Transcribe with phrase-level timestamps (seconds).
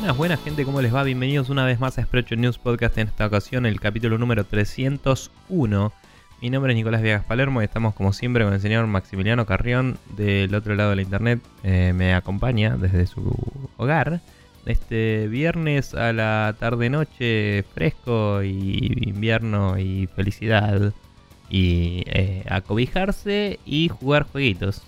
[0.00, 1.02] Buenas, buenas gente, ¿cómo les va?
[1.02, 5.92] Bienvenidos una vez más a Sprecho News Podcast, en esta ocasión el capítulo número 301.
[6.40, 9.98] Mi nombre es Nicolás Viegas Palermo y estamos como siempre con el señor Maximiliano Carrión
[10.16, 11.42] del otro lado de la internet.
[11.64, 13.36] Eh, me acompaña desde su
[13.76, 14.22] hogar
[14.64, 20.94] este viernes a la tarde-noche fresco y invierno y felicidad
[21.50, 24.82] y eh, acobijarse y jugar jueguitos.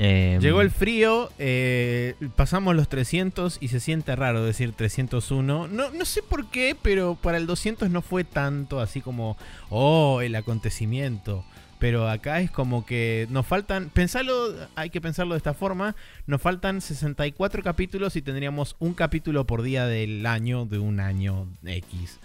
[0.00, 5.66] Eh, Llegó el frío, eh, pasamos los 300 y se siente raro decir 301.
[5.66, 9.36] No, no sé por qué, pero para el 200 no fue tanto así como,
[9.70, 11.44] oh, el acontecimiento.
[11.80, 16.40] Pero acá es como que nos faltan, pensarlo, hay que pensarlo de esta forma, nos
[16.40, 22.20] faltan 64 capítulos y tendríamos un capítulo por día del año, de un año X.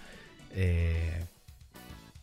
[0.52, 1.24] ¿Eh?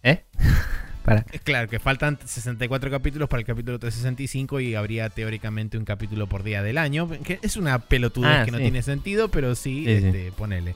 [1.05, 1.23] Para.
[1.43, 6.43] Claro, que faltan 64 capítulos para el capítulo 365 y habría teóricamente un capítulo por
[6.43, 7.09] día del año.
[7.23, 10.05] Que es una pelotudez Ah, que no tiene sentido, pero sí, Sí, sí.
[10.05, 10.75] este, ponele.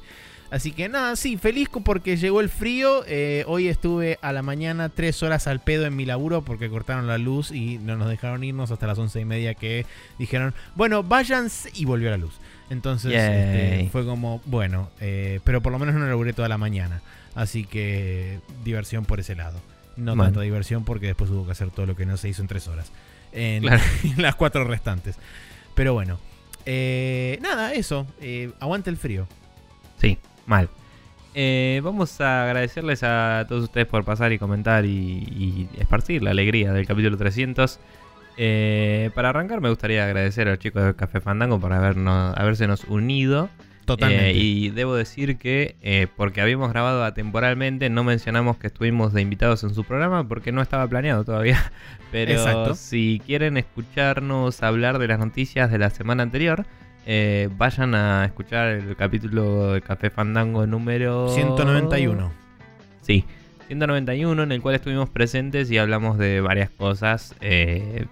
[0.50, 3.04] Así que nada, sí, feliz porque llegó el frío.
[3.08, 7.06] Eh, hoy estuve a la mañana tres horas al pedo en mi laburo porque cortaron
[7.08, 9.86] la luz y no nos dejaron irnos hasta las once y media que
[10.18, 12.34] dijeron, bueno, váyanse y volvió la luz.
[12.70, 17.02] Entonces este, fue como, bueno, eh, pero por lo menos no laburé toda la mañana.
[17.36, 19.60] Así que diversión por ese lado.
[19.98, 20.24] No Bueno.
[20.26, 22.68] tanta diversión porque después hubo que hacer todo lo que no se hizo en tres
[22.68, 22.92] horas.
[23.32, 23.84] En, Claro.
[24.04, 25.18] en las cuatro restantes.
[25.74, 26.18] Pero bueno.
[26.66, 28.08] eh, nada, eso.
[28.22, 29.28] eh, aguante el frío.
[29.98, 30.70] Sí, mal.
[31.34, 36.32] Eh, vamos a agradecerles a todos ustedes por pasar y comentar y, y esparcir la
[36.32, 37.80] alegría del capítulo 300.
[38.38, 42.86] Eh, para arrancar me gustaría agradecer a los chicos de Café Fandango por habernos, habérsenos
[42.86, 43.50] unido.
[43.86, 44.32] Totalmente.
[44.32, 49.22] Eh, y debo decir que, eh, porque habíamos grabado atemporalmente, no mencionamos que estuvimos de
[49.22, 51.72] invitados en su programa porque no estaba planeado todavía.
[52.12, 52.76] Pero Exacto.
[52.76, 56.66] si quieren escucharnos hablar de las noticias de la semana anterior,
[57.08, 62.32] eh, vayan a escuchar el capítulo de Café Fandango número 191.
[63.02, 63.26] Sí,
[63.68, 68.06] 191 en el cual estuvimos presentes y hablamos de varias cosas eh,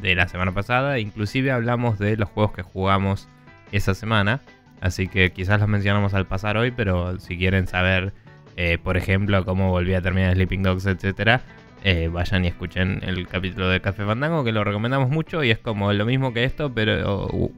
[0.00, 0.98] de la semana pasada.
[0.98, 3.28] Inclusive hablamos de los juegos que jugamos
[3.70, 4.40] esa semana.
[4.82, 8.12] Así que quizás los mencionamos al pasar hoy, pero si quieren saber,
[8.56, 11.42] eh, por ejemplo, cómo volví a terminar Sleeping Dogs, etcétera,
[11.84, 15.58] eh, vayan y escuchen el capítulo de Café Fandango, que lo recomendamos mucho y es
[15.58, 17.52] como lo mismo que esto, pero uh,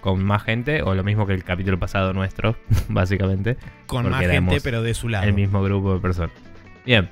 [0.00, 2.56] con más gente, o lo mismo que el capítulo pasado nuestro,
[2.88, 5.26] básicamente Con más gente, pero de su lado.
[5.26, 6.32] el mismo grupo de personas.
[6.86, 7.10] Bien.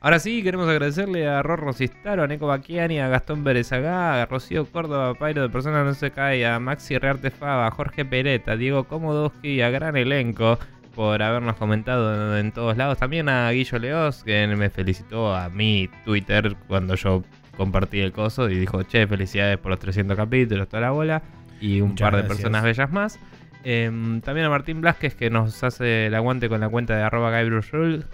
[0.00, 4.64] Ahora sí, queremos agradecerle a Rorro Cistaro, a Neko Baquiani, a Gastón Berezagá, a Rocío
[4.64, 8.52] Córdoba, a Pairo de Personas No Se Cae, a Maxi Rearte Fava, a Jorge Pereta,
[8.52, 10.56] a Diego Komodowski y a gran elenco
[10.94, 12.98] por habernos comentado en, en todos lados.
[12.98, 17.24] También a Guillo Leos, que me felicitó a mi Twitter cuando yo
[17.56, 21.22] compartí el coso y dijo, che, felicidades por los 300 capítulos, toda la bola.
[21.60, 22.36] Y un Muchas par de gracias.
[22.38, 23.18] personas bellas más.
[23.64, 27.32] Em, también a Martín Blasquez que nos hace el aguante con la cuenta de arroba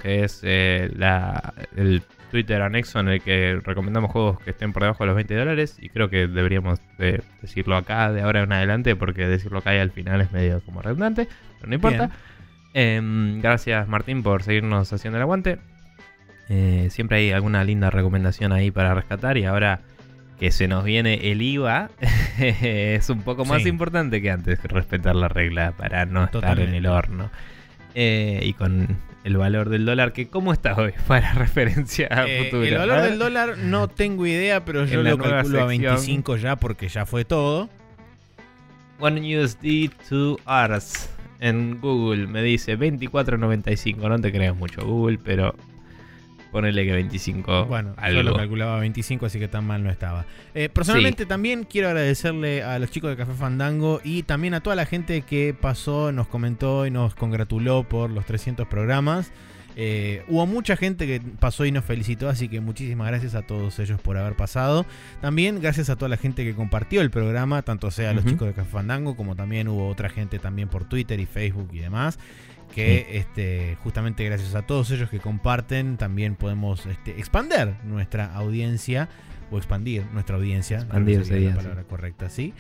[0.03, 4.83] que es eh, la, el Twitter anexo en el que recomendamos juegos que estén por
[4.83, 5.77] debajo de los 20 dólares.
[5.81, 9.79] Y creo que deberíamos de decirlo acá de ahora en adelante, porque decirlo acá y
[9.79, 11.29] al final es medio como redundante,
[11.59, 12.11] pero no importa.
[12.73, 15.59] Em, gracias Martín por seguirnos haciendo el aguante.
[16.49, 19.81] Eh, siempre hay alguna linda recomendación ahí para rescatar y ahora
[20.39, 21.91] que se nos viene el IVA
[22.39, 23.69] es un poco más Sí.
[23.69, 27.31] importante que antes respetar la regla para no estar en el horno.
[27.95, 30.93] Eh, y con el valor del dólar, que ¿cómo está hoy?
[31.07, 32.65] Para referencia a Eh, futuro.
[32.65, 35.95] el valor del dólar no tengo idea, pero yo lo calculo a sección.
[35.95, 37.69] 25 ya porque ya fue todo.
[38.99, 41.09] One USD to hours
[41.41, 43.97] en Google me dice 24.95.
[44.09, 45.55] No te creas mucho Google, pero
[46.55, 48.23] ponele que 25 Bueno, algo.
[48.23, 50.25] yo lo calculaba a 25, así que tan mal no estaba.
[50.55, 54.77] Eh, personalmente también quiero agradecerle a los chicos de Café Fandango y también a toda
[54.77, 59.33] la gente que pasó, nos comentó y nos congratuló por los 300 programas.
[59.75, 63.77] Eh, hubo mucha gente que pasó y nos felicitó, así que muchísimas gracias a todos
[63.81, 64.87] ellos por haber pasado.
[65.21, 68.55] También gracias a toda la gente que compartió el programa, tanto sea los chicos de
[68.55, 72.21] Café Fandango como también hubo otra gente también por Twitter y Facebook y demás.
[72.75, 79.09] Que este, justamente gracias a todos ellos que comparten, también podemos este, expander nuestra audiencia
[79.51, 80.79] o expandir nuestra audiencia.
[80.79, 82.53] Expandir sería la palabra correcta, sí.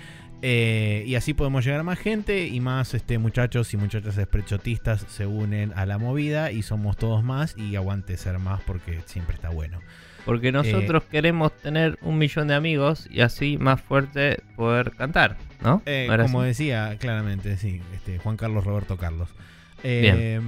[0.46, 5.06] Eh, y así podemos llegar a más gente y más este, muchachos y muchachas sprechotistas
[5.08, 9.36] se unen a la movida y somos todos más y aguante ser más porque siempre
[9.36, 9.80] está bueno.
[10.26, 15.36] Porque nosotros Eh, queremos tener un millón de amigos y así más fuerte poder cantar,
[15.62, 15.82] ¿no?
[15.86, 16.48] Eh, ¿No era como así?
[16.48, 19.30] decía claramente, sí, este, Juan Carlos Roberto Carlos.
[19.86, 20.40] Eh,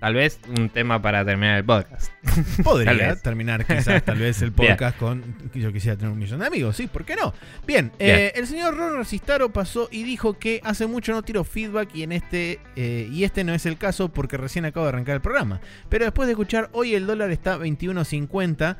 [0.00, 2.12] Tal vez un tema para terminar el podcast.
[2.64, 4.70] Podría terminar quizás tal vez el Bien.
[4.76, 5.24] podcast con
[5.54, 7.34] yo quisiera tener un millón de amigos, sí, ¿por qué no?
[7.66, 11.94] Bien, eh, el señor Ron Resistaro pasó y dijo que hace mucho no tiro feedback
[11.94, 15.16] y en este eh, y este no es el caso porque recién acabo de arrancar
[15.16, 15.60] el programa.
[15.88, 18.76] Pero después de escuchar hoy el dólar está 21.50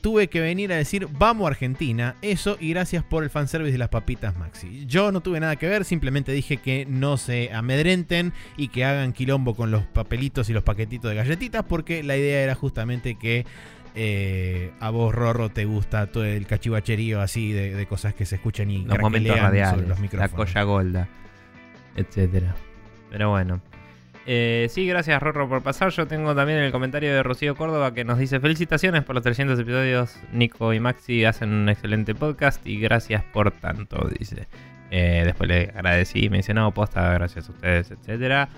[0.00, 3.88] tuve que venir a decir vamos Argentina, eso y gracias por el fanservice de las
[3.88, 4.86] papitas Maxi.
[4.86, 9.12] Yo no tuve nada que ver, simplemente dije que no se amedrenten y que hagan
[9.12, 13.44] quilombo con los papelitos y los paquetitos de galletitas porque la idea era justamente que
[13.94, 18.36] eh, a vos Rorro te gusta todo el cachivacherío así de, de cosas que se
[18.36, 20.32] escuchan y Los momentos radiales, los la micrófonos.
[20.34, 21.08] colla golda,
[21.96, 22.54] etcétera.
[23.10, 23.60] Pero bueno.
[24.26, 25.90] Eh, sí, gracias Rorro por pasar.
[25.90, 29.58] Yo tengo también el comentario de Rocío Córdoba que nos dice felicitaciones por los 300
[29.58, 30.16] episodios.
[30.32, 34.46] Nico y Maxi hacen un excelente podcast y gracias por tanto, dice.
[34.90, 38.48] Eh, después le agradecí, me dice, no, posta, gracias a ustedes, etcétera.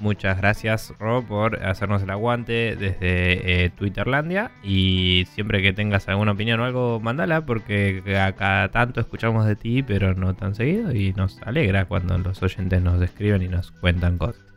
[0.00, 4.50] Muchas gracias, Ro, por hacernos el aguante desde eh, Twitterlandia.
[4.64, 9.54] Y siempre que tengas alguna opinión o algo, mandala, porque a cada tanto escuchamos de
[9.54, 10.92] ti, pero no tan seguido.
[10.92, 14.51] Y nos alegra cuando los oyentes nos escriben y nos cuentan cosas.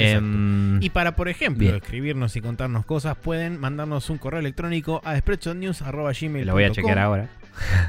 [0.00, 1.74] Em, Y para, por ejemplo, Bien.
[1.76, 6.98] escribirnos y contarnos cosas, pueden mandarnos un correo electrónico a spreadshotnews.gmail.com lo voy a chequear
[6.98, 7.28] ahora.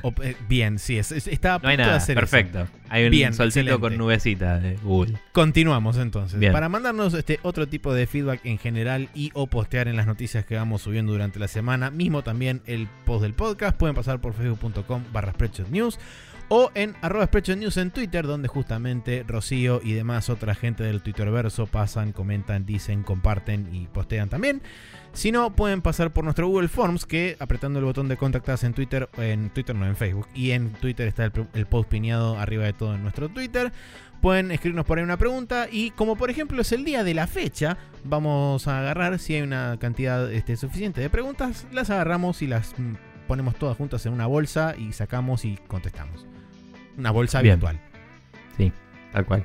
[0.02, 2.22] O, eh, bien, sí, es, es- estaba a No hay punto de nada, hacer eso.
[2.22, 2.68] perfecto.
[2.90, 3.80] Hay un Bien, solcito excelente.
[3.82, 5.20] con nubecita de Google.
[5.32, 6.40] Continuamos entonces.
[6.40, 6.52] Bien.
[6.52, 10.44] Para mandarnos este otro tipo de feedback en general y o postear en las noticias
[10.44, 14.34] que vamos subiendo durante la semana, mismo también el post del podcast, pueden pasar por
[14.34, 16.00] facebook.com barra Spreadshot News
[16.50, 21.68] o en arroba News en Twitter, donde justamente Rocío y demás otra gente del Twitterverso
[21.68, 24.62] pasan, comentan, dicen, comparten y postean también.
[25.14, 28.74] Si no, pueden pasar por nuestro Google Forms, que apretando el botón de contactarse en
[28.74, 32.66] Twitter, en Twitter no, en Facebook, y en Twitter está el, el post pineado arriba
[32.66, 33.72] de todo en nuestro Twitter.
[34.22, 37.26] Pueden escribirnos por ahí una pregunta y como por ejemplo es el día de la
[37.26, 42.48] fecha, vamos a agarrar, si hay una cantidad este, suficiente de preguntas, las agarramos y
[42.48, 42.96] las mm,
[43.28, 46.28] ponemos todas juntas en una bolsa y sacamos y contestamos.
[47.00, 47.56] Una bolsa Bien.
[47.56, 47.80] virtual.
[48.58, 48.72] Sí,
[49.14, 49.44] tal cual.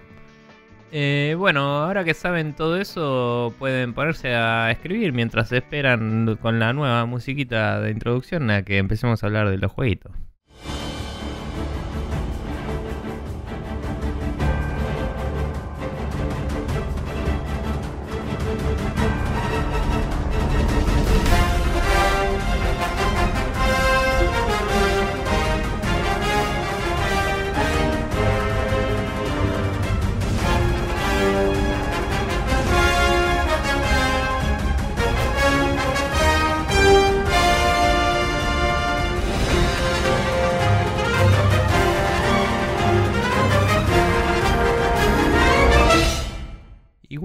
[0.92, 6.72] Eh, bueno, ahora que saben todo eso, pueden ponerse a escribir mientras esperan con la
[6.72, 10.12] nueva musiquita de introducción a que empecemos a hablar de los jueguitos.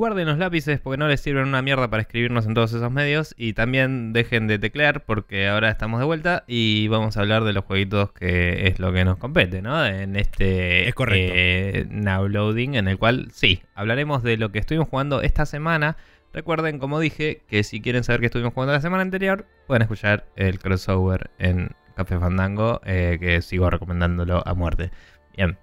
[0.09, 3.35] Guarden los lápices porque no les sirven una mierda para escribirnos en todos esos medios.
[3.37, 7.53] Y también dejen de teclear porque ahora estamos de vuelta y vamos a hablar de
[7.53, 9.85] los jueguitos que es lo que nos compete, ¿no?
[9.85, 11.31] En este Es correcto.
[11.35, 15.95] eh, now loading en el cual sí, hablaremos de lo que estuvimos jugando esta semana.
[16.33, 20.25] Recuerden, como dije, que si quieren saber qué estuvimos jugando la semana anterior, pueden escuchar
[20.35, 24.89] el crossover en Café Fandango, eh, que sigo recomendándolo a muerte.
[25.37, 25.59] Bien.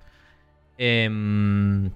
[0.79, 1.91] Em,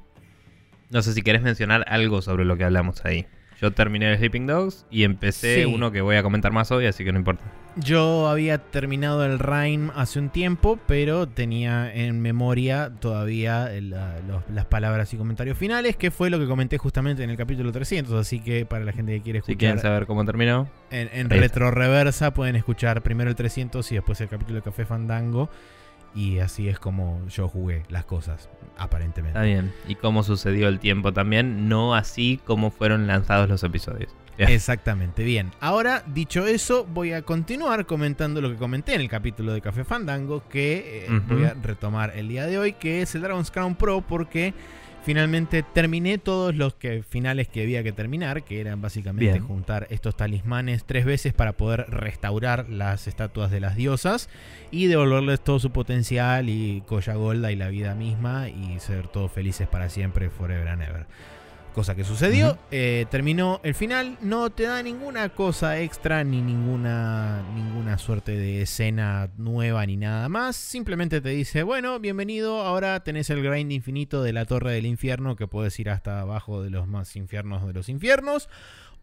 [0.91, 3.27] no sé si querés mencionar algo sobre lo que hablamos ahí.
[3.61, 5.65] Yo terminé el Sleeping Dogs y empecé Sí.
[5.67, 7.45] uno que voy a comentar más hoy, así que no importa.
[7.77, 14.43] Yo había terminado el Rhyme hace un tiempo, pero tenía en memoria todavía la- los-
[14.51, 18.15] las palabras y comentarios finales, que fue lo que comenté justamente en el capítulo 300.
[18.15, 21.29] Así que para la gente que quiere Si escuchar quieren saber cómo terminó, en, en
[21.29, 25.51] retro reversa, pueden escuchar primero el 300 y después el capítulo de Café Fandango.
[26.15, 29.39] Y así es como yo jugué las cosas, aparentemente.
[29.39, 29.73] está bien.
[29.87, 34.15] Y cómo sucedió el tiempo también, no así como fueron lanzados los episodios.
[34.37, 34.51] Bien.
[34.51, 35.53] Exactamente, bien.
[35.61, 39.85] Ahora, dicho eso, voy a continuar comentando lo que comenté en el capítulo de Café
[39.85, 43.75] Fandango, que eh, voy a retomar el día de hoy, que es el Dragon's Crown
[43.75, 44.55] Pro, porque
[45.03, 49.47] finalmente terminé todos los que, finales que había que terminar, que eran básicamente Bien.
[49.47, 54.29] juntar estos talismanes tres veces para poder restaurar las estatuas de las diosas
[54.71, 59.33] y devolverles todo su potencial y Colla Golda y la vida misma y ser todos
[59.33, 61.07] felices para siempre, forever and ever.
[61.75, 67.45] Cosa que sucedió, eh, terminó el final, no te da ninguna cosa extra ni ninguna,
[67.55, 70.57] ninguna suerte de escena nueva ni nada más.
[70.57, 75.37] Simplemente te dice, bueno, bienvenido, ahora tenés el grind infinito de la torre del infierno
[75.37, 78.49] que puedes ir hasta abajo de los más infiernos de los infiernos.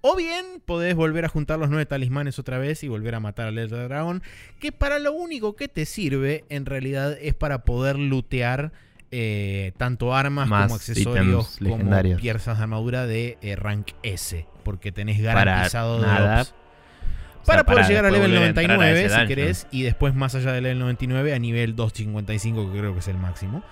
[0.01, 3.47] O bien podés volver a juntar los nueve talismanes otra vez y volver a matar
[3.47, 4.21] al Elder Dragon.
[4.59, 8.73] Que para lo único que te sirve en realidad es para poder lootear
[9.11, 14.91] eh, tanto armas Más como accesorios como piezas de armadura de eh, rank S, porque
[14.91, 16.35] tenés Para garantizado nada.
[16.35, 16.53] drops.
[17.41, 19.83] O Para poder llegar al level volver a entrar a 99 ese si querés, y
[19.83, 23.63] después más allá del level 99 a nivel 255, que creo que es el máximo.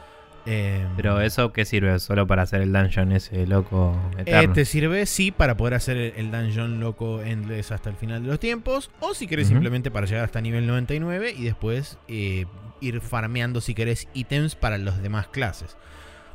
[0.46, 1.98] Eh, Pero eso qué sirve?
[2.00, 4.54] Solo para hacer el dungeon ese loco eh, eterno.
[4.54, 8.40] te sirve, sí, para poder hacer el, dungeon loco endless hasta el final de los
[8.40, 8.92] tiempos.
[9.00, 12.46] O si querés simplemente para llegar hasta nivel 99 y después eh,
[12.80, 15.78] ir farmeando, si querés, ítems para las demás clases.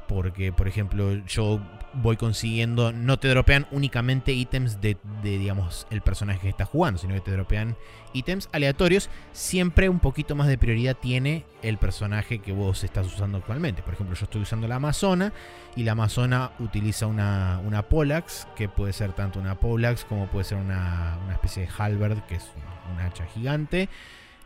[0.09, 1.61] Porque, por ejemplo, yo
[1.95, 2.93] voy consiguiendo.
[2.93, 7.21] No te dropean únicamente ítems de, de, digamos, el personaje que estás jugando, sino que
[7.21, 7.77] te dropean
[8.13, 9.11] ítems aleatorios.
[9.33, 13.83] Siempre un poquito más de prioridad tiene el personaje que vos estás usando actualmente.
[13.83, 15.33] Por ejemplo, yo estoy usando la Amazona
[15.77, 20.45] y la Amazona utiliza una, una Polax, que puede ser tanto una Polax como puede
[20.45, 23.89] ser una, una especie de Halberd, que es una, una hacha gigante.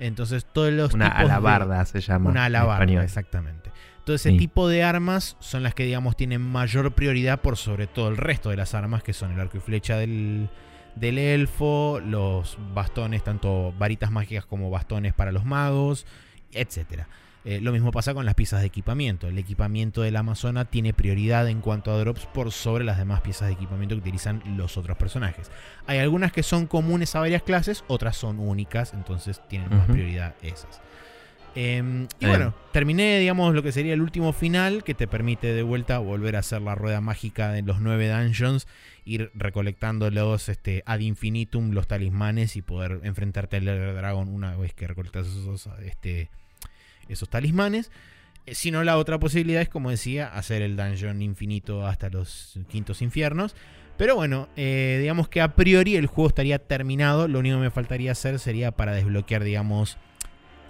[0.00, 2.28] Entonces, todos los Una tipos de- alabarda se llama.
[2.30, 3.04] una en alabarda, español.
[3.04, 3.70] exactamente.
[4.04, 4.36] Todo ese Sí.
[4.38, 8.50] tipo de armas son las que, digamos, tienen mayor prioridad por sobre todo el resto
[8.50, 10.50] de las armas, que son el arco y flecha del,
[10.94, 16.06] del elfo, los bastones, tanto varitas mágicas como bastones para los magos,
[16.52, 17.08] etcétera.
[17.46, 19.28] Eh, lo mismo pasa con las piezas de equipamiento.
[19.28, 23.20] El equipamiento de la Amazona tiene prioridad en cuanto a drops por sobre las demás
[23.20, 25.50] piezas de equipamiento que utilizan los otros personajes.
[25.86, 30.34] Hay algunas que son comunes a varias clases, otras son únicas, entonces tienen más prioridad
[30.42, 30.80] esas.
[31.56, 35.62] Em, y bueno, terminé, digamos, lo que sería el último final, que te permite de
[35.62, 38.66] vuelta volver a hacer la rueda mágica de los nueve dungeons,
[39.04, 44.74] ir recolectándolos este, ad infinitum, los talismanes, y poder enfrentarte al Elder Dragon una vez
[44.74, 46.28] que recolectas esos, este,
[47.08, 47.92] esos talismanes.
[48.46, 52.58] Eh, Si no, la otra posibilidad es, como decía, hacer el dungeon infinito hasta los
[52.68, 53.54] quintos infiernos.
[53.96, 57.28] Pero bueno, eh, digamos que a priori el juego estaría terminado.
[57.28, 59.98] Lo único que me faltaría hacer sería para desbloquear, digamos,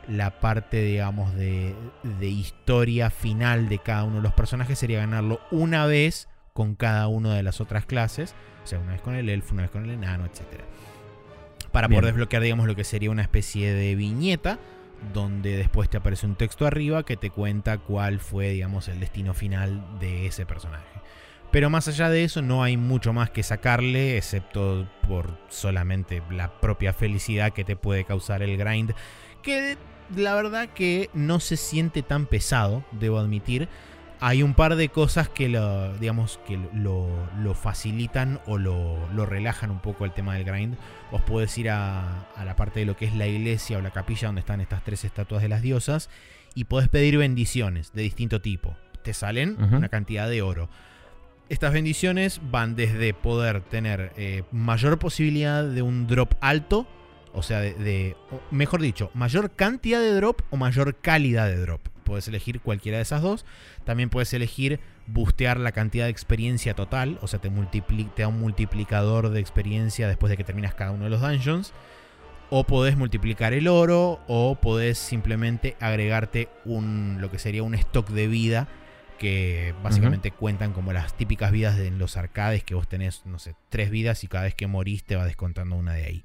[0.08, 4.78] la parte, digamos, de, de historia final de cada uno de los personajes.
[4.78, 8.34] Sería ganarlo una vez con cada una de las otras clases.
[8.62, 10.62] O sea, una vez con el elfo, una vez con el enano, etc.
[11.73, 14.58] Para poder desbloquear, digamos, lo que sería una especie de viñeta.
[15.12, 19.34] Donde después te aparece un texto arriba que te cuenta cuál fue, digamos, el destino
[19.34, 20.87] final de ese personaje.
[21.50, 26.58] Pero más allá de eso, no hay mucho más que sacarle, excepto por solamente la
[26.61, 28.92] propia felicidad que te puede causar el grind.
[29.40, 29.76] Que
[30.16, 33.68] la verdad que no se siente tan pesado, debo admitir.
[34.20, 37.08] Hay un par de cosas que lo, digamos, que lo,
[37.38, 40.76] lo facilitan o lo, lo relajan un poco el tema del grind.
[41.12, 43.90] Os podés ir a, a la parte de lo que es la iglesia o la
[43.90, 46.08] capilla donde están estas tres estatuas de las diosas
[46.54, 48.76] y podés pedir bendiciones de distinto tipo.
[49.02, 50.70] Te salen una cantidad de oro.
[51.50, 56.87] Estas bendiciones van desde poder tener eh, mayor posibilidad de un drop alto,
[57.35, 58.17] o sea, de,
[58.50, 61.81] mejor dicho, mayor cantidad de drop o mayor calidad de drop.
[62.05, 63.45] Puedes elegir cualquiera de esas dos.
[63.85, 68.41] También puedes elegir boostear la cantidad de experiencia total, o sea, te, te da un
[68.41, 71.73] multiplicador de experiencia después de que terminas cada uno de los dungeons.
[72.50, 78.09] O podés multiplicar el oro, o podés simplemente agregarte un, lo que sería un stock
[78.11, 78.69] de vida
[79.19, 83.38] que básicamente cuentan como las típicas vidas de en los arcades que vos tenés, no
[83.38, 86.25] sé, tres vidas y cada vez que morís te va descontando una de ahí.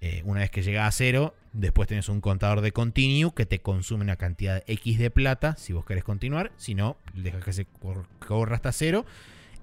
[0.00, 3.60] Eh, una vez que llega a cero, después tenés un contador de continue que te
[3.60, 7.64] consume una cantidad X de plata si vos querés continuar, si no, deja que se
[7.64, 9.04] cor- corra hasta cero.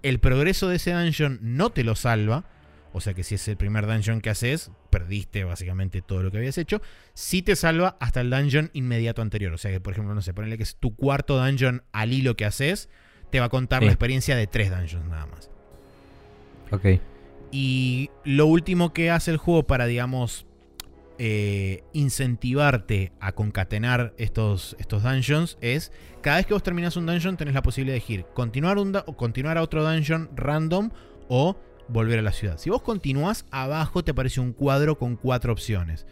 [0.04, 2.44] El progreso de ese dungeon no te lo salva,
[2.92, 6.38] o sea que si es el primer dungeon que haces, perdiste básicamente todo lo que
[6.38, 6.82] habías hecho.
[7.13, 9.54] Sí te salva hasta el dungeon inmediato anterior.
[9.54, 12.36] O sea que, por ejemplo, no sé, ponele que es tu cuarto dungeon al hilo
[12.36, 12.89] que haces,
[13.32, 13.86] te va a contar Sí.
[13.86, 15.50] la experiencia de tres dungeons nada más.
[16.72, 17.00] Ok.
[17.57, 20.45] Y lo último que hace el juego para, digamos,
[21.19, 27.38] eh, incentivarte a concatenar estos, estos dungeons es, cada vez que vos terminas un dungeon
[27.38, 30.89] tenés la posibilidad de elegir continuar, un, o continuar a otro dungeon random
[31.29, 31.55] o
[31.88, 32.57] volver a la ciudad.
[32.57, 36.05] Si vos continuás, abajo te aparece un cuadro con cuatro opciones.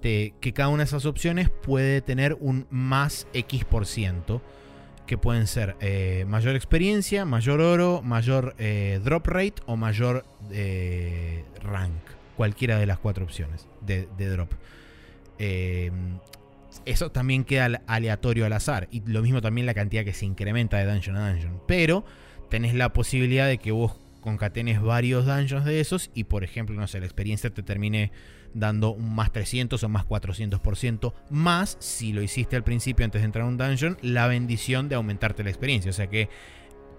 [0.00, 4.40] Que cada una de esas opciones puede tener un más X por ciento.
[5.08, 11.44] Que pueden ser eh, mayor experiencia, mayor oro, mayor eh, drop rate o mayor eh,
[11.62, 11.94] rank.
[12.36, 14.52] Cualquiera de las cuatro opciones de, de drop.
[16.84, 18.86] Eso también queda al- aleatorio al azar.
[18.90, 21.60] Y lo mismo también la cantidad que se incrementa de dungeon a dungeon.
[21.66, 22.04] Pero
[22.50, 26.86] tenés la posibilidad de que vos concatenes varios dungeons de esos y por ejemplo, no
[26.86, 28.10] sé, la experiencia te termine
[28.54, 33.26] dando un más 300 o más 400%, más si lo hiciste al principio antes de
[33.26, 35.90] entrar a un dungeon, la bendición de aumentarte la experiencia.
[35.90, 36.28] O sea que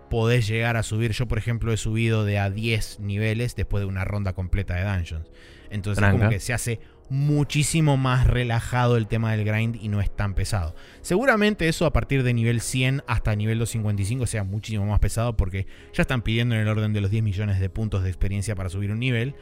[0.10, 3.88] podés llegar a subir, yo por ejemplo he subido de a 10 niveles después de
[3.88, 5.28] una ronda completa de dungeons.
[5.70, 6.18] Entonces Tranca.
[6.18, 6.80] como que se hace
[7.10, 10.76] muchísimo más relajado el tema del grind y no es tan pesado.
[11.02, 15.66] Seguramente eso a partir de nivel 100 hasta nivel 255 sea muchísimo más pesado porque
[15.94, 18.70] ya están pidiendo en el orden de los 10 millones de puntos de experiencia para
[18.70, 19.36] subir un nivel.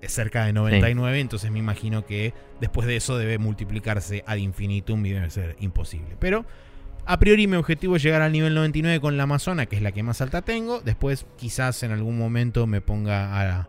[0.00, 5.04] Es cerca de 99, entonces me imagino que después de eso debe multiplicarse ad infinitum
[5.04, 6.16] y debe ser imposible.
[6.18, 6.46] Pero
[7.04, 9.92] a priori mi objetivo es llegar al nivel 99 con la Amazona, que es la
[9.92, 10.80] que más alta tengo.
[10.80, 13.68] Después quizás en algún momento me ponga a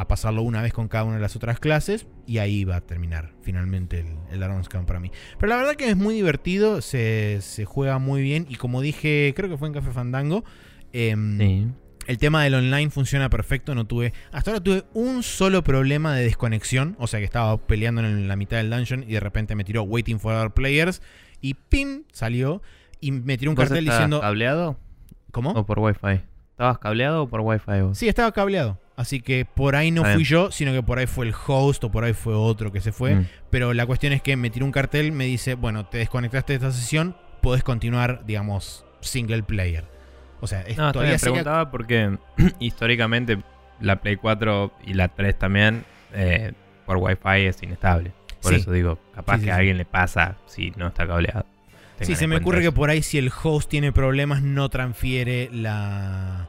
[0.00, 2.80] a pasarlo una vez con cada una de las otras clases y ahí va a
[2.80, 5.10] terminar finalmente el, el Scan para mí.
[5.38, 9.50] Pero la verdad que es muy divertido, se, juega muy bien y como dije, creo
[9.50, 10.42] que fue en Café Fandango,
[10.94, 11.74] em,
[12.10, 16.24] el tema del online funciona perfecto, no tuve, hasta ahora tuve un solo problema de
[16.24, 19.62] desconexión, o sea que estaba peleando en la mitad del dungeon y de repente me
[19.62, 21.02] tiró Waiting for Other Players
[21.40, 22.02] y ¡pim!
[22.10, 22.62] salió
[23.00, 24.20] y me tiró un cartel diciendo...
[24.20, 24.76] cableado?
[25.30, 25.52] ¿Cómo?
[25.52, 26.20] ¿O por Wi-Fi?
[26.50, 27.94] ¿Estabas cableado o por Wi-Fi?
[27.94, 28.76] Sí, estaba cableado.
[28.96, 31.92] Así que por ahí no fui yo, sino que por ahí fue el host o
[31.92, 33.14] por ahí fue otro que se fue.
[33.14, 33.26] Mm.
[33.50, 36.56] Pero la cuestión es que me tiró un cartel, me dice, bueno, te desconectaste de
[36.56, 39.99] esta sesión, podés continuar, digamos, single player.
[40.40, 42.16] O sea, es, no, todavía preguntaba porque
[42.58, 43.38] históricamente
[43.80, 46.52] la Play 4 y la 3 también eh,
[46.86, 48.12] por Wi-Fi es inestable.
[48.42, 51.44] Por eso digo, capaz que a alguien le pasa si no está cableado.
[52.00, 56.48] Sí, se me ocurre que por ahí si el host tiene problemas no transfiere la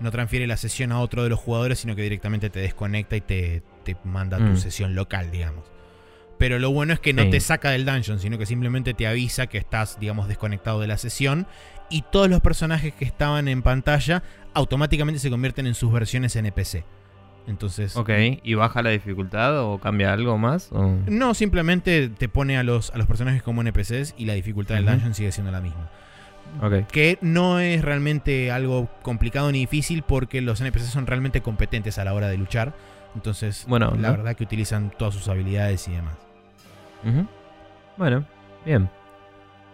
[0.00, 3.20] no transfiere la sesión a otro de los jugadores, sino que directamente te desconecta y
[3.20, 3.62] te,
[4.04, 4.56] manda tu mm.
[4.56, 5.64] sesión local, digamos.
[6.40, 9.46] Pero lo bueno es que no te saca del dungeon, sino que simplemente te avisa
[9.46, 11.46] que estás, digamos, desconectado de la sesión.
[11.90, 14.22] Y todos los personajes que estaban en pantalla
[14.54, 16.86] automáticamente se convierten en sus versiones NPC.
[17.46, 17.94] Entonces.
[17.94, 18.08] Ok,
[18.42, 20.70] ¿y baja la dificultad o cambia algo más?
[20.72, 24.86] No, simplemente te pone a los, a los personajes como NPCs y la dificultad del
[24.86, 25.90] dungeon sigue siendo la misma.
[26.90, 32.04] Que no es realmente algo complicado ni difícil porque los NPCs son realmente competentes a
[32.04, 32.74] la hora de luchar.
[33.14, 36.29] Entonces, bueno, la verdad que utilizan todas sus habilidades y demás.
[37.96, 38.24] Bueno,
[38.64, 38.88] bien.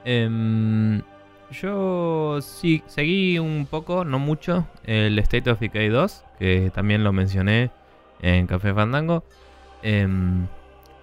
[0.05, 1.03] Em,
[1.51, 7.13] yo sí seguí un poco, no mucho, el State of Decay 2, que también lo
[7.13, 7.71] mencioné
[8.21, 9.25] en Café Fandango.
[9.83, 10.07] Eh,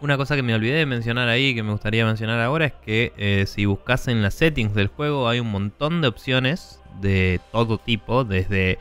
[0.03, 3.13] una cosa que me olvidé de mencionar ahí, que me gustaría mencionar ahora, es que
[3.15, 7.77] eh, si buscas en las settings del juego hay un montón de opciones de todo
[7.77, 8.79] tipo, desde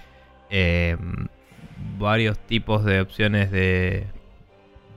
[0.50, 0.96] eh,
[1.96, 4.06] varios tipos de opciones de,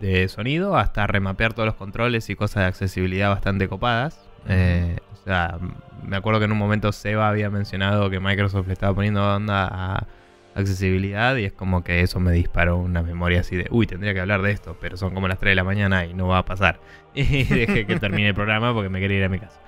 [0.06, 4.24] de sonido hasta remapear todos los controles y cosas de accesibilidad bastante copadas.
[4.48, 5.58] Eh, o sea,
[6.04, 9.68] me acuerdo que en un momento Seba había mencionado que Microsoft le estaba poniendo onda
[9.68, 10.08] a
[10.56, 14.22] accesibilidad y es como que eso me disparó una memoria así de, uy, tendría que
[14.22, 16.46] hablar de esto, pero son como las 3 de la mañana y no va a
[16.46, 16.80] pasar.
[17.14, 19.60] Y dejé que termine el programa porque me quería ir a mi casa.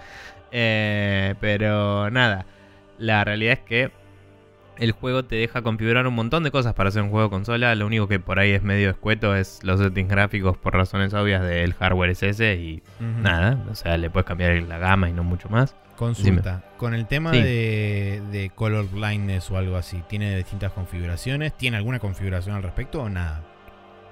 [0.52, 2.46] Eh, pero nada,
[2.98, 3.92] la realidad es que
[4.80, 7.74] el juego te deja configurar un montón de cosas para hacer un juego consola.
[7.76, 11.44] Lo único que por ahí es medio escueto es los settings gráficos por razones obvias
[11.44, 13.64] del hardware es ese y nada.
[13.70, 15.76] O sea, le puedes cambiar la gama y no mucho más.
[15.96, 16.64] Consulta.
[16.78, 21.58] Con el tema de, color blindness o algo así, ¿tiene distintas configuraciones?
[21.58, 23.44] ¿Tiene alguna configuración al respecto o nada?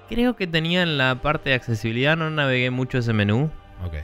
[0.10, 3.52] Creo que tenía en la parte de accesibilidad, no navegué mucho ese menú.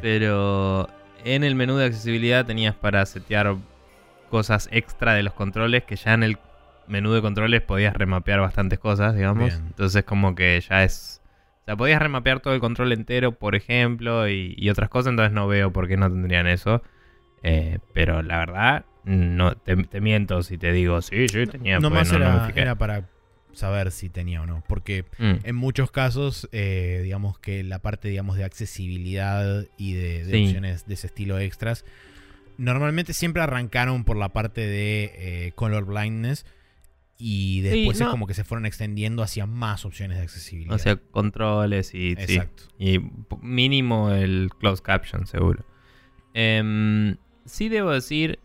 [0.01, 0.89] Pero
[1.23, 3.55] en el menú de accesibilidad tenías para setear
[4.29, 6.37] cosas extra de los controles que ya en el
[6.87, 9.53] menú de controles podías remapear bastantes cosas, digamos.
[9.53, 11.21] Entonces como que ya es...
[11.61, 15.31] O sea, podías remapear todo el control entero, por ejemplo, y, y otras cosas, entonces
[15.31, 16.81] no veo por qué no tendrían eso.
[17.43, 21.79] Eh, pero la verdad, no te, miento si te digo, sí, sí, tenía.
[21.79, 23.09] No más era, para
[23.53, 24.63] saber si tenía o no.
[24.67, 25.33] Porque mm.
[25.43, 30.93] en muchos casos, eh, digamos que la parte digamos, de accesibilidad y de, opciones de
[30.93, 31.85] ese estilo extras,
[32.57, 36.45] normalmente siempre arrancaron por la parte de eh, color blindness.
[37.23, 40.73] Y después es como que se fueron extendiendo hacia más opciones de accesibilidad.
[40.73, 42.63] Hacia controles y, Exacto.
[42.79, 42.99] y
[43.41, 45.63] mínimo el closed caption, seguro.
[46.33, 48.39] Eh, sí debo decir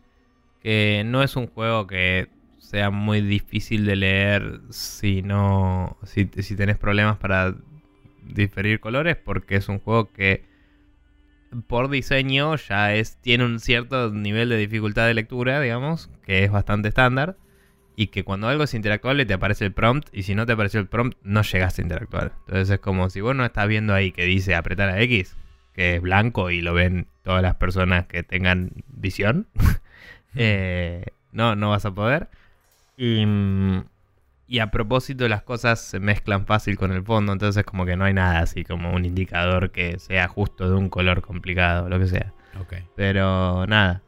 [0.61, 5.97] que no es un juego que sea muy difícil de leer si no.
[6.03, 7.55] si, si tenés problemas para
[8.25, 10.45] diferir colores, porque es un juego que
[11.67, 13.17] por diseño ya es.
[13.23, 17.39] tiene un cierto nivel de dificultad de lectura, digamos, que es bastante estándar.
[17.97, 20.09] Y que cuando algo es interactuable te aparece el prompt.
[20.13, 22.33] Y si no te apareció el prompt, no llegaste a interactuar.
[22.47, 25.37] Entonces es como si vos no estás viendo ahí que dice apretar a X
[25.77, 29.47] que es blanco y lo ven todas las personas que tengan visión,
[30.35, 32.29] eh, no, no vas a poder.
[32.97, 33.25] Y,
[34.59, 38.15] a propósito las cosas se mezclan fácil con el fondo, entonces como que no hay
[38.15, 42.33] nada así como un indicador que sea justo de un color complicado lo que sea.
[42.95, 44.01] Pero nada.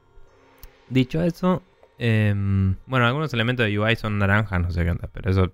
[0.89, 1.63] Dicho eso,
[1.99, 5.53] em, bueno, algunos elementos de UI son naranjas, no sé qué onda, pero eso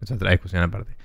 [0.00, 0.96] es otra discusión aparte.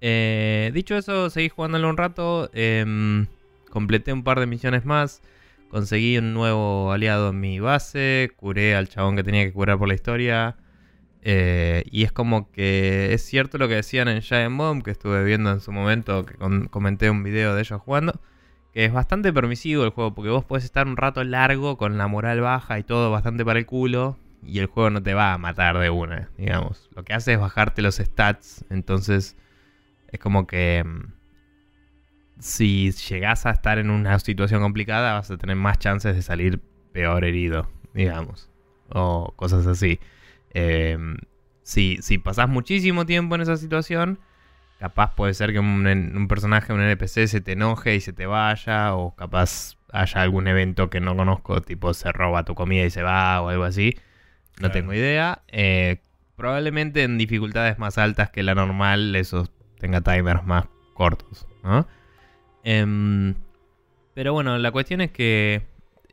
[0.00, 2.50] Eh, dicho eso, seguí jugándolo un rato.
[2.54, 3.26] em,
[3.70, 5.22] completé un par de misiones más.
[5.70, 8.30] Conseguí un nuevo aliado en mi base.
[8.36, 10.56] Curé al chabón que tenía que curar por la historia.
[11.24, 15.22] eh, y es como que es cierto lo que decían en Giant Bomb, que estuve
[15.24, 16.34] viendo en su momento, que
[16.70, 18.20] comenté un video de ellos jugando.
[18.72, 22.06] Que es bastante permisivo el juego, porque vos podés estar un rato largo con la
[22.06, 24.16] moral baja y todo bastante para el culo.
[24.44, 26.90] Y el juego no te va a matar de una, digamos.
[26.96, 28.64] Lo que hace es bajarte los stats.
[28.70, 29.36] Entonces,
[30.08, 31.12] es como que mm,
[32.40, 36.60] si llegás a estar en una situación complicada, vas a tener más chances de salir
[36.92, 38.50] peor herido, digamos.
[38.88, 40.00] O cosas así.
[40.54, 40.98] Eh,
[41.62, 44.18] si, si pasás muchísimo tiempo en esa situación,
[44.82, 48.26] capaz puede ser que un, un personaje, un NPC se te enoje y se te
[48.26, 48.96] vaya.
[48.96, 53.00] O capaz haya algún evento que no conozco, tipo se roba tu comida y se
[53.04, 53.94] va o algo así.
[54.56, 54.72] No Claro.
[54.72, 55.42] tengo idea.
[55.46, 55.98] Eh,
[56.34, 60.64] probablemente en dificultades más altas que la normal, eso tenga timers más
[60.94, 61.86] cortos, ¿no?
[62.64, 63.34] Em,
[64.14, 65.62] pero bueno, la cuestión es que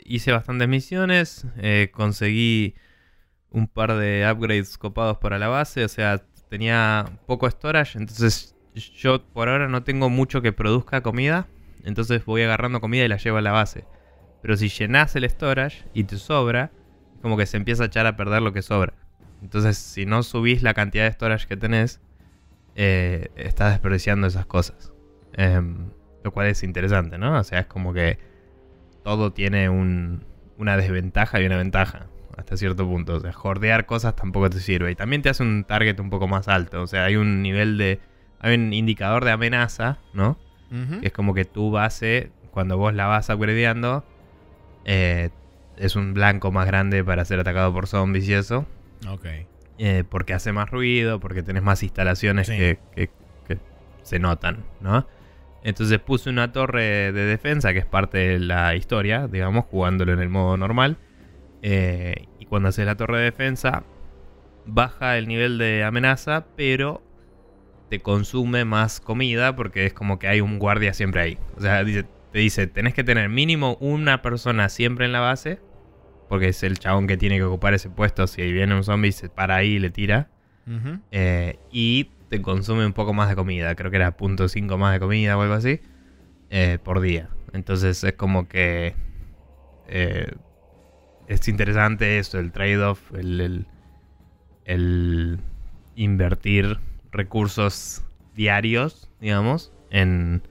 [0.06, 2.76] hice bastantes misiones, eh, conseguí
[3.50, 9.24] un par de upgrades copados para la base, o sea, tenía poco storage, entonces yo
[9.24, 11.48] por ahora no tengo mucho que produzca comida,
[11.84, 13.86] entonces voy agarrando comida y la llevo a la base.
[14.42, 16.72] Pero si llenas el storage y te sobra,
[17.22, 18.94] como que se empieza a echar a perder lo que sobra.
[19.42, 22.02] Entonces, si no subís la cantidad de storage que tenés,
[22.76, 24.92] eh, estás desperdiciando esas cosas.
[25.34, 25.90] Em,
[26.24, 27.38] lo cual es interesante, ¿no?
[27.40, 28.20] O sea, es como que
[29.04, 30.24] todo tiene un-
[30.58, 33.16] una desventaja y una ventaja hasta cierto punto.
[33.16, 34.92] O sea, jordear cosas tampoco te sirve.
[34.92, 36.82] Y también te hace un target un poco más alto.
[36.82, 38.00] O sea, hay un nivel de...
[38.40, 40.38] Hay un indicador de amenaza, ¿no?
[41.02, 44.04] Que es como que tu base, cuando vos la vas upgradeando,
[44.86, 45.30] eh,
[45.78, 48.66] es un blanco más grande para ser atacado por zombies y eso.
[49.08, 49.26] Ok.
[49.80, 52.58] Eh, porque hace más ruido, porque tenés más instalaciones Sí.
[52.58, 53.10] que, que-
[53.48, 53.58] que
[54.04, 55.08] se notan, ¿no?
[55.64, 60.20] Entonces puse una torre de defensa, que es parte de la historia, digamos, jugándolo en
[60.20, 60.98] el modo normal.
[61.62, 63.84] Eh, y cuando haces la torre de defensa,
[64.66, 67.02] baja el nivel de amenaza, pero
[67.90, 71.38] te consume más comida porque es como que hay un guardia siempre ahí.
[71.58, 75.60] O sea, dice- te dice, tenés que tener mínimo una persona siempre en la base,
[76.28, 78.28] porque es el chabón que tiene que ocupar ese puesto.
[78.28, 80.30] Si viene un zombie, se para ahí y le tira.
[81.12, 83.74] Eh, y te consume un poco más de comida.
[83.74, 85.80] Creo que era .5 más de comida o algo así.
[86.52, 87.30] eh, por día.
[87.54, 88.94] Entonces es como que...
[89.88, 90.32] eh,
[91.28, 93.68] es interesante eso, el trade-off, el, el-
[94.66, 95.40] el
[95.96, 96.80] invertir
[97.12, 98.04] recursos
[98.36, 100.44] diarios, digamos, en,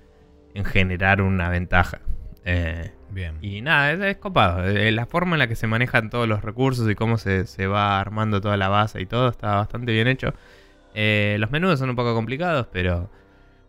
[0.54, 2.00] en generar una ventaja.
[2.44, 3.36] Eh, Bien.
[3.40, 4.66] y nada, es, es copado.
[4.66, 7.66] Eh, La forma en la que se manejan todos los recursos y cómo se, se
[7.66, 10.34] va armando toda la base y todo está bastante bien hecho.
[10.94, 13.10] Eh, los menús son un poco complicados, pero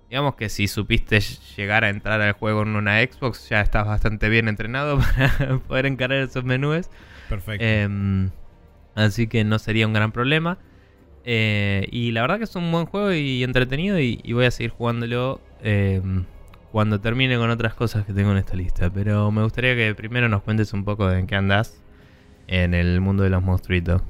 [0.09, 1.19] digamos que si supiste
[1.55, 5.85] llegar a entrar al juego en una Xbox, ya estás bastante bien entrenado para poder
[5.85, 6.89] encarar esos menús.
[7.29, 7.63] Perfecto.
[7.63, 8.31] Em,
[8.95, 10.57] así que no sería un gran problema.
[11.31, 14.71] Eh, y la verdad que es un buen juego y entretenido y, voy a seguir
[14.71, 16.25] jugándolo em,
[16.71, 18.89] cuando termine con otras cosas que tengo en esta lista.
[18.89, 21.83] Pero me gustaría que primero nos cuentes un poco de en qué andas
[22.47, 24.01] en el mundo de los monstruitos.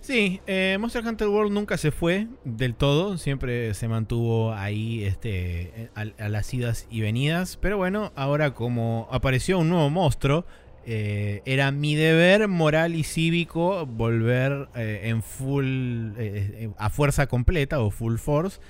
[0.00, 5.90] Sí, eh, Monster Hunter World nunca se fue del todo, siempre se mantuvo ahí este,
[5.94, 10.44] a, a las idas y venidas, pero bueno, ahora como apareció un nuevo monstruo,
[10.84, 17.80] eh, era mi deber moral y cívico volver eh, en full, eh, a fuerza completa
[17.80, 18.60] o full force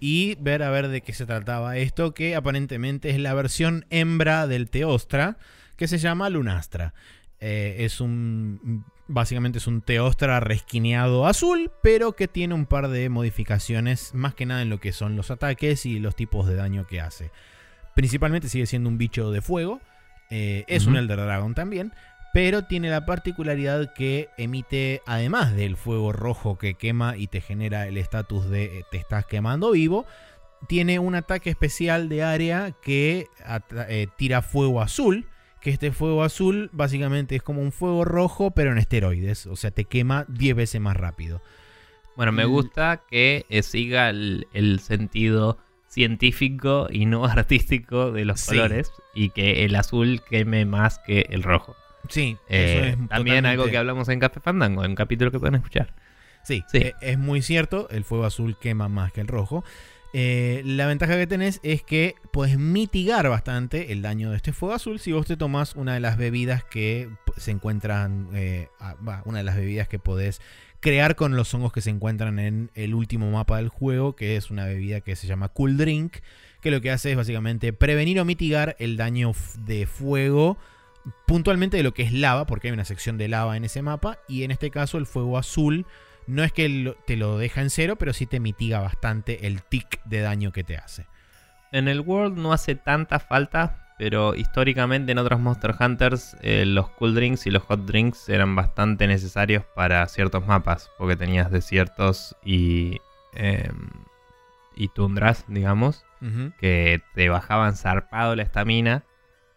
[0.00, 4.46] y ver a ver de qué se trataba esto, que aparentemente es la versión hembra
[4.46, 5.38] del Teostra,
[5.76, 6.94] que se llama Lunastra.
[7.38, 8.84] Es un.
[9.08, 14.46] Básicamente es un Teostra resquineado azul, pero que tiene un par de modificaciones, más que
[14.46, 17.30] nada en lo que son los ataques y los tipos de daño que hace.
[17.94, 19.80] Principalmente sigue siendo un bicho de fuego,
[20.30, 20.96] eh, es un.
[20.96, 21.92] Elder Dragon también,
[22.32, 27.86] pero tiene la particularidad que emite, además del fuego rojo que quema y te genera
[27.88, 30.06] el estatus de eh, te estás quemando vivo,
[30.68, 33.26] tiene un ataque especial de área que
[33.88, 35.26] eh, tira fuego azul.
[35.60, 39.46] Que este fuego azul básicamente es como un fuego rojo, pero en esteroides.
[39.46, 41.42] O sea, te quema 10 veces más rápido.
[42.16, 42.50] Bueno, me Mm.
[42.50, 45.58] gusta que eh, siga el, el sentido
[45.90, 48.56] científico y no artístico de los Sí.
[48.56, 51.76] colores y que el azul queme más que el rojo.
[52.08, 55.38] Sí, Eh, eso es también algo que hablamos en Café Fandango, en un capítulo que
[55.38, 55.92] pueden escuchar.
[56.42, 56.78] Sí, Sí.
[56.78, 59.62] eh, es muy cierto, el fuego azul quema más que el rojo.
[60.12, 64.74] Eh, la ventaja que tenés es que puedes mitigar bastante el daño de este fuego
[64.74, 67.08] azul si vos te tomás una de las bebidas que
[67.40, 68.68] se encuentran, eh,
[69.24, 70.40] una de las bebidas que podés
[70.80, 74.50] crear con los hongos que se encuentran en el último mapa del juego, que es
[74.50, 76.18] una bebida que se llama Cool Drink,
[76.60, 80.58] que lo que hace es básicamente prevenir o mitigar el daño de fuego
[81.26, 84.18] puntualmente de lo que es lava, porque hay una sección de lava en ese mapa,
[84.28, 85.86] y en este caso el fuego azul
[86.26, 90.02] no es que te lo deja en cero, pero sí te mitiga bastante el tic
[90.04, 91.06] de daño que te hace.
[91.72, 96.88] En el World no hace tanta falta, pero históricamente en otros Monster Hunters eh, los
[96.88, 102.34] cool drinks y los hot drinks eran bastante necesarios para ciertos mapas, porque tenías desiertos
[102.42, 102.96] y,
[103.34, 103.90] em,
[104.74, 106.06] y tundras, digamos,
[106.58, 109.04] que te bajaban zarpado la estamina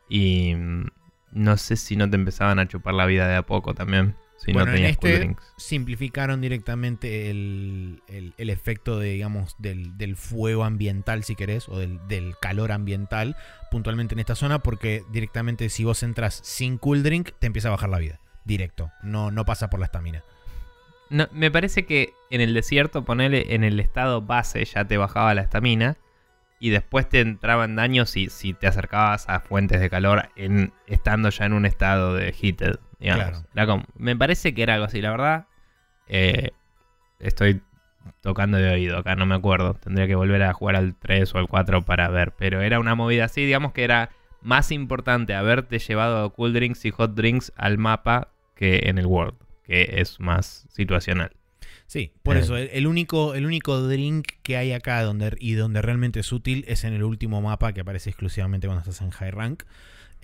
[0.10, 0.88] y mm,
[1.32, 4.18] no sé si no te empezaban a chupar la vida de a poco también
[4.52, 8.02] bueno, en este simplificaron directamente el,
[8.38, 13.38] efecto de, digamos, del, fuego ambiental, si querés, o del, calor ambiental,
[13.72, 17.72] puntualmente en esta zona, porque directamente si vos entras sin cool drink, te empieza a
[17.72, 18.20] bajar la vida.
[18.46, 18.92] Directo.
[19.02, 20.24] No, no pasa por la estamina.
[21.10, 25.34] No, me parece que en el desierto, ponerle en el estado base, ya te bajaba
[25.34, 25.98] la estamina.
[26.60, 31.30] Y después te entraban daños si, si te acercabas a fuentes de calor en, estando
[31.30, 32.80] ya en un estado de heated.
[33.12, 33.84] Claro.
[33.98, 35.46] me parece que era algo así, la verdad.
[36.08, 36.52] Eh,
[37.20, 37.62] estoy
[38.22, 39.76] tocando de oído acá, no me acuerdo.
[39.76, 42.34] Tendría que volver a jugar al 3 o al 4 para ver.
[42.38, 44.10] Pero era una movida así, digamos que era
[44.42, 49.36] más importante haberte llevado cool drinks y hot drinks al mapa que en el World,
[49.64, 51.32] que es más situacional.
[51.88, 52.42] Sí, por eh.
[52.42, 56.66] eso, el, único, el único drink que hay acá donde, y donde realmente es útil
[56.68, 59.64] es en el último mapa que aparece exclusivamente cuando estás en High Rank.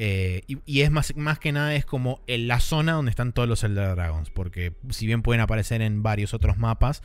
[0.02, 3.50] Eh, y, es más, más que nada es como en la zona donde están todos
[3.50, 4.30] los Elder Dragons.
[4.30, 7.04] Porque si bien pueden aparecer en varios otros mapas,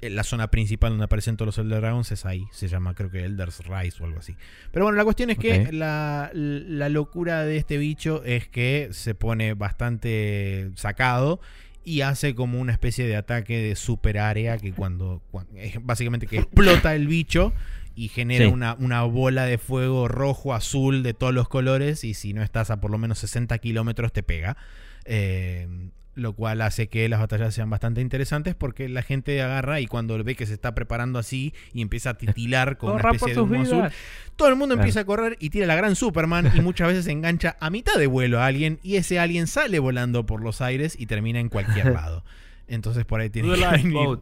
[0.00, 2.46] en la zona principal donde aparecen todos los Elder Dragons es ahí.
[2.52, 4.36] Se llama creo que Elder's Rise o algo así.
[4.70, 9.54] Pero bueno, la cuestión es que la, locura de este bicho es que se pone
[9.54, 11.40] bastante sacado.
[11.84, 16.38] Y hace como una especie de ataque de super área que cuando, cuando básicamente que
[16.38, 17.52] explota el bicho
[17.94, 22.42] y genera una, bola de fuego rojo, azul, de todos los colores, y si no
[22.42, 24.56] estás a por lo menos 60 kilómetros te pega.
[25.04, 25.68] Eh,
[26.14, 30.22] lo cual hace que las batallas sean bastante interesantes porque la gente agarra y cuando
[30.22, 33.62] ve que se está preparando así y empieza a titilar con una especie de humo
[33.62, 33.88] azul,
[34.36, 37.56] todo el mundo empieza a correr y tira la gran Superman y muchas veces engancha
[37.60, 41.06] a mitad de vuelo a alguien y ese alguien sale volando por los aires y
[41.06, 42.24] termina en cualquier lado.
[42.68, 44.18] Entonces por ahí tiene que venir.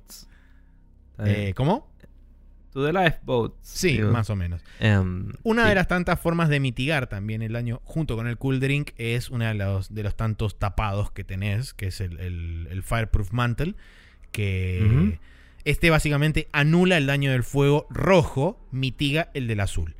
[1.24, 1.89] Eh, ¿Cómo?
[2.72, 3.54] To the Lifeboat.
[3.62, 4.62] Sí, más o menos.
[4.78, 8.60] Em, una de las tantas formas de mitigar también el daño junto con el Cool
[8.60, 13.32] Drink es uno de los, de los tantos tapados que tenés, que es el, Fireproof
[13.32, 13.74] Mantle,
[14.30, 15.18] que
[15.64, 19.96] este básicamente anula el daño del fuego rojo, mitiga el del azul.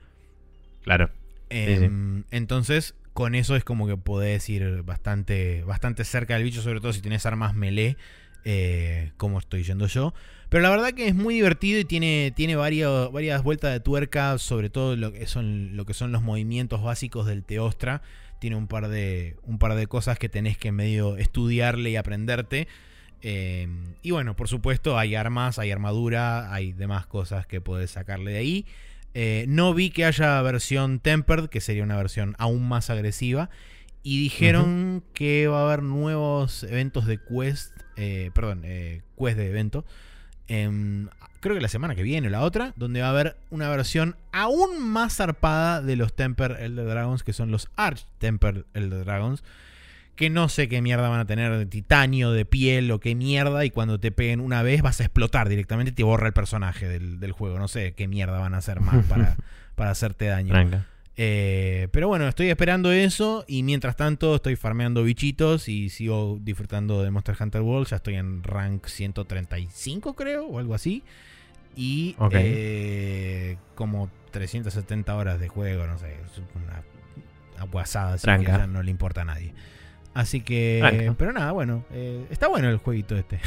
[0.83, 1.11] Claro.
[1.49, 6.81] Em, entonces, con eso es como que podés ir bastante, bastante cerca del bicho, sobre
[6.81, 7.97] todo si tenés armas melee,
[8.45, 10.15] eh, como estoy yendo yo.
[10.49, 14.37] Pero la verdad que es muy divertido y tiene, tiene varias, varias vueltas de tuerca,
[14.39, 18.03] sobre todo lo que, son, lo que son los movimientos básicos del Teostra.
[18.41, 22.67] Tiene un par de, un par de cosas que tenés que medio estudiarle y aprenderte.
[23.23, 23.69] Eh,
[24.03, 28.39] y bueno, por supuesto, hay armas, hay armadura, hay demás cosas que puedes sacarle de
[28.39, 28.67] ahí.
[29.15, 33.51] Eh, no vi que haya versión Tempered, que sería una versión aún más agresiva.
[34.03, 39.85] Y dijeron que va a haber nuevos eventos de quest, eh, perdón, quest de evento,
[41.41, 44.17] creo que la semana que viene o la otra, donde va a haber una versión
[44.33, 49.43] aún más zarpada de los Temper Elder Dragons, que son los Arch Temper Elder Dragons.
[50.17, 53.65] Que no sé qué mierda van a tener de titanio, de piel o qué mierda.
[53.65, 56.89] Y cuando te peguen una vez vas a explotar directamente y te borra el personaje
[56.89, 57.59] del, juego.
[57.59, 59.37] No sé qué mierda van a hacer más para,
[59.77, 60.53] para hacerte daño.
[61.17, 67.03] Eh, pero bueno, estoy esperando eso y mientras tanto estoy farmeando bichitos y sigo disfrutando
[67.03, 67.89] de Monster Hunter World.
[67.89, 71.03] Ya estoy en rank 135 creo o algo así.
[71.77, 76.17] Y eh, como 370 horas de juego, no sé,
[76.55, 76.83] una
[77.59, 79.53] aguasada, así que ya no le importa a nadie.
[80.13, 83.39] Así que, pero nada, bueno, eh, está bueno el jueguito este.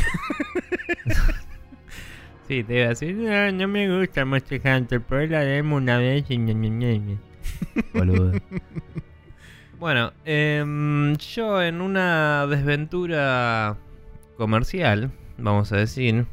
[2.47, 6.23] sí, te iba a decir, no, me gusta Monster Hunter, pero la demo una vez
[6.30, 6.38] y
[9.80, 13.78] bueno, em, yo en una desventura
[14.38, 16.26] comercial, vamos a decir,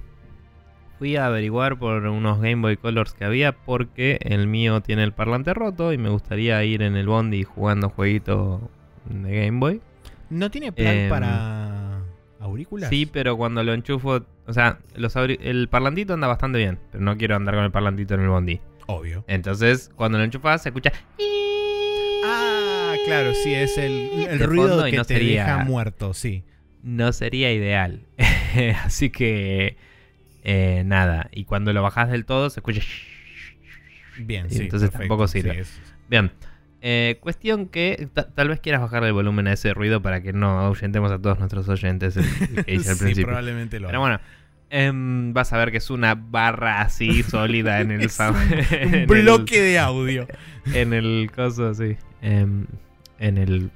[0.99, 5.13] fui a averiguar por unos Game Boy Colors que había porque el mío tiene el
[5.13, 8.61] parlante roto y me gustaría ir en el Bondi jugando jueguito
[9.07, 9.81] de Game Boy.
[10.29, 12.03] ¿No tiene plan em, para
[12.39, 12.91] auriculares?
[12.91, 17.17] Sí, pero cuando lo enchufo, O sea, los el parlantito anda bastante bien, pero no
[17.17, 18.61] quiero andar con el parlantito en el bondi.
[18.87, 19.25] Obvio.
[19.29, 20.93] Entonces, cuando lo enchufas, se escucha.
[22.25, 26.45] Ah, claro, sí, es el, el De ruido que no te sería- deja muerto, sí.
[26.83, 28.07] No sería ideal.
[28.85, 29.77] Así que.
[30.45, 31.29] eh, nada.
[31.33, 32.83] Y cuando lo bajas del todo, se escucha.
[34.19, 34.63] Bien, Y sí.
[34.63, 35.65] entonces perfecto, tampoco sirve.
[36.09, 36.31] Bien.
[36.83, 40.33] Eh, cuestión que ta- tal vez quieras bajarle el volumen a ese ruido para que
[40.33, 42.25] no ahuyentemos a todos nuestros oyentes el,
[42.57, 43.27] el que hice al sí, principio.
[43.27, 44.19] probablemente lo Pero bueno,
[44.71, 48.11] em, vas a ver que es una barra así sólida en el
[48.71, 50.27] en bloque de audio.
[50.73, 51.97] en el coso, sí.
[52.23, 52.67] Em,
[53.19, 53.71] en el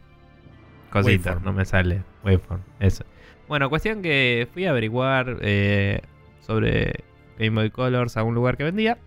[0.91, 1.45] cosito, Waveform.
[1.45, 2.03] no me sale.
[2.25, 3.05] Waveform, eso.
[3.49, 6.01] Bueno, cuestión que fui a averiguar eh,
[6.41, 7.05] sobre
[7.39, 8.99] Game Boy Colors a un lugar que vendía.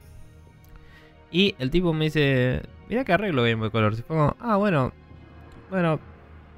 [1.32, 4.00] Y el tipo me dice, mira que arreglo Game Boy Colors.
[4.00, 4.94] Y fue como, ah, bueno,
[5.70, 6.00] bueno,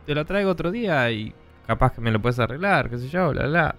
[0.05, 1.33] te lo traigo otro día y
[1.65, 3.75] capaz que me lo puedes arreglar, qué sé yo, bla, bla.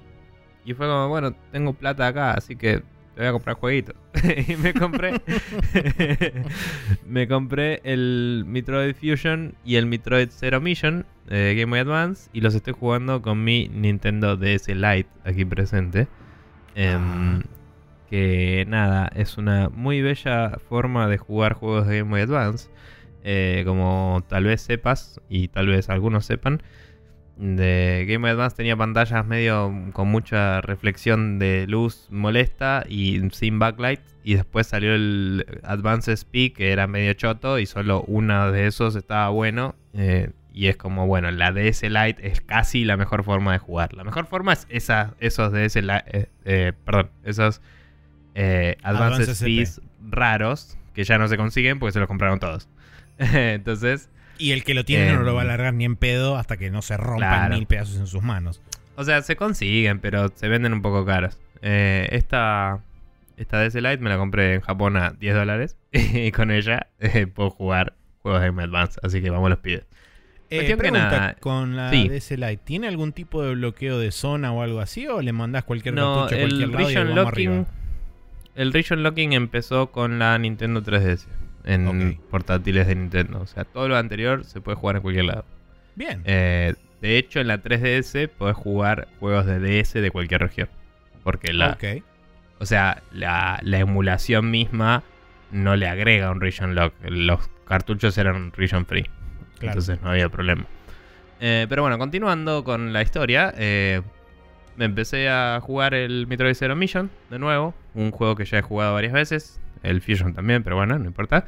[0.71, 2.79] Y fue como, bueno, tengo plata acá, así que
[3.15, 3.97] te voy a comprar jueguitos.
[4.47, 5.21] y me compré.
[7.09, 12.31] me compré el Metroid Fusion y el Metroid Zero Mission de Game Boy Advance.
[12.33, 16.07] Y los estoy jugando con mi Nintendo DS Lite aquí presente.
[16.77, 17.43] Em, Ah.
[18.09, 22.71] Que nada, es una muy bella forma de jugar juegos de Game Boy Advance.
[23.25, 26.63] Eh, como tal vez sepas, y tal vez algunos sepan,
[27.41, 33.59] de Game Boy Advance tenía pantallas medio con mucha reflexión de luz molesta y sin
[33.59, 34.01] backlight.
[34.23, 38.95] Y después salió el Advance SP que era medio choto y solo uno de esos
[38.95, 39.75] estaba bueno.
[39.95, 43.95] eh, y es como, bueno, la DS Lite es casi la mejor forma de jugar.
[43.95, 47.61] La mejor forma es esa, esos DS Lite, eh, eh, perdón, esos
[48.35, 52.69] eh, Advance, SPs raros que ya no se consiguen porque se los compraron todos.
[53.19, 56.37] Entonces, Y el que lo tiene no Em, lo va a largar ni en pedo
[56.37, 57.55] hasta que no se rompan claro.
[57.57, 58.61] mil pedazos en sus manos.
[58.97, 61.39] O sea, se consiguen, pero se venden un poco caros.
[61.63, 62.81] Eh, esta,
[63.37, 65.77] esta DS Lite me la compré en Japón a 10 dólares.
[65.93, 68.99] Y con ella eh, puedo jugar juegos de Game Advance.
[69.03, 69.85] Así que vamos los pibes.
[70.53, 72.09] Eh, pregunta, con la sí.
[72.09, 75.07] DS Lite, ¿tiene algún tipo de bloqueo de zona o algo así?
[75.07, 77.49] ¿O le mandás cualquier No, cartucho a cualquier el lado y region vamos locking.
[77.51, 77.67] arriba?
[78.57, 81.27] El region locking empezó con la Nintendo 3DS.
[81.65, 83.41] En portátiles de Nintendo.
[83.41, 85.45] O sea, todo lo anterior se puede jugar en cualquier lado.
[85.95, 86.23] Bien.
[86.25, 90.69] Eh, de hecho, en la 3DS podés jugar juegos de DS de cualquier región.
[91.23, 91.77] Porque la.
[92.59, 95.03] O sea, la, la emulación misma
[95.51, 96.95] no le agrega un region lock.
[97.05, 99.05] Los cartuchos eran region free.
[99.59, 99.79] Claro.
[99.79, 100.67] Entonces no había problema.
[101.41, 103.53] Eh, pero bueno, continuando con la historia.
[103.57, 104.03] eh,
[104.77, 107.75] me empecé a jugar el Metroid Zero Mission de nuevo.
[107.95, 109.61] Un juego que ya he jugado varias veces.
[109.83, 111.45] El Fusion también, pero bueno, no importa.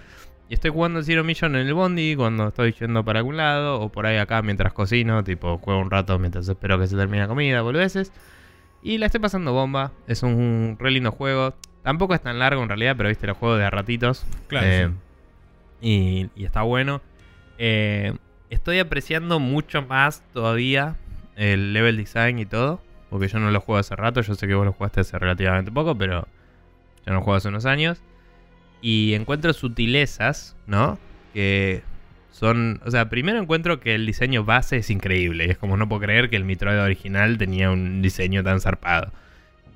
[0.49, 3.81] Y estoy jugando el Zero Mission en el Bondi cuando estoy yendo para algún lado.
[3.81, 5.25] O por ahí acá mientras cocino.
[5.25, 8.13] Tipo, juego un rato mientras espero que se termine la comida, boludeces.
[8.83, 9.93] Y la estoy pasando bomba.
[10.07, 11.55] Es un re lindo juego.
[11.83, 14.27] Tampoco es tan largo en realidad, pero viste los juegos de a ratitos.
[14.49, 14.91] Claro, Eh,
[15.81, 16.31] sí.
[16.37, 17.01] y, y está bueno.
[17.59, 18.13] Eh,
[18.51, 20.97] estoy apreciando mucho más todavía
[21.37, 22.81] el level design y todo.
[23.09, 24.21] Porque yo no lo juego hace rato.
[24.21, 26.27] Yo sé que vos lo jugaste hace relativamente poco, pero
[27.07, 28.03] yo no lo juego hace unos años.
[28.83, 30.99] Y encuentro sutilezas, ¿no?
[31.33, 31.83] Que
[32.33, 32.81] son.
[32.85, 35.47] O sea, primero encuentro que el diseño base es increíble.
[35.47, 39.13] Y es como no puedo creer que el Metroid original tenía un diseño tan zarpado.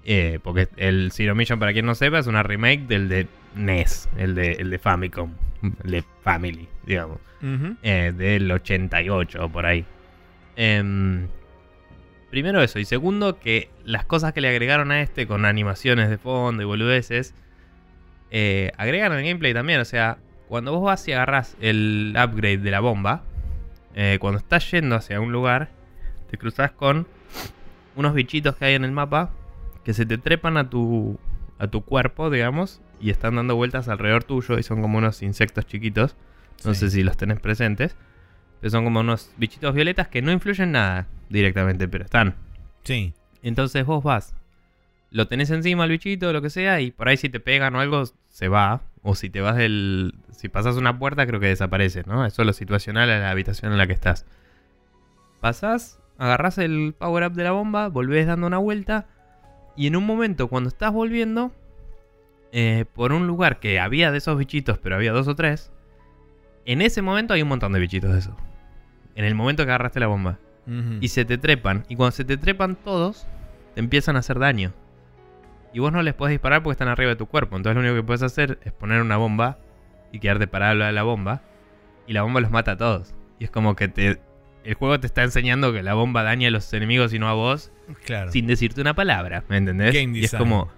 [0.04, 4.08] Eh, porque el Zero Mission, para quien no sepa, es una remake del de NES,
[4.16, 5.32] el de, el de Famicom,
[5.84, 7.18] el de Family, digamos,
[7.82, 9.84] eh, del 88 o por ahí.
[10.54, 11.26] Em,
[12.30, 16.18] primero eso, y segundo que las cosas que le agregaron a este con animaciones de
[16.18, 17.34] fondo y boludeces,
[18.30, 22.70] eh, agregan al gameplay también, o sea, cuando vos vas y agarrás el upgrade de
[22.70, 23.22] la bomba,
[23.94, 25.70] eh, cuando estás yendo hacia un lugar,
[26.30, 27.06] te cruzas con
[27.94, 29.30] unos bichitos que hay en el mapa
[29.84, 31.18] que se te trepan a tu,
[31.58, 35.66] a tu cuerpo, digamos, y están dando vueltas alrededor tuyo y son como unos insectos
[35.66, 36.16] chiquitos.
[36.64, 36.80] No Sí.
[36.80, 37.96] sé si los tenés presentes.
[38.60, 42.34] Pero son como unos bichitos violetas que no influyen nada directamente, pero están.
[42.84, 43.12] Sí.
[43.42, 44.34] Entonces vos vas,
[45.10, 47.80] lo tenés encima el bichito lo que sea, y por ahí si te pegan o
[47.80, 48.82] algo, se va.
[49.02, 50.14] O si te vas del.
[50.32, 52.26] Si pasas una puerta, creo que desaparece, ¿no?
[52.26, 54.26] Es solo situacional a la habitación en la que estás.
[55.40, 59.06] Pasás, agarrás el power up de la bomba, volvés dando una vuelta.
[59.76, 61.52] Y en un momento, cuando estás volviendo,
[62.52, 65.70] eh, por un lugar que había de esos bichitos, pero había dos o tres.
[66.64, 68.34] En ese momento hay un montón de bichitos de esos.
[69.14, 70.38] En el momento que agarraste la bomba
[71.00, 71.84] y se te trepan.
[71.88, 73.26] Y cuando se te trepan todos,
[73.74, 74.72] te empiezan a hacer daño.
[75.76, 77.54] Y vos no les podés disparar porque están arriba de tu cuerpo.
[77.54, 79.58] Entonces lo único que puedes hacer es poner una bomba
[80.10, 81.42] y quedarte parado de la bomba.
[82.06, 83.14] Y la bomba los mata a todos.
[83.38, 84.18] Y es como que te,
[84.64, 87.34] el juego te está enseñando que la bomba daña a los enemigos y no a
[87.34, 87.72] vos.
[88.06, 88.32] Claro.
[88.32, 89.92] sin decirte una palabra, ¿me entendés?
[89.92, 90.38] Game y es design.
[90.38, 90.72] como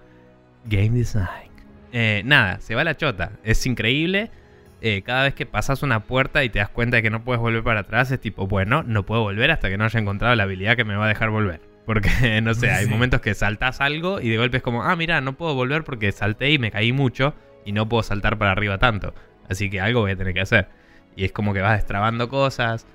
[0.65, 1.53] game design.
[1.93, 3.31] Eh, nada, se va la chota.
[3.45, 4.33] Es increíble.
[4.81, 7.41] Eh, cada vez que pasas una puerta y te das cuenta de que no puedes
[7.41, 10.43] volver para atrás, es tipo, bueno, no puedo volver hasta que no haya encontrado la
[10.43, 11.68] habilidad que me va a dejar volver.
[11.89, 12.11] Porque,
[12.43, 12.91] no sé, hay Sí.
[12.91, 16.13] momentos que saltás algo y de golpe es como, ah, mira, no puedo volver porque
[16.13, 17.35] salté y me caí mucho
[17.65, 19.15] y no puedo saltar para arriba tanto.
[19.49, 20.69] Así que algo voy a tener que hacer.
[21.17, 22.87] Y es como que vas destrabando cosas,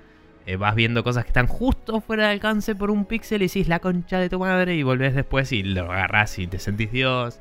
[0.46, 3.66] eh, vas viendo cosas que están justo fuera de alcance por un píxel y decís
[3.66, 7.40] la concha de tu madre y volvés después y lo agarrás y te sentís Dios.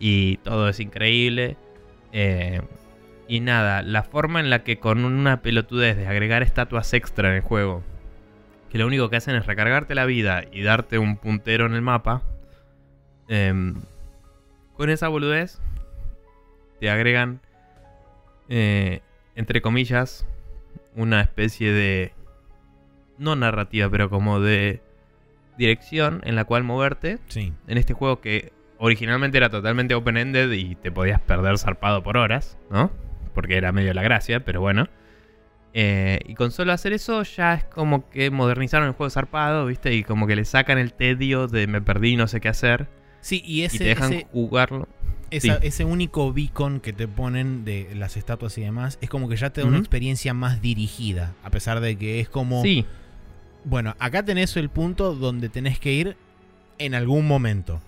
[0.00, 1.56] Y todo es increíble.
[2.12, 2.60] Eh,
[3.28, 7.36] y nada, la forma en la que con una pelotudez de agregar estatuas extra en
[7.36, 7.84] el juego,
[8.70, 11.82] que lo único que hacen es recargarte la vida y darte un puntero en el
[11.82, 12.22] mapa,
[13.28, 13.74] em,
[14.76, 15.58] con esa boludez
[16.80, 17.40] te agregan,
[18.48, 19.00] eh,
[19.34, 20.26] entre comillas,
[20.94, 22.12] una especie de,
[23.18, 24.80] no narrativa, pero como de
[25.56, 27.52] dirección en la cual moverte Sí.
[27.66, 32.56] en este juego que originalmente era totalmente open-ended y te podías perder zarpado por horas,
[32.70, 32.92] ¿no?
[33.34, 34.86] Porque era medio la gracia, pero bueno.
[35.80, 39.94] Eh, y con solo hacer eso ya es como que modernizaron el juego zarpado, ¿viste?
[39.94, 42.88] Y como que le sacan el tedio de me perdí, no sé qué hacer.
[43.20, 44.88] Sí, y y ese, te dejan ese, jugarlo.
[45.30, 45.66] esa- sí.
[45.66, 49.50] ese único beacon que te ponen de las estatuas y demás es como que ya
[49.50, 51.34] te da una experiencia más dirigida.
[51.44, 52.60] A pesar de que es como.
[52.62, 52.84] Sí,
[53.64, 56.16] Bueno, acá tenés el punto donde tenés que ir
[56.78, 57.80] en algún momento.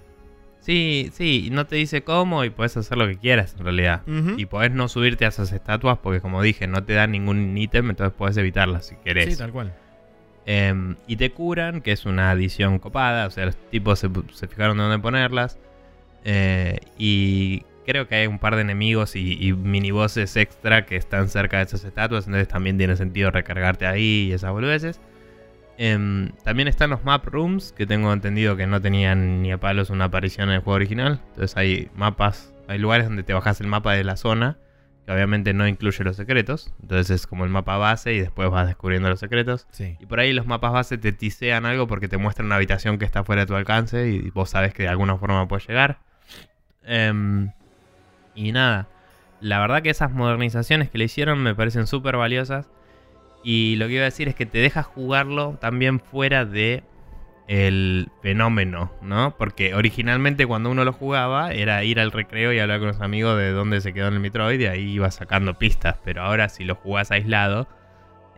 [0.61, 1.46] Sí, sí.
[1.46, 4.02] y No te dice cómo y puedes hacer lo que quieras en realidad.
[4.36, 7.90] Y podés no subirte a esas estatuas porque como dije, no te dan ningún ítem,
[7.90, 9.34] entonces podés evitarlas si querés.
[9.34, 9.72] Sí, tal cual.
[10.46, 13.26] Em, y te curan, que es una adición copada.
[13.26, 15.58] O sea, los tipos se, se fijaron de dónde ponerlas.
[16.24, 21.28] Eh, y creo que hay un par de enemigos y, y minibosses extra que están
[21.28, 22.26] cerca de esas estatuas.
[22.26, 25.00] Entonces también tiene sentido recargarte ahí y esas boludeces.
[25.83, 29.89] Em, también están los map rooms, que tengo entendido que no tenían ni a palos
[29.89, 31.22] una aparición en el juego original.
[31.28, 34.59] Entonces hay mapas, hay lugares donde te bajas el mapa de la zona,
[35.07, 36.74] que obviamente no incluye los secretos.
[36.83, 39.68] Entonces es como el mapa base y después vas descubriendo los secretos.
[39.70, 39.97] Sí.
[39.99, 43.07] Y por ahí los mapas base te tisean algo porque te muestran una habitación que
[43.07, 46.01] está fuera de tu alcance y vos sabes que de alguna forma puedes llegar.
[46.85, 47.53] Em,
[48.35, 48.87] y nada,
[49.41, 52.68] la verdad que esas modernizaciones que le hicieron me parecen súper valiosas.
[53.43, 56.82] Y lo que iba a decir es que te deja jugarlo también fuera de
[57.51, 59.36] el fenómeno, ¿no?
[59.36, 63.36] Porque originalmente cuando uno lo jugaba era ir al recreo y hablar con los amigos
[63.38, 65.97] de dónde se quedó en el Metroid y ahí ibas sacando pistas.
[66.05, 67.66] Pero ahora si lo jugás aislado,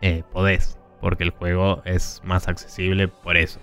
[0.01, 3.59] eh, podés, porque el juego es más accesible por eso.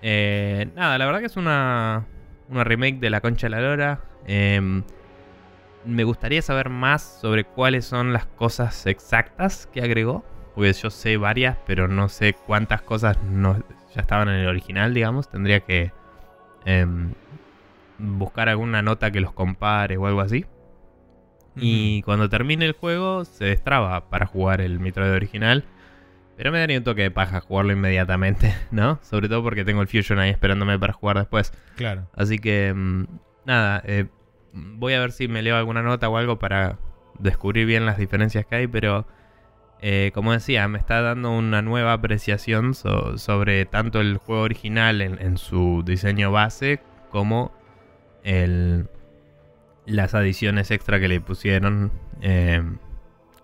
[0.00, 2.06] Eh, nada, la verdad que es una,
[2.48, 4.00] una remake de La Concha de la Lora.
[4.26, 4.82] Em,
[5.84, 10.24] me gustaría saber más sobre cuáles son las cosas exactas que agregó.
[10.54, 13.58] Porque yo sé varias, pero no sé cuántas cosas no,
[13.94, 15.30] ya estaban en el original, digamos.
[15.30, 15.92] Tendría que
[16.64, 17.12] em,
[17.98, 20.44] buscar alguna nota que los compare o algo así.
[21.54, 25.64] Y cuando termine el juego se destraba para jugar el Metroid original.
[26.36, 28.98] Pero me daría un toque de paja jugarlo inmediatamente, ¿no?
[29.02, 31.52] Sobre todo porque tengo el Fusion ahí esperándome para jugar después.
[31.76, 32.08] Claro.
[32.14, 33.04] Así que, mm,
[33.44, 34.06] nada, eh,
[34.52, 36.78] voy a ver si me leo alguna nota o algo para
[37.18, 39.06] descubrir bien las diferencias que hay, pero
[39.82, 45.00] eh, como decía, me está dando una nueva apreciación so- sobre tanto el juego original
[45.02, 46.80] en, en su diseño base
[47.10, 47.52] como
[48.24, 48.88] el,
[49.86, 52.62] las adiciones extra que le pusieron, eh,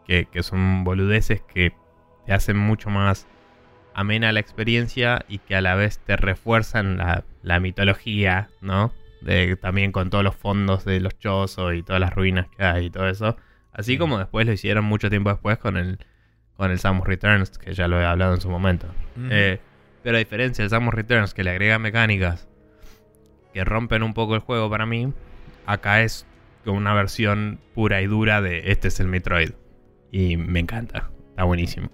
[0.06, 1.72] que, que son boludeces que
[2.24, 3.26] te hacen mucho más
[3.94, 8.92] amena la experiencia y que a la vez te refuerzan la, la mitología, ¿no?
[9.22, 12.86] De, también con todos los fondos de los chozos y todas las ruinas que hay
[12.86, 13.36] y todo eso.
[13.72, 13.98] Así Sí.
[13.98, 15.98] como después lo hicieron mucho tiempo después con el,
[16.58, 18.88] con el Samus Returns, que ya lo he hablado en su momento.
[19.30, 19.60] Eh,
[20.02, 22.48] pero a diferencia del Samus Returns, que le agrega mecánicas
[23.54, 25.12] que rompen un poco el juego para mí,
[25.66, 26.26] acá es
[26.64, 29.52] como una versión pura y dura de este es el Metroid.
[30.10, 31.90] Y me encanta, está buenísimo.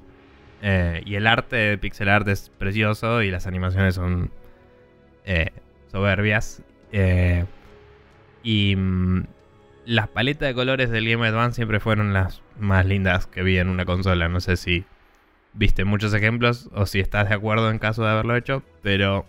[0.62, 4.30] Eh, y el arte de pixel art es precioso y las animaciones son
[5.26, 5.50] eh,
[5.88, 6.62] soberbias.
[6.90, 7.44] Eh,
[8.42, 9.26] y mm,
[9.86, 13.58] las paletas de colores del Game Boy Advance siempre fueron las más lindas que vi
[13.58, 14.28] en una consola.
[14.28, 14.84] No sé si
[15.52, 19.26] viste muchos ejemplos o si estás de acuerdo en caso de haberlo hecho, pero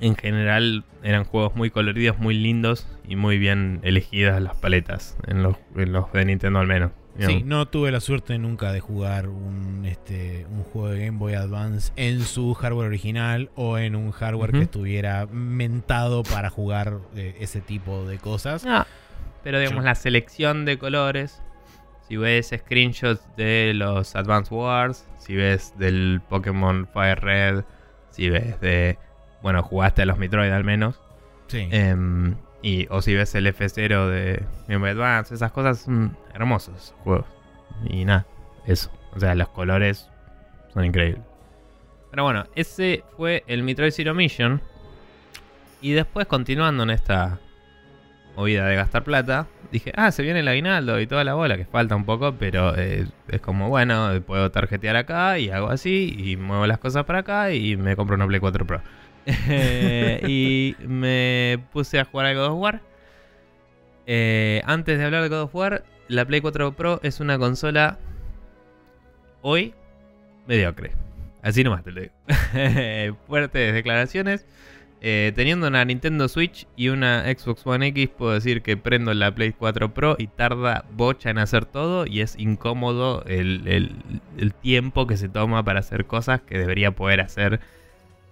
[0.00, 5.42] en general eran juegos muy coloridos, muy lindos y muy bien elegidas las paletas en
[5.42, 6.92] los, en los de Nintendo al menos.
[7.18, 11.34] Sí, no tuve la suerte nunca de jugar un, este, un juego de Game Boy
[11.34, 17.36] Advance en su hardware original o en un hardware que estuviera mentado para jugar eh,
[17.38, 18.64] ese tipo de cosas.
[18.66, 18.88] Ah,
[19.44, 21.40] pero digamos la selección de colores.
[22.08, 27.64] Si ves screenshots de los Advance Wars, si ves del Pokémon Fire Red,
[28.10, 28.98] si ves de
[29.42, 31.00] bueno, jugaste a los Metroid al menos.
[31.48, 31.68] Sí.
[31.70, 37.26] Em, y, o si ves el F0 de Game Advance, esas cosas son hermosos juegos.
[37.84, 38.26] Y nada,
[38.66, 38.90] eso.
[39.14, 40.08] O sea, los colores
[40.72, 41.22] son increíbles.
[42.10, 44.62] Pero bueno, ese fue el Metroid Zero Mission.
[45.82, 47.38] Y después, continuando en esta
[48.36, 51.64] movida de gastar plata, dije, ah, se viene el aguinaldo y toda la bola, que
[51.64, 56.36] falta un poco, pero eh, es como, bueno, puedo tarjetear acá y hago así, y
[56.36, 58.80] muevo las cosas para acá y me compro una Play 4 Pro.
[59.26, 62.80] y me puse a jugar al God of War.
[64.06, 67.98] Eh, antes de hablar de God of War, la Play 4 Pro es una consola
[69.42, 69.74] hoy
[70.46, 70.92] mediocre.
[71.42, 72.14] Así nomás te lo digo.
[73.26, 74.46] Fuertes declaraciones.
[75.06, 79.34] Eh, teniendo una Nintendo Switch y una Xbox One X, puedo decir que prendo la
[79.34, 83.68] Play 4 Pro y tarda bocha en hacer todo y es incómodo el,
[84.38, 87.60] el tiempo que se toma para hacer cosas que debería poder hacer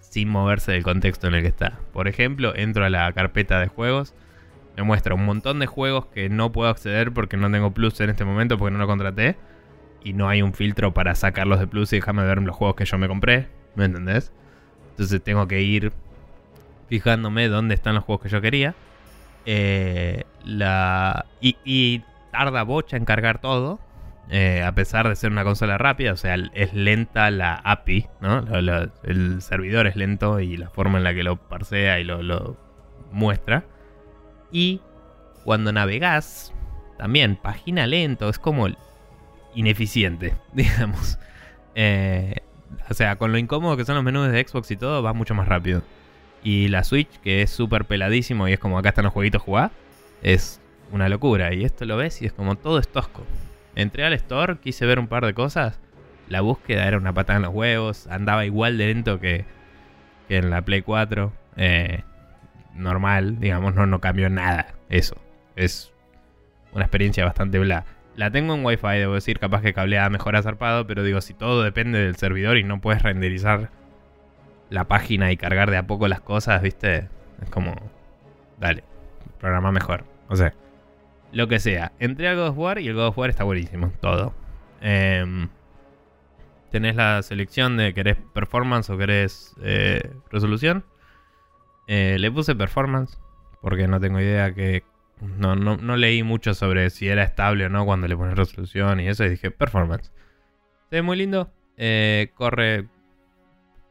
[0.01, 1.79] sin moverse del contexto en el que está.
[1.93, 4.14] Por ejemplo, entro a la carpeta de juegos,
[4.75, 8.09] me muestra un montón de juegos que no puedo acceder porque no tengo Plus en
[8.09, 9.37] este momento porque no lo contraté.
[10.03, 12.87] Y no hay un filtro para sacarlos de Plus y dejarme ver los juegos que
[12.87, 13.49] yo me compré.
[13.75, 14.33] ¿Me entendés?
[14.91, 15.93] Entonces tengo que ir
[16.93, 18.74] fijándome dónde están los juegos que yo quería.
[19.47, 23.80] Eh, la, y, tarda bocha en cargar todo.
[24.28, 28.45] Eh, a pesar de ser una consola rápida, o sea, es lenta la API, ¿no?
[29.05, 32.59] el servidor es lento y la forma en la que lo parsea y lo,
[33.11, 33.64] muestra.
[34.51, 34.82] Y
[35.45, 36.53] cuando navegas,
[36.99, 38.68] también, página lento, es como
[39.55, 41.18] ineficiente, digamos.
[41.74, 42.34] Eh,
[42.90, 45.34] o sea, con lo incómodo que son los menús de Xbox y todo, va mucho
[45.34, 45.82] más rápido.
[46.43, 49.70] Y la Switch, que es súper peladísimo y es como acá están los jueguitos jugar,
[50.22, 51.53] es una locura.
[51.53, 53.24] Y esto lo ves y es como todo es tosco.
[53.74, 55.80] Entré al store, quise ver un par de cosas.
[56.28, 58.07] La búsqueda era una patada en los huevos.
[58.07, 59.45] Andaba igual de lento que,
[60.28, 61.32] en la Play 4.
[61.57, 62.03] Eh,
[62.74, 64.74] normal, digamos, no, no cambió nada.
[64.88, 65.16] Eso.
[65.57, 65.93] Es
[66.72, 67.84] una experiencia bastante bla.
[68.16, 71.62] La tengo en Wi-Fi, debo decir, capaz que cableada mejor zarpado, pero digo, si todo
[71.62, 73.70] depende del servidor y no puedes renderizar
[74.73, 77.09] la página y cargar de a poco las cosas, ¿viste?
[77.43, 77.75] Es como,
[78.59, 78.83] dale,
[79.39, 80.05] programa mejor.
[80.29, 80.55] O sea,
[81.31, 81.93] lo que sea.
[81.99, 84.35] Entré al God of War y el God of War está buenísimo, todo.
[84.81, 85.49] Em,
[86.70, 90.85] tenés la selección de querés performance o querés eh, resolución.
[91.87, 93.18] Eh, le puse performance
[93.61, 94.85] porque no tengo idea que...
[95.20, 99.07] No, no, leí mucho sobre si era estable o no cuando le pones resolución y
[99.07, 100.11] eso y dije performance.
[100.91, 101.53] Se ve muy lindo.
[101.77, 102.89] Eh, corre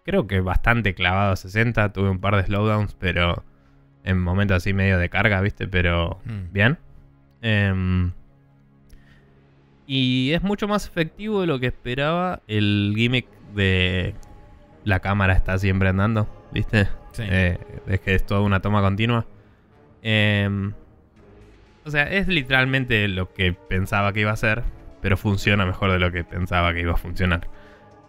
[0.03, 1.93] creo que bastante clavado a 60.
[1.93, 3.43] Tuve un par de slowdowns, pero
[4.03, 5.67] en momentos así medio de carga, ¿viste?
[5.67, 6.53] Pero mm.
[6.53, 6.77] bien.
[7.41, 8.11] Em,
[9.87, 14.15] y es mucho más efectivo de lo que esperaba el gimmick de
[14.83, 16.87] la cámara está siempre andando, ¿viste?
[17.17, 19.25] Eh, es que es toda una toma continua.
[20.01, 20.73] Em,
[21.85, 24.63] o sea, es literalmente lo que pensaba que iba a ser,
[25.01, 27.47] pero funciona mejor de lo que pensaba que iba a funcionar.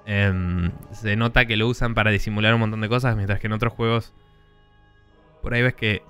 [0.05, 3.53] Em, se nota que lo usan para disimular un montón de cosas, mientras que en
[3.53, 4.13] otros juegos
[5.43, 6.03] por ahí ves que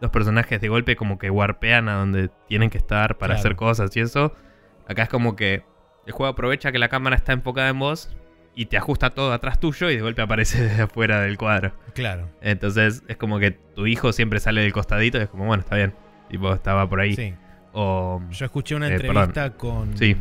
[0.00, 3.94] los personajes de golpe como que warpean a donde tienen que estar para hacer cosas
[3.96, 4.32] y eso.
[4.86, 5.64] Acá es como que
[6.06, 8.16] el juego aprovecha que la cámara está enfocada en vos
[8.54, 11.72] y te ajusta todo atrás tuyo y de golpe aparece desde afuera del cuadro.
[11.94, 12.28] Claro.
[12.40, 15.76] Entonces es como que tu hijo siempre sale del costadito y es como, bueno, está
[15.76, 15.92] bien.
[16.28, 17.14] Tipo, estaba por ahí.
[17.14, 17.34] Sí.
[17.72, 19.96] O, Yo escuché una eh, entrevista con...
[19.96, 20.16] Sí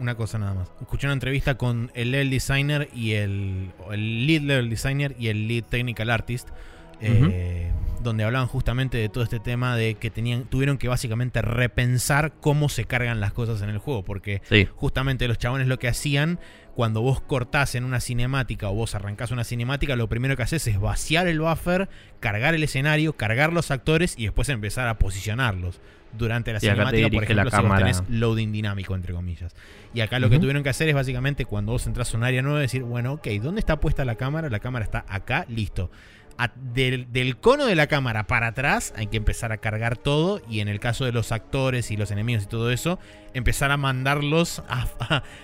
[0.00, 0.70] una cosa nada más.
[0.80, 5.48] Escuché una entrevista con el level designer y el, el lead level designer y el
[5.48, 6.48] lead technical artist.
[7.00, 7.70] Eh,
[8.00, 12.68] donde hablaban justamente de todo este tema de que tenían, tuvieron que básicamente repensar cómo
[12.68, 14.04] se cargan las cosas en el juego.
[14.04, 14.42] Porque
[14.74, 16.38] justamente los chabones lo que hacían,
[16.74, 20.66] cuando vos cortás en una cinemática o vos arrancás una cinemática, lo primero que haces
[20.66, 21.88] es vaciar el buffer,
[22.20, 25.80] cargar el escenario, cargar los actores y después empezar a posicionarlos
[26.12, 29.54] durante la cinemática, por ejemplo, si vos tenés loading dinámico, entre comillas.
[29.94, 32.42] Y acá lo que tuvieron que hacer es básicamente cuando vos entras a un área
[32.42, 34.50] nueva, decir, bueno, ok, ¿dónde está puesta la cámara?
[34.50, 35.90] La cámara está acá, listo.
[36.54, 40.68] del, cono de la cámara para atrás hay que empezar a cargar todo y en
[40.68, 42.98] el caso de los actores y los enemigos y todo eso,
[43.34, 44.86] empezar a mandarlos a,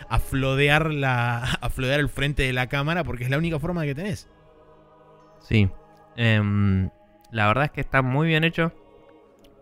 [0.09, 3.85] a, flodear, la, a flodear el frente de la cámara porque es la única forma
[3.85, 4.29] que tenés.
[5.41, 5.69] Sí.
[6.17, 6.91] Em,
[7.31, 8.73] la verdad es que está muy bien hecho.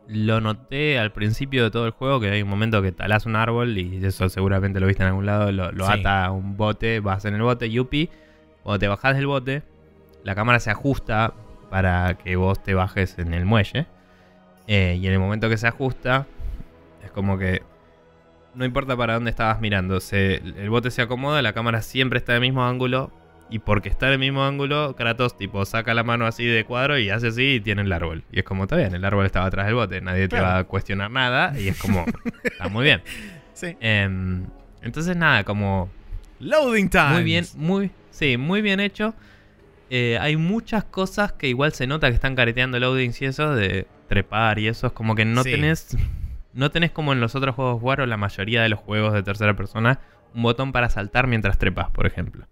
[0.08, 3.36] Lo noté al principio de todo el juego, que hay un momento que talás un
[3.36, 7.24] árbol y eso seguramente lo viste en algún lado, lo, ata a un bote, vas
[7.24, 8.10] en el bote, yupi.
[8.62, 9.62] Cuando te bajas del bote,
[10.24, 11.34] la cámara se ajusta
[11.70, 13.86] para que vos te bajes en el muelle.
[14.66, 16.26] Eh, y en el momento que se ajusta,
[17.04, 17.62] es como que
[18.54, 22.36] no importa para dónde estabas mirando, el bote se acomoda, la cámara siempre está en
[22.36, 23.10] el mismo ángulo
[23.52, 26.98] y porque está en el mismo ángulo, Kratos tipo saca la mano así de cuadro
[26.98, 28.24] y hace así y tiene el árbol.
[28.32, 30.64] Y es como, está bien, el árbol estaba atrás del bote, nadie te va a
[30.64, 32.04] cuestionar nada y es como,
[32.44, 33.02] está muy bien.
[33.52, 33.76] Sí.
[33.80, 34.46] Em,
[34.82, 35.90] entonces nada, como
[36.40, 37.10] Loading time.
[37.10, 39.14] muy bien, muy, sí, muy bien hecho.
[39.90, 43.86] Eh, hay muchas cosas que igual se nota que están careteando loadings y eso de
[44.08, 45.50] trepar y eso es como que no Sí.
[45.52, 45.96] tenés
[46.54, 49.22] no tenés como en los otros juegos War o la mayoría de los juegos de
[49.22, 50.00] tercera persona
[50.34, 52.46] un botón para saltar mientras trepas, por ejemplo.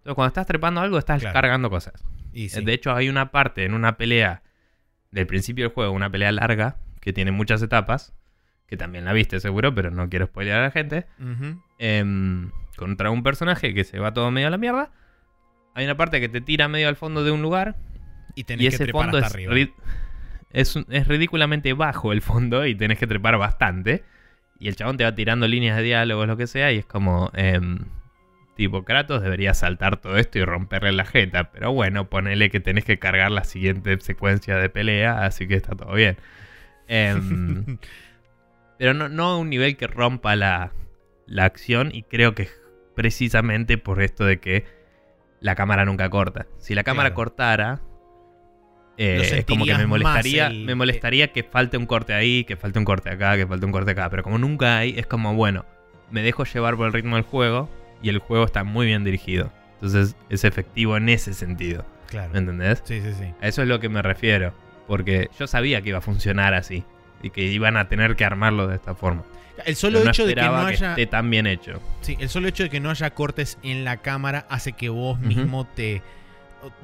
[0.00, 1.34] Entonces cuando estás trepando algo estás Claro.
[1.34, 2.04] cargando cosas.
[2.32, 2.64] Y sí.
[2.64, 4.42] De hecho hay una parte en una pelea
[5.10, 8.12] del principio del juego, una pelea larga que tiene muchas etapas,
[8.66, 11.06] que también la viste seguro, pero no quiero spoilear a la gente
[11.78, 14.90] em, contra un personaje que se va todo medio a la mierda.
[15.74, 17.76] Hay una parte que te tira medio al fondo de un lugar
[18.34, 19.54] Y tenés y que ese trepar fondo hasta es, arriba.
[19.54, 19.74] ri-
[20.52, 24.04] es, un- es ridículamente bajo el fondo y tenés que trepar bastante.
[24.58, 27.30] Y el chabón te va tirando líneas de diálogos, lo que sea, y es como...
[27.34, 27.78] em,
[28.60, 31.50] tipo, Kratos debería saltar todo esto y romperle la jeta.
[31.50, 35.74] Pero bueno, ponele que tenés que cargar la siguiente secuencia de pelea, así que está
[35.74, 36.18] todo bien.
[36.86, 37.64] Em,
[38.78, 40.72] pero no, no a un nivel que rompa la,
[41.26, 42.48] la acción y creo que
[42.94, 44.66] precisamente por esto de que
[45.40, 46.46] la cámara nunca corta.
[46.58, 47.14] Si la cámara Claro.
[47.14, 47.80] cortara,
[48.98, 52.56] eh, es como que me molestaría, el- me molestaría que falte un corte ahí, que
[52.56, 54.10] falte un corte acá, que falte un corte acá.
[54.10, 55.64] Pero como nunca hay, es como, bueno,
[56.10, 57.70] me dejo llevar por el ritmo del juego
[58.02, 59.52] y el juego está muy bien dirigido.
[59.74, 61.84] Entonces es efectivo en ese sentido.
[62.08, 62.32] Claro.
[62.32, 62.82] ¿Me entendés?
[62.84, 63.32] Sí, sí, sí.
[63.40, 64.52] A eso es lo que me refiero.
[64.86, 66.84] Porque yo sabía que iba a funcionar así.
[67.22, 69.22] Y que iban a tener que armarlo de esta forma.
[69.66, 70.90] El solo no hecho de que no haya.
[70.90, 71.80] esté tan bien hecho.
[72.00, 75.20] Sí, el solo hecho de que no haya cortes en la cámara hace que vos
[75.20, 76.02] mismo te.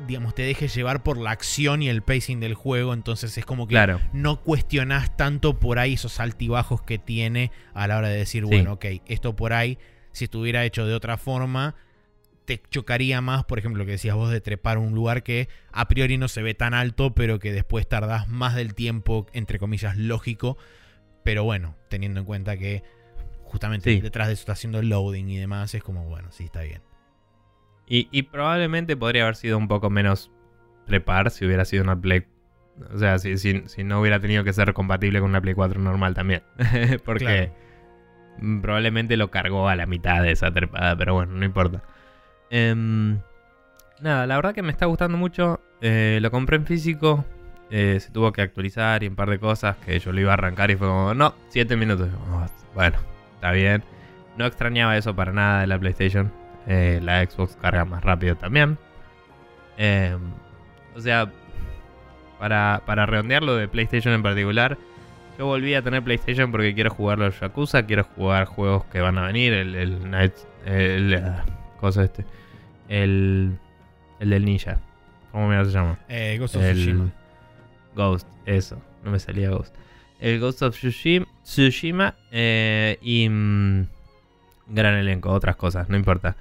[0.06, 2.94] digamos, te dejes llevar por la acción y el pacing del juego.
[2.94, 4.00] Entonces es como que Claro.
[4.12, 8.48] no cuestionás tanto por ahí esos altibajos que tiene a la hora de decir, Sí.
[8.48, 9.78] bueno, ok, esto por ahí,
[10.16, 11.74] si estuviera hecho de otra forma,
[12.46, 15.88] te chocaría más, por ejemplo, lo que decías vos de trepar un lugar que a
[15.88, 19.96] priori no se ve tan alto, pero que después tardás más del tiempo, entre comillas,
[19.96, 20.56] lógico.
[21.24, 22.82] Pero bueno, teniendo en cuenta que
[23.42, 24.00] justamente Sí.
[24.00, 26.82] detrás de eso está haciendo el loading y demás, es como, bueno, sí, está bien.
[27.88, 30.30] Y, y probablemente podría haber sido un poco menos
[30.86, 32.24] trepar si hubiera sido una Play.
[32.94, 35.80] O sea, si, si- si no hubiera tenido que ser compatible con una Play 4
[35.80, 36.42] normal también.
[37.04, 37.52] Porque Claro.
[38.62, 41.82] Probablemente lo cargó a la mitad de esa trepada, pero bueno, no importa.
[42.50, 43.18] Em,
[44.00, 45.60] nada, la verdad que me está gustando mucho.
[45.80, 47.24] Eh, lo compré en físico.
[47.70, 50.34] eh, se tuvo que actualizar y un par de cosas que yo lo iba a
[50.34, 52.08] arrancar y fue como, no, 7 minutos.
[52.30, 52.96] Oh, bueno,
[53.34, 53.82] está bien.
[54.36, 56.30] No extrañaba eso para nada de la PlayStation.
[56.68, 58.78] Eh, la Xbox carga más rápido también.
[59.78, 60.16] Eh,
[60.94, 61.30] o sea,
[62.38, 64.78] para, para redondearlo de PlayStation en particular,
[65.38, 69.18] yo volví a tener PlayStation porque quiero jugar los Yakuza, quiero jugar juegos que van
[69.18, 70.34] a venir, el, el Night,
[70.64, 71.44] el, ah,
[71.80, 72.24] cosa este,
[72.88, 73.58] el,
[74.20, 74.80] el del ninja,
[75.32, 75.98] ¿cómo mierda se llama?
[76.08, 77.12] Eh, Ghost of Tsushima.
[77.94, 79.74] Ghost, eso, no me salía Ghost.
[80.20, 83.86] El Ghost of Tsushima, Tsushima eh, y mm,
[84.68, 86.36] gran elenco, otras cosas, no importa.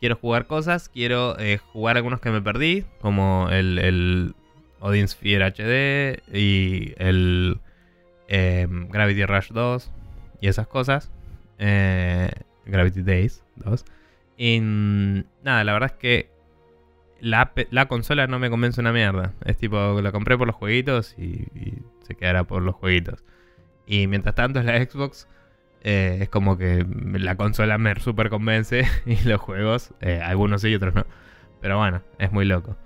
[0.00, 4.34] Quiero jugar cosas, quiero eh, jugar algunos que me perdí, como el, el
[4.80, 7.58] Odin Sphere HD y el
[8.28, 9.90] em, Gravity Rush 2
[10.40, 11.10] y esas cosas.
[11.58, 12.30] Eh,
[12.66, 13.84] Gravity Days 2.
[14.36, 16.30] Y nada, la verdad es que
[17.20, 19.32] la, la consola no me convence una mierda.
[19.44, 21.46] Es tipo, la compré por los jueguitos y,
[22.02, 23.24] se quedará por los jueguitos.
[23.86, 25.28] Y mientras tanto la Xbox.
[25.82, 30.68] eh, es como que la consola me super convence y los juegos, eh, algunos sí
[30.68, 31.06] y otros no.
[31.60, 32.76] Pero bueno, es muy loco.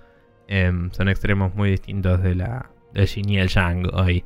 [0.47, 4.25] Em, son extremos muy distintos de la del Yin y el Yang hoy.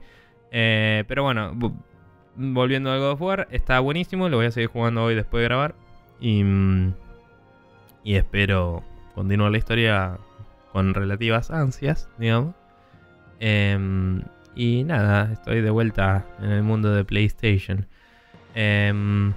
[0.52, 1.76] Eh, pero bueno, vo-
[2.36, 4.30] volviendo al God of War, está buenísimo.
[4.30, 5.76] Lo voy a seguir jugando hoy después de grabar.
[6.20, 6.44] Y,
[8.04, 8.84] y espero
[9.16, 10.18] continuar la historia
[10.72, 12.56] con relativas ansias, digamos.
[13.40, 14.22] Em,
[14.56, 17.86] y nada, estoy de vuelta en el mundo de PlayStation.
[18.56, 19.34] Em,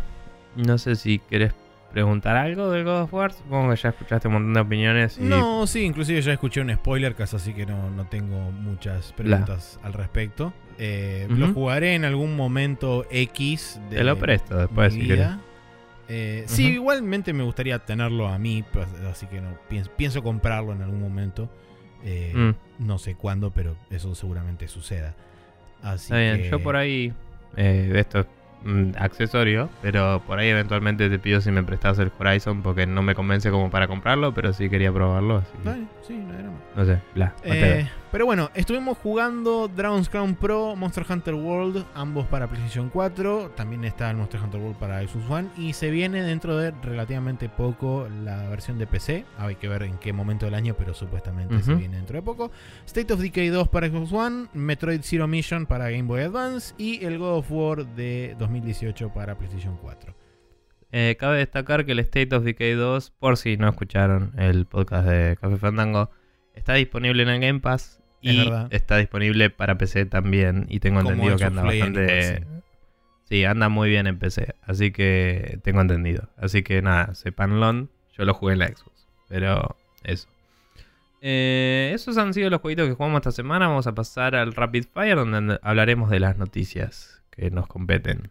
[0.56, 1.52] no sé si querés
[1.92, 3.32] preguntar algo del God of War.
[3.32, 5.18] Supongo que ya escuchaste un montón de opiniones.
[5.18, 5.22] Y...
[5.24, 9.78] No, sí, inclusive ya escuché un spoiler casi, así que no, no tengo muchas preguntas
[9.82, 10.52] al respecto.
[10.82, 15.38] Eh, Lo jugaré en algún momento X de Te lo presto después mi si.
[16.08, 20.72] Eh, Sí, igualmente me gustaría tenerlo a mí, pues, así que no pienso, pienso comprarlo
[20.72, 21.48] en algún momento.
[22.04, 22.54] Eh, Mm.
[22.86, 25.14] No sé cuándo, pero eso seguramente suceda.
[25.82, 27.12] Así Está bien, que- yo por ahí,
[27.56, 28.26] eh, esto es
[28.64, 33.02] mm, accesorio, pero por ahí eventualmente te pido si me prestas el Horizon porque no
[33.02, 36.58] me convence como para comprarlo, pero sí quería probarlo, así Dale, sí, no hay drama.
[36.76, 37.34] no sé, bla,
[38.12, 43.52] Pero bueno, estuvimos jugando Dragon's Crown Pro, Monster Hunter World, ambos para PlayStation 4.
[43.54, 45.48] También está el Monster Hunter World para Xbox One.
[45.56, 49.24] Y se viene dentro de relativamente poco la versión de PC.
[49.38, 52.50] Hay que ver en qué momento del año, pero supuestamente se viene dentro de poco.
[52.84, 57.04] State of Decay 2 para Xbox One, Metroid Zero Mission para Game Boy Advance y
[57.04, 60.16] el God of War de 2018 para PlayStation 4.
[60.90, 65.06] Eh, cabe destacar que el State of Decay 2, por si no escucharon el podcast
[65.06, 66.10] de Café Fandango,
[66.54, 70.66] está disponible en el Game Pass y está disponible para PC también.
[70.68, 72.46] Y tengo Como entendido que anda bastante.
[73.24, 73.44] Sí.
[73.44, 74.54] anda muy bien en PC.
[74.62, 76.28] Así que tengo entendido.
[76.36, 77.88] Así que nada, sepanlo.
[78.16, 79.06] Yo lo jugué en la Xbox.
[79.28, 80.28] Pero eso.
[81.22, 83.68] Eh, esos han sido los jueguitos que jugamos esta semana.
[83.68, 88.30] Vamos a pasar al Rapid Fire, donde hablaremos de las noticias que nos competen.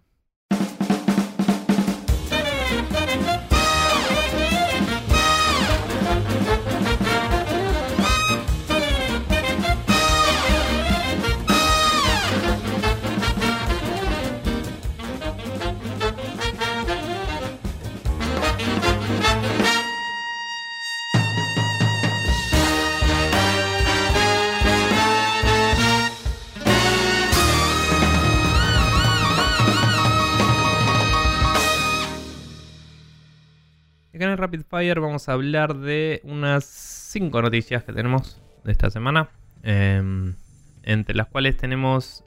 [34.40, 39.30] Rapid Fire vamos a hablar de unas 5 noticias que tenemos de esta semana.
[39.62, 40.36] em,
[40.84, 42.24] entre las cuales tenemos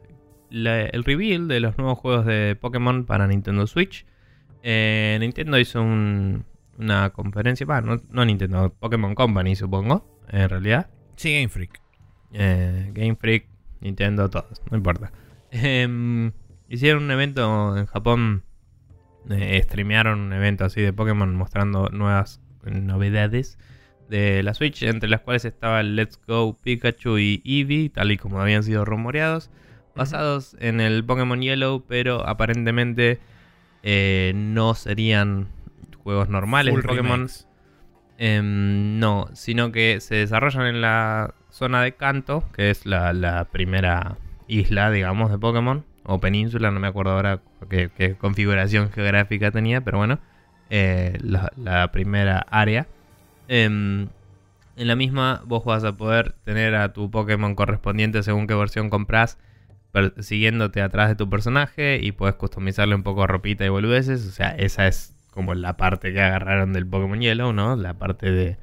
[0.50, 4.04] la- el reveal de los nuevos juegos de Pokémon para Nintendo Switch.
[4.62, 6.44] Eh, Nintendo hizo un-
[6.78, 10.90] una conferencia, bah, no, no Nintendo, Pokémon Company supongo, en realidad.
[11.16, 11.80] Sí, Game Freak.
[12.34, 13.46] Eh, Game Freak,
[13.80, 15.10] Nintendo, todos, no importa.
[15.50, 16.32] Em,
[16.68, 18.42] hicieron un evento en Japón,
[19.30, 23.58] eh, streamearon un evento así de Pokémon mostrando nuevas novedades
[24.08, 28.18] de la Switch, entre las cuales estaba el Let's Go Pikachu y Eevee, tal y
[28.18, 29.50] como habían sido rumoreados,
[29.94, 33.20] basados en el Pokémon Yellow, pero aparentemente
[33.82, 35.48] eh, no serían
[36.02, 37.28] juegos normales de Pokémon.
[38.18, 43.46] Em, no, sino que se desarrollan en la zona de Kanto, que es la, la
[43.46, 49.50] primera isla, digamos, de Pokémon, o península, no me acuerdo ahora qué, qué configuración geográfica
[49.50, 50.18] tenía, pero bueno,
[50.70, 52.86] eh, la, la primera área.
[53.48, 54.08] Em,
[54.76, 58.88] en la misma vos vas a poder tener a tu Pokémon correspondiente según qué versión
[58.88, 59.38] compras,
[60.20, 64.26] siguiéndote atrás de tu personaje y puedes customizarle un poco ropita y boludeces.
[64.26, 67.76] O sea, esa es como la parte que agarraron del Pokémon Yellow, ¿no?
[67.76, 68.56] La parte de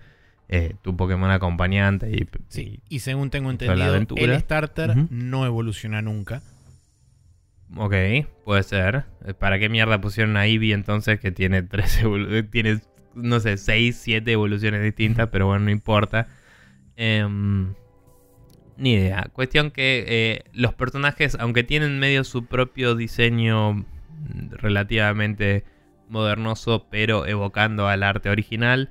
[0.48, 6.42] eh, tu Pokémon acompañante y, Sí, y según tengo entendido, el starter no evoluciona nunca.
[7.76, 7.94] Ok,
[8.46, 9.06] puede ser.
[9.26, 12.80] Eh, ¿Para qué mierda pusieron a Eevee entonces que tiene tres evolu- tiene
[13.16, 16.28] no sé, 6, 7 evoluciones distintas, pero bueno, no importa.
[16.96, 17.74] Em,
[18.78, 19.28] ni idea.
[19.34, 23.86] Cuestión que eh, los personajes, aunque tienen medio su propio diseño
[24.52, 25.64] relativamente
[26.08, 28.90] modernoso, pero evocando al arte original,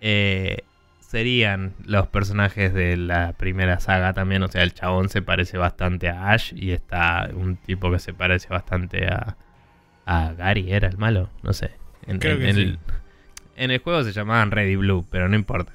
[0.00, 0.58] eh,
[1.06, 4.42] serían los personajes de la primera saga también.
[4.42, 8.12] O sea, el chabón se parece bastante a Ash y está un tipo que se
[8.12, 9.36] parece bastante a,
[10.04, 11.70] a Gary, era el malo, no sé.
[12.06, 12.62] En, Creo en- que en sí.
[12.62, 12.78] el,
[13.56, 15.72] en el juego se llamaban Red y Blue, pero no importa.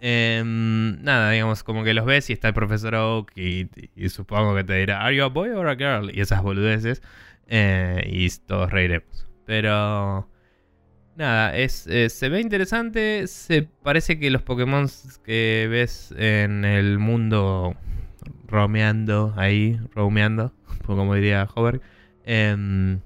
[0.00, 4.54] Em, nada, digamos, como que los ves y está el profesor Oak y, y supongo
[4.56, 6.10] que te dirá, ¿Are you a boy or a girl?
[6.12, 7.02] Y esas boludeces.
[7.46, 9.28] eh, y todos reiremos.
[9.46, 10.28] Pero...
[11.14, 13.26] Nada, es, eh, se ve interesante.
[13.26, 14.88] Se parece que los Pokémon
[15.24, 17.74] que ves en el mundo
[18.48, 20.54] romeando ahí, romeando,
[20.86, 21.82] como diría Hover,
[22.24, 23.00] em,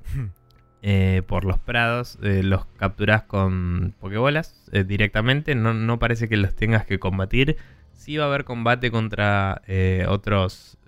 [0.83, 5.57] eh, por los prados, eh, los capturas con Pokébolas directamente.
[5.57, 7.57] No, no parece que los tengas que combatir.
[7.93, 9.63] Sí va a haber combate contra
[10.09, 10.79] otros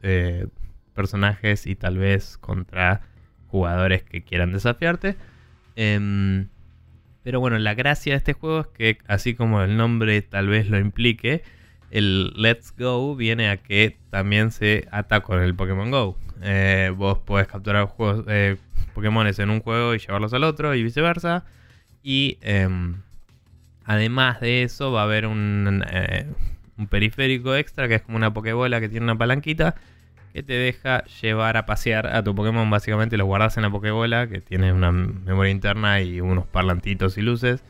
[0.95, 3.01] personajes y tal vez contra
[3.49, 5.17] jugadores que quieran desafiarte.
[5.75, 6.49] Em,
[7.29, 10.71] pero bueno, la gracia de este juego es que, así como el nombre tal vez
[10.71, 11.43] lo implique,
[11.91, 16.17] el Let's Go viene a que también se ata con el Pokémon Go.
[16.41, 18.57] Eh, vos podés capturar juegos, eh,
[18.95, 21.45] Pokémones en un juego y llevarlos al otro y viceversa.
[22.03, 23.03] Y em,
[23.85, 26.25] además de eso va a haber un, eh,
[26.79, 29.75] un periférico extra que es como una Pokébola que tiene una palanquita
[30.33, 32.69] que te deja llevar a pasear a tu Pokémon.
[32.71, 37.23] Básicamente lo guardas en la Pokébola que tiene una memoria interna y unos parlantitos y
[37.23, 37.63] luces.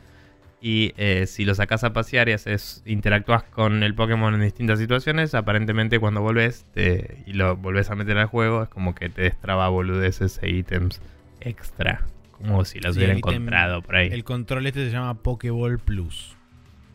[0.61, 4.77] Y eh, si lo sacas a pasear y haces, interactúas con el Pokémon en distintas
[4.77, 9.07] situaciones, aparentemente cuando volvés te- y lo volvés a meter al juego, es como que
[9.07, 11.01] te destraba boludeces e ítems
[11.39, 12.01] extra.
[12.31, 14.09] Como si los Sí, hubiera encontrado por ahí.
[14.11, 16.35] El control este se llama Pokéball Plus.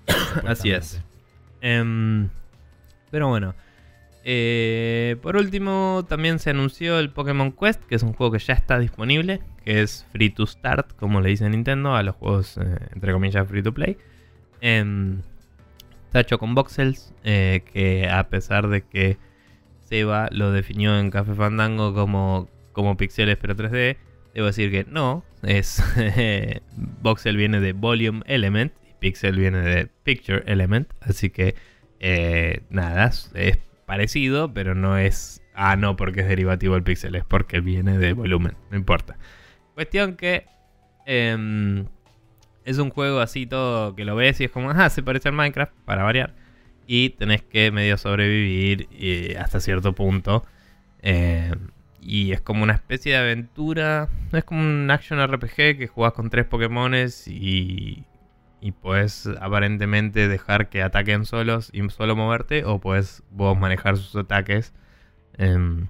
[0.46, 1.02] Así es.
[1.62, 2.28] Em,
[3.10, 3.54] pero bueno,
[4.26, 8.54] Eh, por último, también se anunció el Pokémon Quest, que es un juego que ya
[8.54, 12.62] está disponible, que es free to start, como le dice Nintendo, a los juegos, eh,
[12.94, 13.98] entre comillas, free to play.
[14.62, 15.20] Em,
[16.06, 19.18] está hecho con voxels, eh, que a pesar de que
[19.82, 23.98] Seba lo definió en Café Fandango como, como pixeles pero 3D,
[24.32, 25.82] debo decir que no, es
[27.02, 31.54] voxel viene de volume element y pixel viene de picture element, así que
[32.70, 35.42] nada, es parecido, pero no es.
[35.54, 39.16] Ah, no, porque es derivativo del pixel, es porque viene de volumen, no importa.
[39.74, 40.46] Cuestión que.
[41.06, 41.86] Em,
[42.64, 45.34] es un juego así todo que lo ves y es como, ah, se parece al
[45.34, 46.34] Minecraft, para variar.
[46.86, 48.88] Y tenés que medio sobrevivir
[49.38, 50.44] hasta cierto punto.
[51.02, 51.68] Em,
[52.00, 54.08] y es como una especie de aventura.
[54.32, 58.04] Es como un action RPG que jugás con tres Pokémones y
[58.64, 64.16] y puedes aparentemente dejar que ataquen solos y solo moverte o puedes vos manejar sus
[64.16, 64.72] ataques
[65.36, 65.84] eh,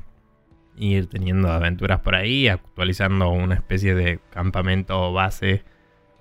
[0.77, 5.63] ir teniendo aventuras por ahí actualizando una especie de campamento o base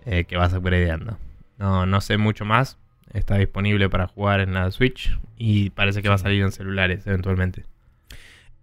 [0.05, 1.17] eh, que vas upgradeando.
[1.57, 2.77] No, no sé mucho más.
[3.13, 7.07] Está disponible para jugar en la Switch y parece que va a salir en celulares
[7.07, 7.65] eventualmente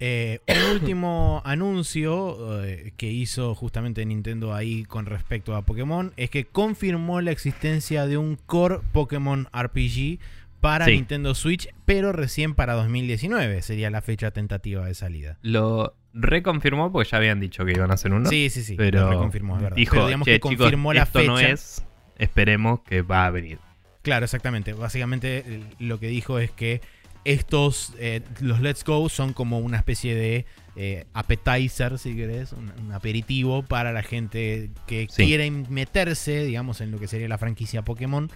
[0.01, 6.31] eh, un último anuncio eh, que hizo justamente Nintendo ahí con respecto a Pokémon es
[6.31, 10.19] que confirmó la existencia de un Core Pokémon RPG
[10.61, 15.39] para Nintendo Switch, pero recién para 2019 sería la fecha tentativa de salida.
[15.43, 18.29] Lo reconfirmó porque ya habían dicho que iban a hacer uno.
[18.29, 18.75] Sí, sí, sí.
[18.77, 19.77] Pero lo reconfirmó, es verdad.
[19.77, 21.27] Dijo, digamos que confirmó la fecha.
[21.27, 21.85] no es,
[22.19, 23.59] esperemos que va a venir.
[24.03, 24.73] Claro, exactamente.
[24.73, 26.81] Básicamente lo que dijo es que
[27.25, 30.47] estos, eh, los Let's Go son como una especie de
[30.77, 36.99] eh, appetizer, si querés, un, aperitivo para la gente que quiere meterse, digamos, en lo
[36.99, 38.31] que sería la franquicia Pokémon.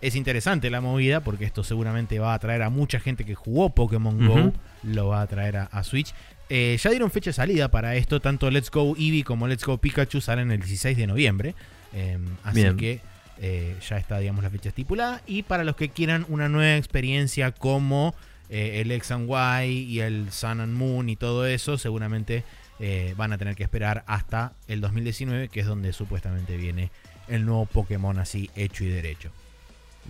[0.00, 3.70] Es interesante la movida porque esto seguramente va a atraer a mucha gente que jugó
[3.70, 4.52] Pokémon Go,
[4.84, 6.14] lo va a atraer a, Switch.
[6.48, 9.78] Eh, ya dieron fecha de salida para esto, tanto Let's Go Eevee como Let's Go
[9.78, 11.54] Pikachu salen el 16 de noviembre.
[11.92, 13.00] Em, así que
[13.40, 15.20] ya está, digamos, la fecha estipulada.
[15.26, 18.14] Y para los que quieran una nueva experiencia como
[18.48, 22.44] eh, el X and Y y el Sun and Moon y todo eso, seguramente
[22.80, 26.90] eh, van a tener que esperar hasta el 2019, que es donde supuestamente viene
[27.26, 29.30] el nuevo Pokémon así hecho y derecho.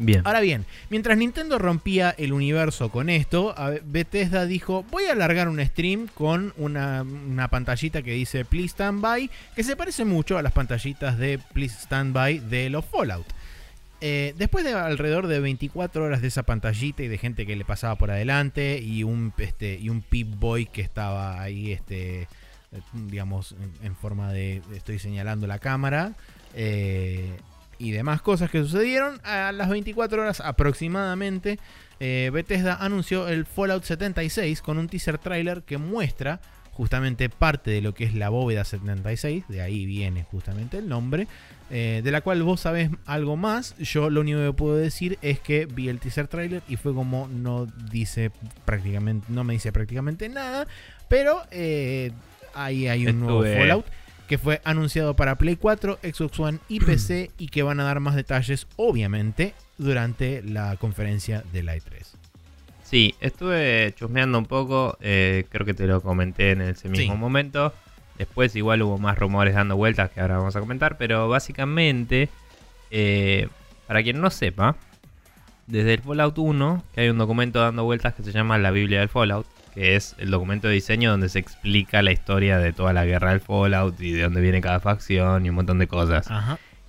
[0.01, 0.22] Bien.
[0.24, 3.53] Ahora bien, mientras Nintendo rompía el universo con esto,
[3.84, 9.01] Bethesda dijo, voy a alargar un stream con una, una, pantallita que dice Please Stand
[9.01, 13.26] By, que se parece mucho a las pantallitas de Please Stand By de los Fallout.
[14.01, 17.65] Eh, después de alrededor de 24 horas de esa pantallita y de gente que le
[17.65, 20.05] pasaba por adelante y un, este, y un
[20.39, 22.29] Boy que estaba ahí, este,
[22.93, 26.15] digamos, en, forma de, estoy señalando la cámara,
[26.55, 27.37] eh,
[27.79, 31.59] y demás cosas que sucedieron, a las 24 horas aproximadamente,
[32.01, 36.41] eh, Bethesda anunció el Fallout 76 con un teaser trailer que muestra
[36.79, 41.26] justamente parte de lo que es la bóveda 76, de ahí viene justamente el nombre,
[41.70, 43.76] eh, de la cual vos sabés algo más.
[43.79, 47.26] Yo lo único que puedo decir es que vi el teaser trailer y fue como
[47.26, 48.31] no dice
[48.64, 50.68] prácticamente, no me dice prácticamente nada,
[51.09, 52.12] pero eh,
[52.55, 53.85] ahí hay un nuevo Fallout
[54.29, 57.99] que fue anunciado para Play 4, Xbox One y PC y que van a dar
[57.99, 62.28] más detalles, obviamente, durante la conferencia de la E3.
[62.89, 67.74] Sí, estuve chusmeando un poco, eh, creo que te lo comenté en ese mismo momento.
[68.16, 72.30] Después igual hubo más rumores dando vueltas que ahora vamos a comentar, pero básicamente,
[72.91, 73.49] eh,
[73.86, 74.74] para quien no sepa,
[75.66, 79.01] desde el Fallout 1, que hay un documento dando vueltas que se llama la Biblia
[79.01, 82.95] del Fallout, que es el documento de diseño donde se explica la historia de toda
[82.95, 86.26] la guerra del Fallout y de dónde viene cada facción y un montón de cosas.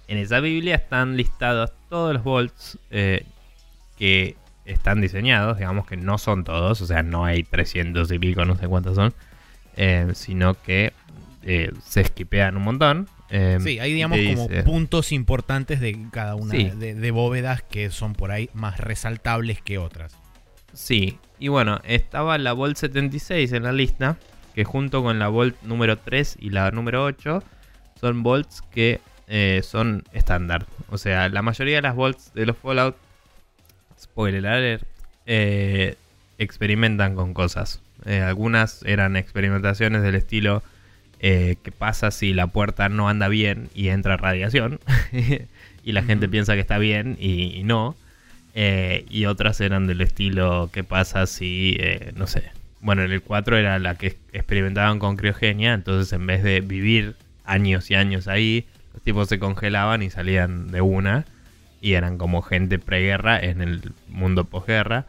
[0.08, 3.26] En esa Biblia están listados todos los vaults eh,
[3.98, 4.38] que
[4.70, 8.56] están diseñados, digamos que no son todos, o sea, no hay 300 y pico, no
[8.56, 9.14] sé cuántos son,
[9.76, 10.94] eh, sino que
[11.44, 13.10] eh, se esquipean un montón.
[13.32, 18.32] Eh, sí, hay digamos como puntos importantes de cada una de, bóvedas que son por
[18.32, 20.16] ahí más resaltables que otras.
[20.74, 24.18] Sí, y bueno, estaba la Volt 76 en la lista,
[24.54, 27.44] que junto con la Volt número 3 y la número 8
[28.00, 29.02] son volts que
[29.64, 30.66] son estándar.
[30.90, 32.96] O sea, la mayoría de las volts de los Fallout
[34.00, 34.84] spoiler alert,
[35.26, 35.96] eh,
[36.38, 37.82] experimentan con cosas.
[38.06, 40.64] Eh, algunas eran experimentaciones del estilo
[41.20, 44.80] eh, qué pasa si la puerta no anda bien y entra radiación
[45.84, 47.98] y la gente piensa que está bien y, no.
[48.56, 51.78] y otras eran del estilo qué pasa si,
[52.16, 52.44] no sé.
[52.80, 57.16] Bueno, en el 4 era la que experimentaban con criogenia, entonces en vez de vivir
[57.44, 61.26] años y años ahí, los tipos se congelaban y salían de una
[61.82, 65.06] y eran como gente preguerra en el mundo posguerra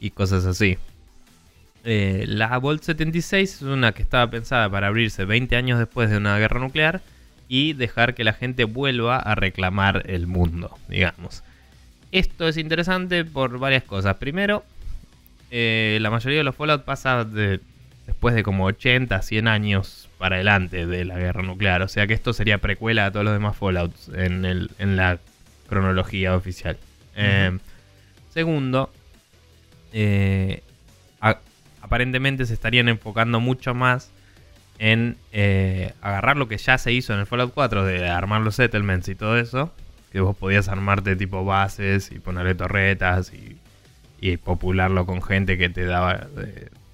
[0.00, 0.78] y cosas así.
[1.84, 6.16] Eh, la Volt 76 es una que estaba pensada para abrirse 20 años después de
[6.16, 7.00] una guerra nuclear
[7.48, 11.42] y dejar que la gente vuelva a reclamar el mundo, digamos.
[12.12, 14.16] Esto es interesante por varias cosas.
[14.16, 14.64] Primero,
[15.50, 17.60] eh, la mayoría de los Fallout pasa de,
[18.06, 21.82] después de como 80, 100 años para adelante de la guerra nuclear.
[21.82, 25.18] O sea que esto sería precuela a todos los demás Fallouts en, el, en la
[25.68, 26.78] cronología oficial.
[27.14, 27.56] Eh,
[28.32, 28.90] segundo,
[29.92, 30.62] eh,
[31.80, 34.10] aparentemente se estarían enfocando mucho más
[34.78, 38.56] en eh, agarrar lo que ya se hizo en el Fallout 4 de armar los
[38.56, 39.72] settlements y todo eso.
[40.12, 43.58] Que vos podías armarte tipo bases y ponerle torretas y,
[44.38, 46.26] popularlo con gente que te daba,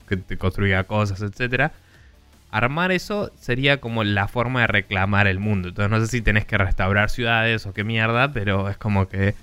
[0.09, 1.73] que te construía cosas, etcétera.
[2.57, 5.71] Armar eso sería como la forma de reclamar el mundo.
[5.71, 9.35] Entonces no sé si tenés que restaurar ciudades o qué mierda, pero es como que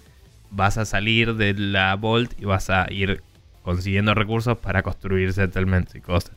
[0.50, 3.22] vas a salir de la Vault y vas a ir
[3.64, 6.32] consiguiendo recursos para construir settlements y cosas.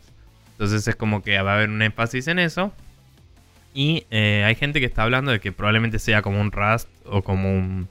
[0.51, 2.73] Entonces es como que va a haber un énfasis en eso.
[3.73, 7.23] Y eh, hay gente que está hablando de que probablemente sea como un Rust o
[7.23, 7.89] como un,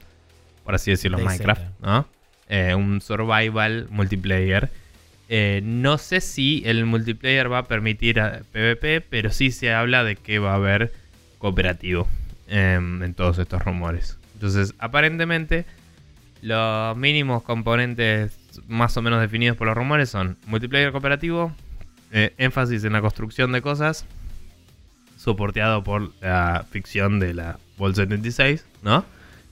[0.66, 2.06] por así decirlo, Minecraft, ¿no?
[2.50, 4.70] Eh, un survival multiplayer.
[5.30, 8.22] Eh, no sé si el multiplayer va a permitir
[8.52, 10.92] PvP, pero sí se habla de que va a haber
[11.38, 12.08] cooperativo
[12.48, 14.18] em, en todos estos rumores.
[14.34, 15.66] Entonces, aparentemente,
[16.42, 21.56] los mínimos componentes más o menos definidos por los rumores son multiplayer cooperativo,
[22.12, 24.06] eh, énfasis en la construcción de cosas,
[25.18, 29.06] soporteado por la ficción de la Vol 76, ¿no?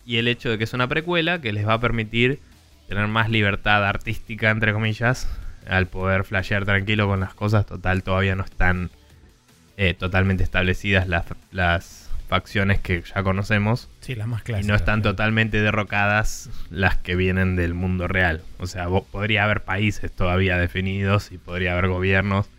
[0.05, 2.39] Y el hecho de que es una precuela que les va a permitir
[2.87, 5.29] tener más libertad artística, entre comillas,
[5.67, 7.65] al poder flashear tranquilo con las cosas.
[7.65, 8.89] Total, todavía no están
[9.77, 13.89] eh, totalmente establecidas las, las facciones que ya conocemos.
[13.99, 14.65] Sí, las más clásicas.
[14.65, 18.41] Y no están totalmente derrocadas las que vienen del mundo real.
[18.57, 22.49] O sea, podría haber países todavía definidos y podría haber gobiernos.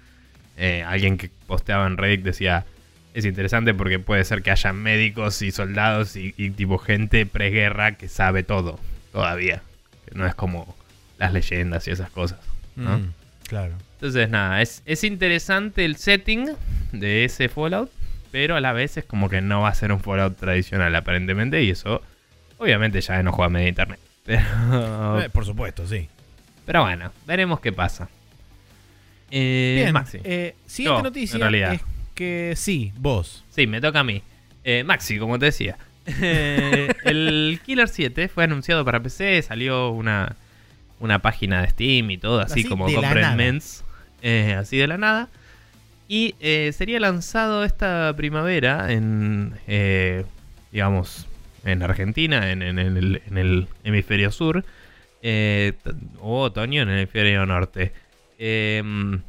[0.59, 2.67] Eh, alguien que posteaba en Reddit decía,
[3.15, 8.09] es interesante porque puede ser que haya médicos y soldados y, tipo gente preguerra que
[8.09, 8.79] sabe todo
[9.11, 9.63] todavía.
[10.07, 10.77] Que no es como
[11.17, 12.41] las leyendas y esas cosas.
[12.77, 12.99] ¿No?
[12.99, 13.13] Mm,
[13.47, 13.75] claro.
[13.95, 16.51] Entonces, nada, es, es interesante el setting
[16.93, 17.91] de ese Fallout
[18.33, 21.63] pero a la vez es como que no va a ser un Fallout tradicional aparentemente
[21.63, 22.03] y eso
[22.57, 24.01] obviamente ya enojo a media internet.
[24.25, 26.09] Eh, por supuesto, sí.
[26.65, 28.09] Pero bueno, veremos qué pasa.
[29.31, 30.21] Eh, Bien, Maxi.
[30.25, 31.81] Eh, siguiente noticia es
[32.15, 33.45] que sí, vos.
[33.51, 34.23] Sí, me toca a mí.
[34.65, 35.77] Eh, Maxi, como te decía.
[36.07, 40.37] el Killer 7 fue anunciado para PC, salió una,
[41.03, 43.85] una página de Steam y todo, así, como compren mens,
[44.57, 45.29] así de la nada.
[46.09, 50.25] Y eh, sería lanzado esta primavera en, eh,
[50.71, 51.27] digamos,
[51.65, 54.65] en Argentina, en, el, hemisferio sur,
[55.23, 55.73] eh,
[56.21, 57.93] o otoño en el hemisferio norte.
[58.39, 59.23] Em,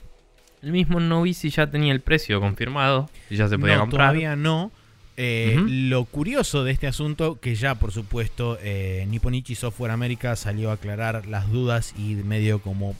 [0.61, 3.82] el mismo no vi si ya tenía el precio confirmado, si ya se podía no,
[3.82, 4.09] comprar.
[4.09, 4.71] Todavía no.
[5.16, 8.57] Lo curioso de este asunto, que ya por supuesto
[9.07, 12.95] Nipponichi Software America salió a aclarar las dudas y medio como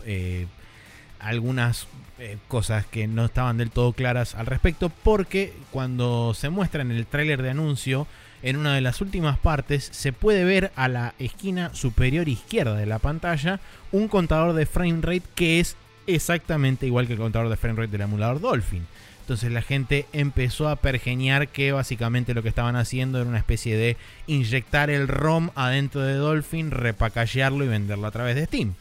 [1.24, 1.88] algunas
[2.20, 6.92] eh, cosas que no estaban del todo claras al respecto, porque cuando se muestra en
[6.92, 8.08] el tráiler de anuncio,
[8.44, 12.86] en una de las últimas partes se puede ver a la esquina superior izquierda de
[12.86, 13.62] la pantalla
[13.94, 17.92] un contador de frame rate que es exactamente igual que el contador de frame rate
[17.94, 18.86] del emulador Dolphin.
[19.24, 23.78] Entonces la gente empezó a pergeñar que básicamente lo que estaban haciendo era una especie
[23.78, 23.96] de
[24.28, 28.74] inyectar el ROM adentro de Dolphin, repacallarlo y venderlo a través de Steam.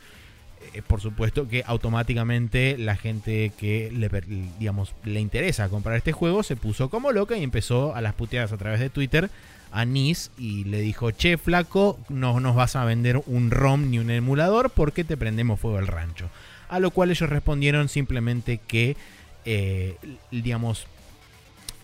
[0.75, 4.11] Eh, por supuesto que automáticamente la gente que le,
[4.59, 8.51] digamos, le interesa comprar este juego se puso como loca y empezó a las puteadas
[8.51, 9.31] a través de Twitter
[9.71, 14.01] a Nis y le dijo, che flaco, no nos vas a vender un ROM ni
[14.01, 16.31] un emulador porque te prendemos fuego al rancho.
[16.69, 18.97] A lo cual ellos respondieron simplemente que,
[19.45, 19.97] eh,
[20.31, 20.87] digamos,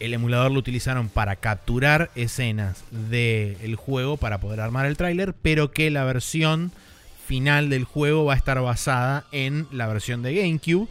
[0.00, 5.70] el emulador lo utilizaron para capturar escenas del juego para poder armar el tráiler, pero
[5.72, 6.72] que la versión
[7.26, 10.88] final del juego va a estar basada en la versión de GameCube.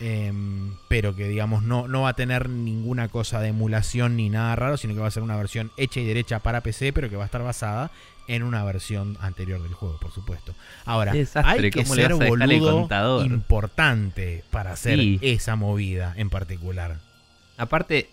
[0.00, 4.54] Em, pero que digamos no, no va a tener ninguna cosa de emulación ni nada
[4.54, 7.16] raro, sino que va a ser una versión hecha y derecha para PC, pero que
[7.16, 7.90] va a estar basada
[8.28, 10.54] en una versión anterior del juego, por supuesto.
[10.84, 17.00] Ahora, hay que ser boludo importante para hacer esa movida en particular.
[17.56, 18.08] Aparte,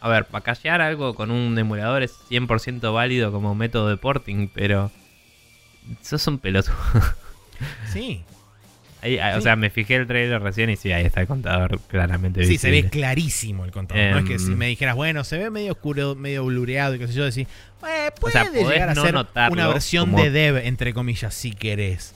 [0.00, 4.48] a ver, para callar algo con un emulador es 100% válido como método de porting,
[4.52, 4.90] pero
[6.02, 6.74] sos un pelotudo.
[7.92, 8.22] Sí.
[9.36, 12.58] O sea, me fijé el trailer recién y sí, ahí está el contador claramente Sí,
[12.58, 14.10] se ve clarísimo el contador.
[14.12, 16.98] no es que si em, me dijeras, bueno, se ve medio oscuro, medio blureado y
[16.98, 17.46] qué sé yo, decir,
[17.80, 18.12] puede
[18.52, 19.14] llegar a ser
[19.50, 22.14] una versión de dev, entre comillas, si querés.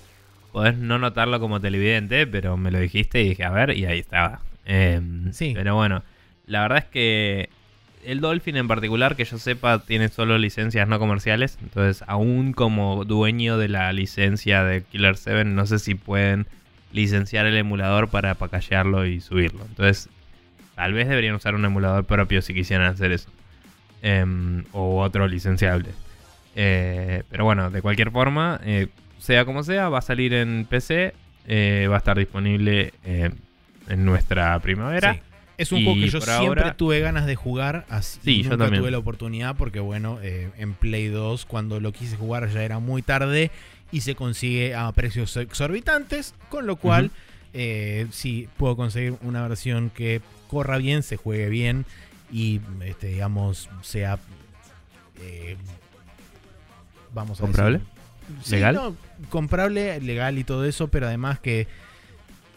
[0.53, 3.99] podés no notarlo como televidente, pero me lo dijiste y dije, a ver, y ahí
[3.99, 4.41] estaba.
[4.67, 5.01] Eh,
[5.33, 5.53] Sí.
[5.55, 6.03] Pero bueno,
[6.47, 7.49] la verdad es que
[8.05, 11.59] el Dolphin en particular, que yo sepa, tiene solo licencias no comerciales.
[11.63, 16.47] Entonces, aún como dueño de la licencia de Killer 7, no sé si pueden
[16.95, 19.65] licenciar el emulador para pacallarlo y subirlo.
[19.69, 20.09] Entonces,
[20.77, 23.29] tal vez deberían usar un emulador propio si quisieran hacer eso.
[24.01, 25.91] Em, o otro licenciable.
[26.57, 28.89] Eh, pero bueno, de cualquier forma, eh,
[29.19, 31.15] sea como sea, va a salir en PC.
[31.47, 33.31] eh, va a estar disponible eh,
[33.91, 35.13] en nuestra primavera.
[35.15, 35.21] Sí.
[35.59, 38.65] Es un juego que yo siempre ahora- tuve ganas de jugar, así Sí, yo nunca
[38.65, 38.81] también.
[38.83, 43.03] tuve la oportunidad porque bueno, en Play 2 cuando lo quise jugar ya era muy
[43.03, 43.51] tarde
[43.93, 47.11] y se consigue a precios exorbitantes, con lo cual
[47.53, 51.85] eh, sí puedo conseguir una versión que corra bien, se juegue bien
[52.33, 54.19] y este, digamos sea
[55.21, 55.57] eh,
[57.13, 57.79] vamos a ¿Comprable?
[57.79, 57.89] decir-
[58.43, 58.75] Sí, ¿Legal?
[58.75, 58.97] no,
[59.29, 61.67] comprable, legal y todo eso, pero además que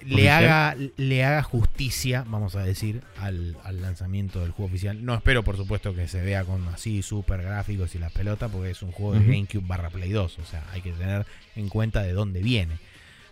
[0.05, 5.03] le haga, le haga justicia, vamos a decir, al, al lanzamiento del juego oficial.
[5.05, 8.71] No espero, por supuesto, que se vea con así super gráficos y la pelota, porque
[8.71, 9.19] es un juego de.
[9.19, 10.39] GameCube barra Play 2.
[10.39, 11.25] O sea, hay que tener
[11.55, 12.77] en cuenta de dónde viene.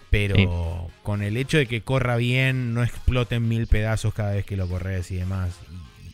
[0.09, 0.47] Pero Sí.
[1.03, 4.55] con el hecho de que corra bien, no explote en mil pedazos cada vez que
[4.55, 5.59] lo corres y demás,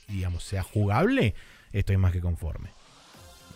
[0.08, 1.36] y, y, digamos, sea jugable,
[1.72, 2.70] estoy más que conforme.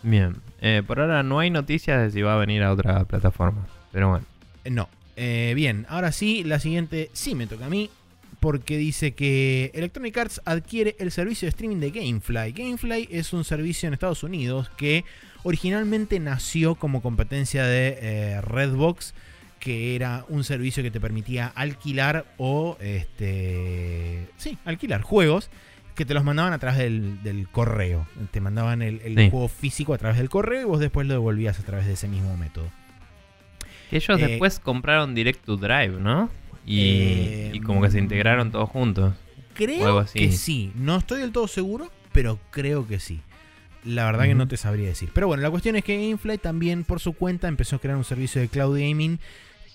[0.02, 0.36] Bien.
[0.60, 3.66] Eh, por ahora no hay noticias de si va a venir a otra plataforma.
[3.92, 4.26] Pero bueno.
[4.64, 4.88] Eh, No.
[5.16, 7.90] Eh, bien, ahora sí, la siguiente sí me toca a mí.
[8.38, 12.52] Porque dice que Electronic Arts adquiere el servicio de streaming de Gamefly.
[12.52, 15.04] Gamefly es un servicio en Estados Unidos que
[15.42, 19.14] originalmente nació como competencia de eh, Redbox,
[19.58, 24.26] que era un servicio que te permitía alquilar o este.
[24.36, 25.50] Sí, alquilar juegos
[25.94, 28.06] que te los mandaban a través del, del correo.
[28.32, 29.30] Te mandaban el, el Sí.
[29.30, 32.06] juego físico a través del correo y vos después lo devolvías a través de ese
[32.06, 32.70] mismo método.
[33.90, 36.30] Que ellos Eh, después compraron Direct to Drive, ¿no?
[36.66, 39.14] Y, Eh, y como que se integraron todos juntos.
[39.54, 40.18] Creo así.
[40.18, 40.72] que sí.
[40.74, 43.20] No estoy del todo seguro, pero creo que sí.
[43.84, 44.38] La verdad que Ujú.
[44.38, 45.10] no te sabría decir.
[45.14, 48.04] Pero bueno, la cuestión es que Gamefly también por su cuenta empezó a crear un
[48.04, 49.20] servicio de cloud gaming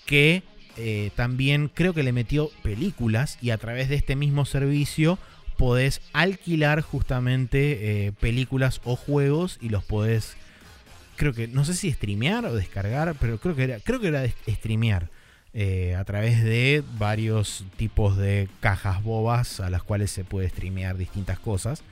[0.04, 0.42] que
[0.76, 5.18] eh, también creo que le metió películas y a través de este mismo servicio
[5.56, 10.36] podés alquilar justamente eh, películas o juegos y los podés
[11.16, 14.26] creo que no sé si streamear o descargar, pero creo que era creo que era
[14.48, 15.08] streamear
[15.54, 20.96] eh, a través de varios tipos de cajas bobas a las cuales se puede streamear
[20.96, 21.82] distintas cosas.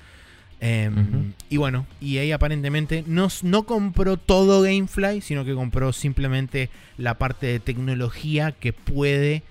[0.62, 1.32] Em.
[1.48, 6.68] Y bueno, EA aparentemente no, no compró todo Gamefly, sino que compró simplemente
[6.98, 9.42] la parte de tecnología que puede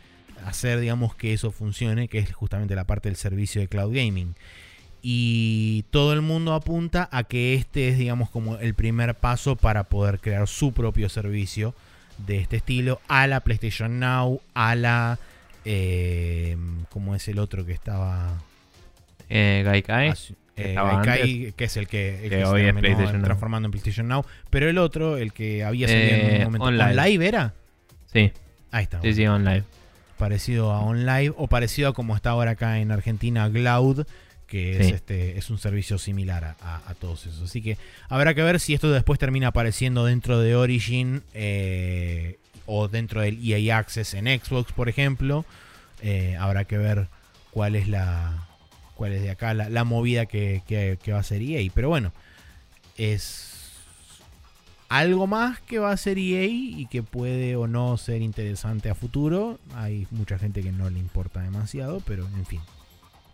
[0.46, 4.36] hacer, digamos, que eso funcione, que es justamente la parte del servicio de cloud gaming.
[5.02, 9.86] Y todo el mundo apunta a que este es, digamos, como el primer paso para
[9.86, 11.74] poder crear su propio servicio
[12.18, 15.20] de este estilo a la PlayStation Now, a la...
[15.66, 16.58] Eh,
[16.90, 18.42] ¿Cómo es el otro que estaba?
[19.30, 20.10] Eh, Gaikai.
[20.10, 23.18] Hace- eh, Gaikai, que es el que, el Que que se hoy es terminó PlayStation
[23.18, 23.24] Now.
[23.26, 24.26] transformando en PlayStation Now.
[24.50, 26.66] Pero el otro, el que había salido en Eh, un momento.
[26.66, 27.00] OnLive.
[27.02, 27.54] ¿OnLive era?
[28.12, 28.32] Sí,
[28.72, 29.02] Ahí está.
[29.02, 29.64] sí, sí, online.
[30.18, 34.06] Parecido a OnLive o parecido a como está ahora acá en Argentina, Cloud,
[34.50, 37.44] que es, este, es un servicio similar a, a- a todos esos.
[37.44, 37.78] Así que
[38.10, 43.40] habrá que ver si esto después termina apareciendo dentro de Origin eh, o dentro del
[43.48, 45.46] EA Access en Xbox, por ejemplo.
[46.02, 47.08] Eh, habrá que ver
[47.52, 48.48] cuál es la
[48.96, 51.70] cuál es de acá la, la movida que, que- que va a hacer EA.
[51.74, 52.12] Pero bueno,
[52.98, 53.46] es
[54.90, 58.96] algo más que va a hacer EA y que puede o no ser interesante a
[58.96, 59.60] futuro.
[59.76, 62.60] Hay mucha gente que no le importa demasiado, pero en fin.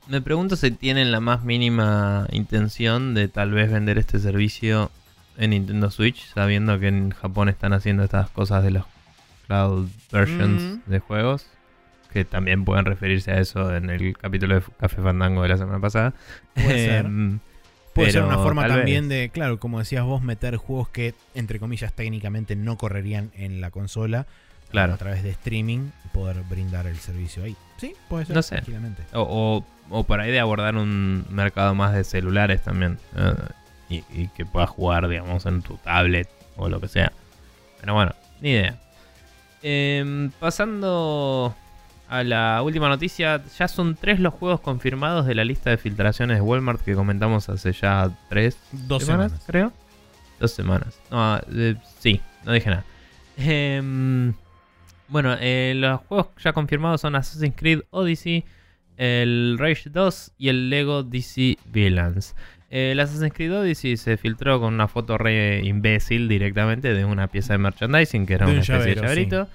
[0.08, 4.92] Me pregunto si tienen la más mínima intención de tal vez vender este servicio
[5.38, 8.86] en Nintendo Switch, sabiendo que en Japón están haciendo estas cosas de los
[9.48, 10.90] cloud versions Mm.
[10.90, 11.48] de juegos,
[12.14, 15.80] que también pueden referirse a eso en el capítulo de Café Fandango de la semana
[15.80, 16.14] pasada.
[16.54, 17.06] Puede ser.
[17.96, 19.20] Em, ser una forma también vez.
[19.20, 23.72] de, claro, como decías vos, meter juegos que, entre comillas, técnicamente no correrían en la
[23.72, 24.28] consola.
[24.76, 24.94] Claro.
[24.94, 27.56] A través de streaming, poder brindar el servicio ahí.
[27.78, 28.36] Sí, puede ser.
[28.36, 28.56] No sé.
[28.56, 29.04] Tranquilamente.
[29.14, 29.22] O,
[29.90, 32.98] o, o por ahí de abordar un mercado más de celulares también.
[33.16, 33.34] eh,
[33.90, 36.28] y, y que puedas jugar, digamos, en tu tablet
[36.58, 37.12] o lo que sea.
[37.82, 38.78] Pero bueno, ni idea.
[39.62, 41.56] Em, pasando
[42.10, 46.38] a la última noticia, ya son tres los juegos confirmados de la lista de filtraciones
[46.38, 49.46] de Walmart que comentamos hace ya tres Dos semanas, semanas.
[49.48, 49.74] creo.
[50.40, 51.00] Dos semanas.
[51.12, 52.86] No, eh, sí, no dije nada.
[53.38, 54.34] Em,
[55.08, 58.44] bueno, eh, los juegos ya confirmados son Assassin's Creed Odyssey,
[58.98, 62.36] el Rage 2 y el Lego DC Villains.
[62.70, 67.54] El Assassin's Creed Odyssey se filtró con una foto re imbécil directamente de una pieza
[67.54, 69.48] de merchandising que era De una un especie de llavero, llaverito.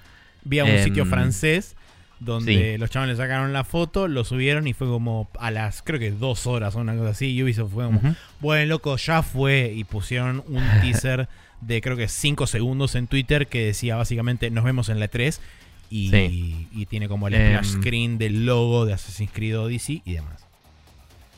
[0.43, 1.75] Vi a un Em, sitio francés
[2.19, 2.77] donde sí.
[2.77, 6.11] los chavales le sacaron la foto, lo subieron y fue como a las, creo que
[6.11, 7.41] dos horas o una cosa así.
[7.43, 7.99] Ubisoft fue como,
[8.39, 9.71] bueno, loco, ya fue.
[9.75, 11.27] Y pusieron un teaser
[11.61, 15.39] de creo que 5 segundos en Twitter que decía básicamente nos vemos en la 3
[15.89, 16.67] y, Sí.
[16.73, 17.57] y tiene como el Em.
[17.63, 20.45] splash screen del logo de Assassin's Creed Odyssey y demás.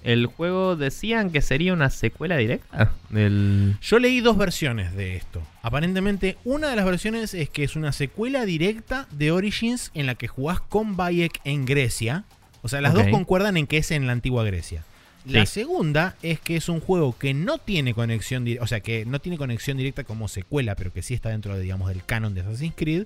[0.04, 3.78] El juego decían que sería una secuela directa del.
[3.82, 5.42] Yo leí dos versiones de esto.
[5.62, 10.16] Aparentemente, una de las versiones es que es una secuela directa de Origins en la
[10.16, 12.26] que jugás con Bayek en Grecia.
[12.64, 14.84] O sea, las dos concuerdan en que es en la antigua Grecia.
[15.26, 15.62] La Sí.
[15.62, 19.38] segunda es que es un juego que no tiene conexión, o sea, que no tiene
[19.38, 22.74] conexión directa como secuela, pero que sí está dentro, de, digamos, del canon de Assassin's
[22.76, 23.06] Creed,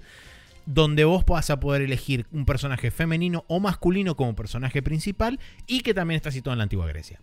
[0.66, 5.82] donde vos vas a poder elegir un personaje femenino o masculino como personaje principal y
[5.82, 7.20] que también está situado en la antigua Grecia.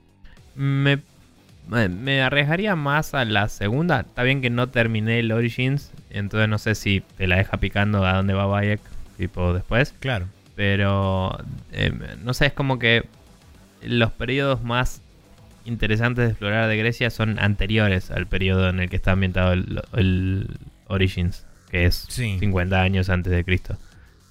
[0.55, 1.01] Me,
[1.69, 4.01] me- me arriesgaría más a la segunda.
[4.01, 8.07] Está bien que no terminé el Origins, entonces no sé si te la deja picando
[8.07, 8.81] a dónde va Bayek,
[9.19, 9.93] tipo después.
[10.01, 10.27] Claro.
[10.57, 11.37] Pero
[11.73, 11.93] eh,
[12.23, 13.05] no sé, es como que
[13.87, 15.03] los periodos más
[15.65, 19.81] interesantes de explorar de Grecia son anteriores al periodo en el que está ambientado el,
[19.95, 20.49] el
[20.89, 22.37] Origins, que es Sí.
[22.39, 23.77] 50 años antes de Cristo.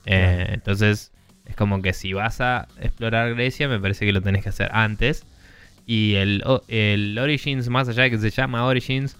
[0.05, 0.45] Eh.
[0.49, 1.11] Entonces,
[1.45, 4.69] es como que si vas a explorar Grecia, me parece que lo tenés que hacer
[4.73, 5.25] antes.
[5.85, 9.17] Y el, el Origins, más allá de que se llama Origins,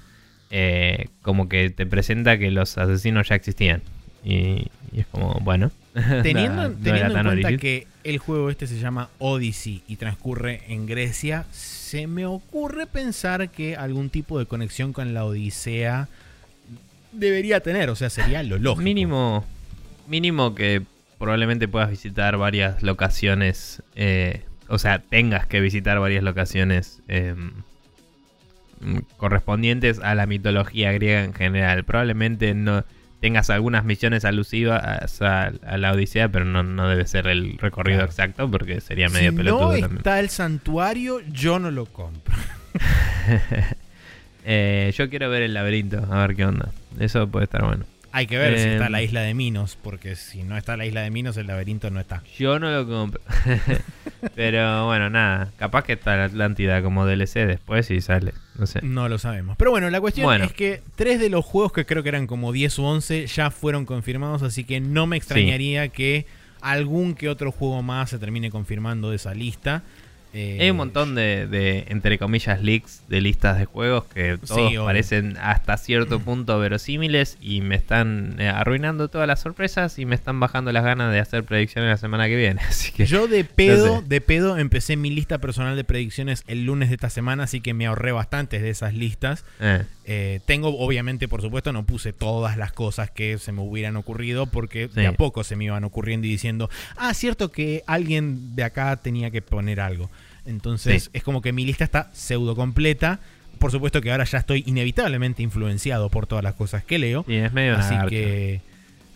[0.52, 3.82] eh, como que te presenta que los asesinos ya existían.
[4.24, 5.72] Y, y es como, bueno.
[6.24, 10.86] Teniendo, no- teniendo en cuenta que el juego este se llama Odyssey y transcurre en
[10.88, 16.08] Grecia, se me ocurre pensar que algún tipo de conexión con la Odisea
[17.12, 18.82] debería tener, o sea, sería lo lógico.
[18.84, 19.46] Mínimo,
[20.08, 20.82] mínimo que
[21.20, 23.84] probablemente puedas visitar varias locaciones.
[23.96, 27.36] eh, o sea, tengas que visitar varias locaciones eh,
[28.80, 31.84] mm, correspondientes a la mitología griega en general.
[31.84, 32.84] Probablemente no
[33.24, 38.00] tengas algunas misiones alusivas a, a la Odisea, pero no, no debe ser el recorrido
[38.00, 38.12] Claro.
[38.12, 39.98] exacto porque sería Si medio no pelotudo también.
[40.00, 42.36] está el santuario, yo no lo compro.
[44.46, 46.70] Eh, yo quiero ver el laberinto, a ver qué onda.
[47.00, 47.86] Eso puede estar bueno.
[48.16, 51.02] Hay que ver si está la isla de Minos, porque si no está la isla
[51.02, 52.22] de Minos, el laberinto no está.
[52.38, 53.20] Yo no lo compro.
[54.36, 55.52] Pero bueno, nada.
[55.58, 58.34] Capaz que está la Atlántida como DLC después y sale.
[58.56, 58.82] No sé.
[58.84, 59.58] No lo sabemos.
[59.58, 60.46] Pero bueno, la cuestión Bueno.
[60.46, 63.50] es que tres de los juegos que creo que eran como 10 u 11 ya
[63.50, 66.28] fueron confirmados, así que no me extrañaría que
[66.62, 69.82] algún que otro juego más se termine confirmando de esa lista.
[70.34, 74.74] Eh, Hay un montón de, de, entre comillas, leaks de listas de juegos que todos
[74.84, 80.16] parecen hasta cierto punto verosímiles y me están eh, arruinando todas las sorpresas y me
[80.16, 82.62] están bajando las ganas de hacer predicciones la semana que viene.
[82.68, 84.08] Así que Yo de pedo, No sé.
[84.08, 87.74] de pedo empecé mi lista personal de predicciones el lunes de esta semana, así que
[87.74, 89.46] me ahorré bastantes de esas listas.
[89.60, 93.96] eh, Eh, tengo, obviamente, por supuesto, no puse todas las cosas que se me hubieran
[93.96, 94.96] ocurrido porque Sí.
[95.00, 98.98] de a poco se me iban ocurriendo y diciendo, ah, cierto que alguien de acá
[98.98, 100.10] tenía que poner algo.
[100.46, 101.10] Entonces Sí.
[101.14, 103.20] es como que mi lista está pseudo completa.
[103.60, 107.24] Por supuesto que ahora ya estoy inevitablemente influenciado por todas las cosas que leo.
[107.28, 108.62] sí, es medio Así que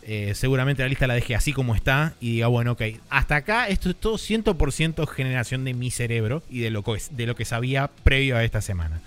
[0.04, 3.68] eh, seguramente la lista la deje así como está y diga, bueno, ok, hasta acá
[3.68, 7.44] esto es todo 100% generación de mi cerebro y de lo, que, de lo que
[7.44, 9.02] sabía previo a esta semana.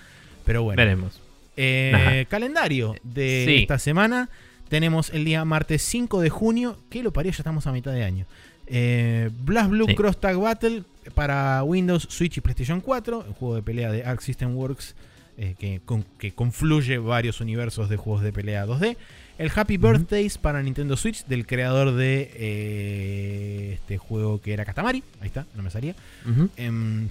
[0.45, 1.19] Pero bueno, Veremos.
[1.57, 3.55] eh, calendario de Sí.
[3.63, 4.29] esta semana.
[4.69, 8.05] Tenemos el día martes 5 de junio, que lo parió, ya estamos a mitad de
[8.05, 8.27] año.
[8.67, 9.95] Eh, Blast Blue Sí.
[9.97, 14.21] Cross Tag Battle para Windows, Switch y PlayStation 4, un juego de pelea de Arc
[14.21, 14.95] System Works
[15.39, 18.97] eh, que, con- que confluye varios universos de juegos de pelea 2D.
[19.39, 19.87] El Happy Ujú.
[19.89, 25.03] Birthdays para Nintendo Switch del creador de eh, este juego que era Katamari.
[25.21, 25.95] Ahí está, no me salía.
[26.57, 27.09] Em,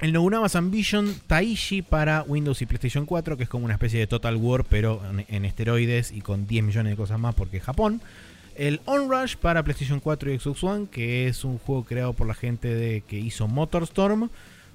[0.00, 4.06] el Nobunamas Ambition Taishi para Windows y PlayStation 4, que es como una especie de
[4.06, 7.62] Total War, pero en, en esteroides y con 10 millones de cosas más porque es
[7.62, 8.00] Japón.
[8.58, 12.34] El Onrush para PlayStation 4 y Xbox One, que es un juego creado por la
[12.34, 14.28] gente de, que hizo Motorstorm,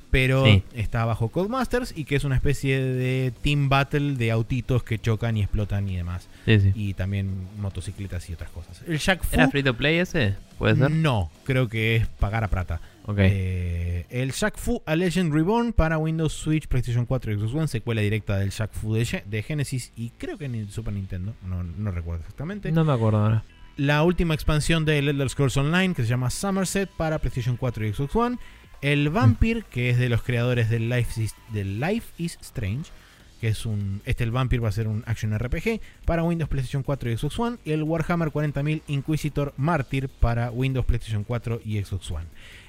[0.10, 0.64] pero Sí.
[0.76, 5.38] está bajo Codemasters y que es una especie de team battle de autitos que chocan
[5.38, 6.30] y explotan y demás.
[6.45, 6.72] Sí, sí.
[6.76, 8.81] Y también motocicletas y otras cosas.
[8.88, 10.35] El Jack Fu, ¿Era free to play ese?
[10.60, 10.91] ¿Puede ser?
[10.91, 12.80] no, creo que es pagar a plata.
[13.05, 13.18] Ok.
[13.22, 17.68] Eh, el Shaq Fu A Legend Reborn para Windows, Switch, PlayStation 4 y Xbox One,
[17.68, 20.93] secuela directa del Shaq Fu de, Ge- de Genesis y creo que en el Super
[20.93, 22.72] Nintendo, no, no recuerdo exactamente.
[22.72, 23.43] no me acuerdo ahora.
[23.77, 27.93] La última expansión de Elder Scrolls Online que se llama Somerset para PlayStation 4 y
[27.93, 28.37] Xbox One.
[28.81, 32.91] El Vampire, que es de los creadores del Life is, Life is Strange,
[33.39, 34.01] que es un.
[34.05, 37.39] Este, el Vampire va a ser un action RPG para Windows, PlayStation 4 y Xbox
[37.39, 37.57] One.
[37.63, 42.25] Y el Warhammer 40.000 Inquisitor Martyr para Windows, PlayStation 4 y Xbox One.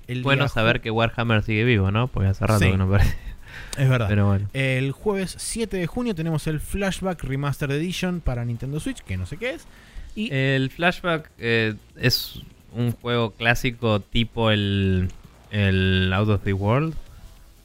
[0.06, 2.08] El Bueno saber que Warhammer sigue vivo, ¿no?
[2.08, 2.70] Porque hace rato Sí.
[2.70, 3.16] que no parece.
[3.78, 4.08] Es verdad.
[4.08, 4.48] Pero bueno.
[4.52, 9.26] El jueves 7 de junio tenemos el Flashback Remastered Edition para Nintendo Switch, que no
[9.26, 9.66] sé qué es.
[10.14, 12.40] Y El Flashback eh, es
[12.72, 15.08] un juego clásico tipo el,
[15.50, 16.94] el Out of the World.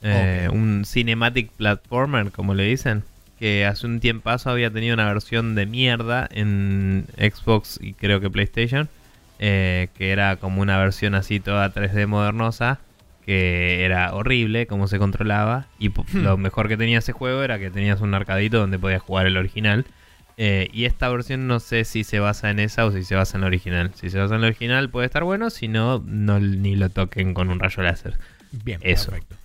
[0.01, 0.47] Eh.
[0.51, 3.03] Un cinematic platformer, como le dicen.
[3.37, 8.29] Que hace un tiempazo había tenido una versión de mierda en Xbox y creo que
[8.29, 8.89] PlayStation.
[9.41, 12.79] eh, que era como una versión así toda 3D modernosa.
[13.25, 15.67] Que era horrible cómo se controlaba.
[15.79, 16.23] Y Hmm.
[16.23, 19.37] lo mejor que tenía ese juego era que tenías un arcadito donde podías jugar el
[19.37, 19.85] original.
[20.41, 23.35] Eh, y esta versión no sé si se basa en esa o si se basa
[23.35, 23.91] en la original.
[23.95, 27.33] Si se basa en la original puede estar bueno, si no, no ni lo toquen
[27.33, 28.17] con un rayo láser.
[28.53, 29.11] Bien, Eso.
[29.11, 29.35] perfecto.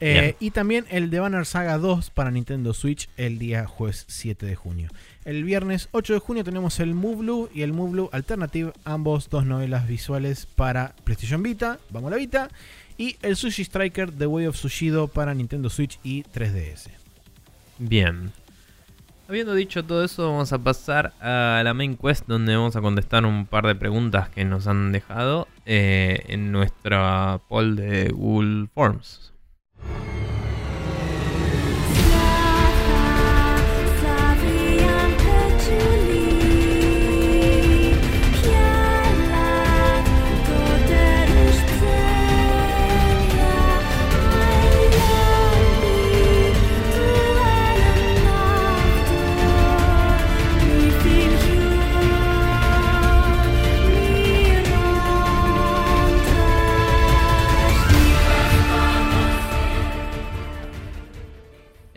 [0.00, 4.46] Eh, y también el The Banner Saga 2 para Nintendo Switch el día jueves 7
[4.46, 4.88] de junio.
[5.26, 9.28] El viernes 8 de junio tenemos el Move Blue y el Move Blue Alternative, ambos
[9.28, 12.48] dos novelas visuales para PlayStation Vita, vamos a la Vita,
[12.96, 16.88] y el Sushi Striker The Way of Sushido para Nintendo Switch y 3DS.
[17.78, 18.32] Bien.
[19.30, 23.24] Habiendo dicho todo eso, vamos a pasar a la main quest donde vamos a contestar
[23.24, 29.32] un par de preguntas que nos han dejado eh, en nuestra poll de Google Forms.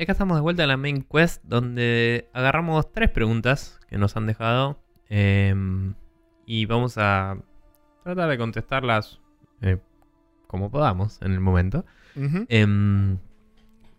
[0.04, 4.28] Acá estamos de vuelta a la main quest donde agarramos tres preguntas que nos han
[4.28, 5.94] dejado em,
[6.46, 7.38] y vamos a
[8.04, 9.22] tratar de contestarlas
[9.62, 9.78] eh,
[10.48, 11.86] como podamos en el momento.
[12.50, 13.18] Em,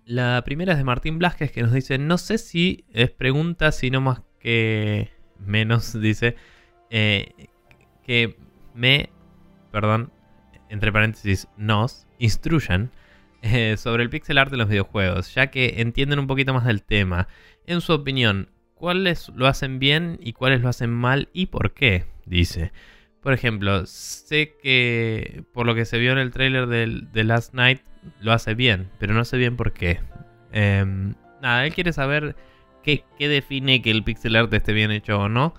[0.04, 4.02] la primera es de Martín Blasquez que nos dice, no sé si es pregunta, sino
[4.02, 6.36] más que menos, dice,
[6.90, 7.48] eh,
[8.02, 8.36] que
[8.74, 9.08] me,
[9.72, 10.12] perdón,
[10.68, 12.90] entre paréntesis, nos instruyan
[13.46, 16.82] eh, sobre el pixel art de los videojuegos, ya que entienden un poquito más del
[16.82, 17.28] tema.
[17.66, 22.06] En su opinión, ¿cuáles lo hacen bien y cuáles lo hacen mal y por qué?
[22.24, 22.72] Dice.
[23.20, 27.82] Por ejemplo, sé que por lo que se vio en el trailer de Last Night
[28.18, 30.00] lo hace bien, pero no sé bien por qué.
[30.50, 31.12] Em,
[31.42, 32.36] nada, él quiere saber
[32.82, 35.52] qué define que el pixel art esté bien hecho o no.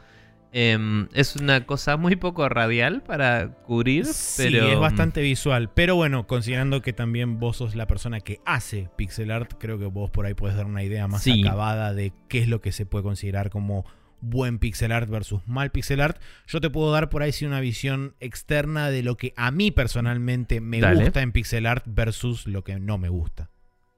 [0.57, 5.69] Em, es una cosa muy poco radial para cubrir, Sí, pero es bastante visual.
[5.73, 9.85] Pero bueno, considerando que también vos sos la persona que hace pixel art, creo que
[9.85, 11.41] vos por ahí puedes dar una idea más Sí.
[11.45, 13.85] acabada de qué es lo que se puede considerar como
[14.21, 16.21] buen pixel art versus mal pixel art.
[16.47, 19.71] Yo te puedo dar por ahí sí una visión externa de lo que a mí
[19.71, 21.03] personalmente me Dale.
[21.03, 23.49] gusta en pixel art versus lo que no me gusta.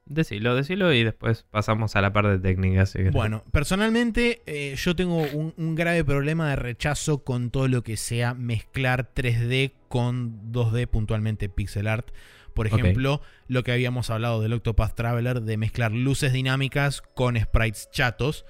[0.09, 2.95] Decilo, decilo y después pasamos a la parte querés.
[3.11, 7.97] Bueno, personalmente eh, yo tengo un, un grave problema de rechazo con todo lo que
[7.97, 12.09] sea mezclar 3D con 2D, puntualmente pixel art.
[12.53, 17.89] Por ejemplo, lo que habíamos hablado del Octopath Traveler, de mezclar luces dinámicas con sprites
[17.91, 18.45] chatos.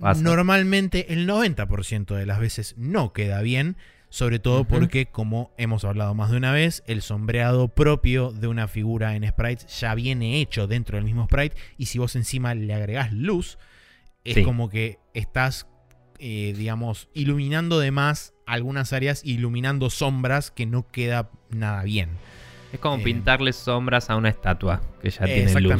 [0.00, 0.20] Pasa.
[0.20, 3.76] Normalmente el 90% de las veces no queda bien,
[4.10, 8.68] sobre todo porque, como hemos hablado más de una vez, el sombreado propio de una
[8.68, 12.74] figura en sprites ya viene hecho dentro del mismo sprite y si vos encima le
[12.74, 13.56] agregás luz,
[14.24, 14.42] es Sí.
[14.42, 15.66] como que estás,
[16.18, 22.10] eh, digamos, iluminando de más algunas áreas, iluminando sombras que no queda nada bien.
[22.72, 25.72] es como eh, pintarle sombras a una estatua que ya tiene luz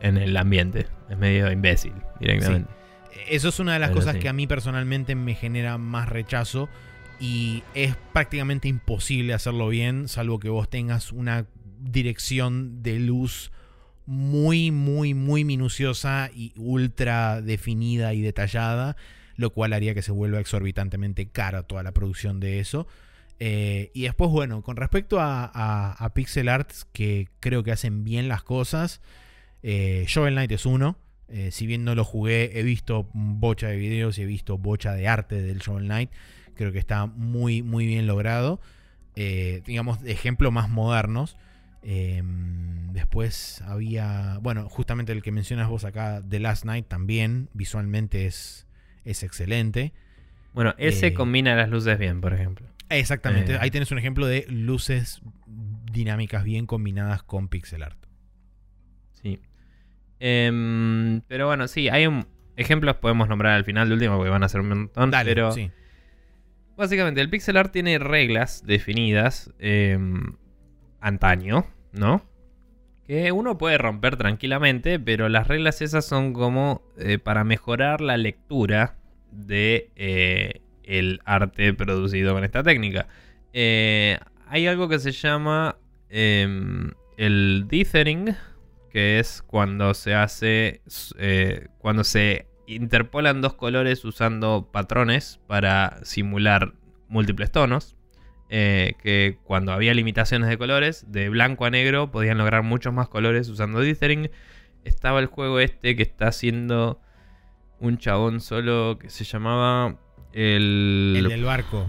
[0.00, 0.86] en el ambiente.
[1.10, 2.70] Es medio imbécil directamente.
[3.28, 4.20] Eso es una de las Pero cosas sí.
[4.20, 6.68] que a mí personalmente me genera más rechazo
[7.20, 11.46] y es prácticamente imposible hacerlo bien, salvo que vos tengas una
[11.78, 13.52] dirección de luz
[14.06, 18.96] muy, muy, muy minuciosa y ultra definida y detallada,
[19.36, 22.88] lo cual haría que se vuelva exorbitantemente cara toda la producción de eso.
[23.38, 28.42] Eh, y después, bueno, con respecto a, pixel arts que creo que hacen bien las
[28.42, 29.00] cosas,
[29.62, 30.98] eh, Shovel Knight es uno.
[31.30, 34.94] Eh, si bien no lo jugué, he visto bocha de videos y he visto bocha
[34.94, 36.10] de arte del Shovel Knight.
[36.54, 38.60] Creo que está muy, muy bien logrado.
[39.16, 41.36] Eh, digamos, ejemplos más modernos.
[41.82, 42.22] Eh,
[42.92, 48.66] después había, bueno, justamente el que mencionas vos acá, The Last Night también, visualmente es,
[49.04, 49.92] es excelente.
[50.52, 52.66] Bueno, ese Eh, combina las luces bien, por ejemplo.
[52.88, 55.22] Exactamente, ahí tenés un ejemplo de luces
[55.92, 57.98] dinámicas bien combinadas con pixel art.
[59.22, 59.38] Sí.
[60.20, 62.26] Em, pero bueno, sí, hay un.
[62.56, 65.10] Ejemplos podemos nombrar al final de último porque van a ser un montón.
[65.10, 65.70] Dale, pero sí.
[66.76, 70.34] básicamente el pixel art tiene reglas definidas em,
[71.00, 72.22] antaño, ¿no?
[73.06, 78.16] Que uno puede romper tranquilamente, pero las reglas esas son como eh, para mejorar la
[78.18, 78.96] lectura
[79.32, 83.08] de, eh, el arte producido con esta técnica.
[83.52, 85.78] Eh, hay algo que se llama
[86.08, 88.36] em, el dithering,
[88.90, 90.82] que es cuando se hace,
[91.18, 96.74] eh, cuando se interpolan dos colores usando patrones para simular
[97.08, 97.96] múltiples tonos.
[98.52, 103.08] eh, que cuando había limitaciones de colores, de blanco a negro, podían lograr muchos más
[103.08, 104.28] colores usando dithering.
[104.84, 107.00] Estaba el juego este que está haciendo
[107.78, 109.98] un chabón solo que se llamaba
[110.32, 111.14] el...
[111.16, 111.86] El del barco.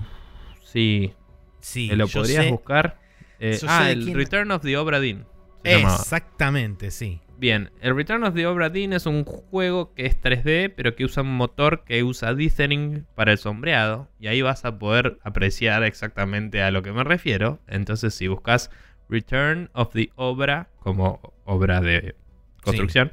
[0.64, 1.14] Sí,
[1.60, 2.99] Sí, ¿te lo podrías sé- buscar?
[3.40, 5.26] Eh, ah, el quién- Return of the Obra Dinn.
[5.63, 5.95] Llamaba.
[5.95, 7.21] Exactamente, sí.
[7.38, 11.05] Bien, el Return of the Obra Dinn es un juego que es 3D, pero que
[11.05, 14.09] usa un motor que usa dithering para el sombreado.
[14.19, 17.59] Y ahí vas a poder apreciar exactamente a lo que me refiero.
[17.67, 18.69] Entonces, si buscas
[19.09, 22.15] Return of the Obra, como obra de
[22.63, 23.11] construcción,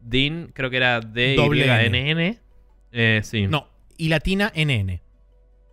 [0.00, 2.40] Dinn creo que era D-Y-N-N.
[2.90, 3.46] Eh, sí.
[3.46, 5.00] No, y latina NN.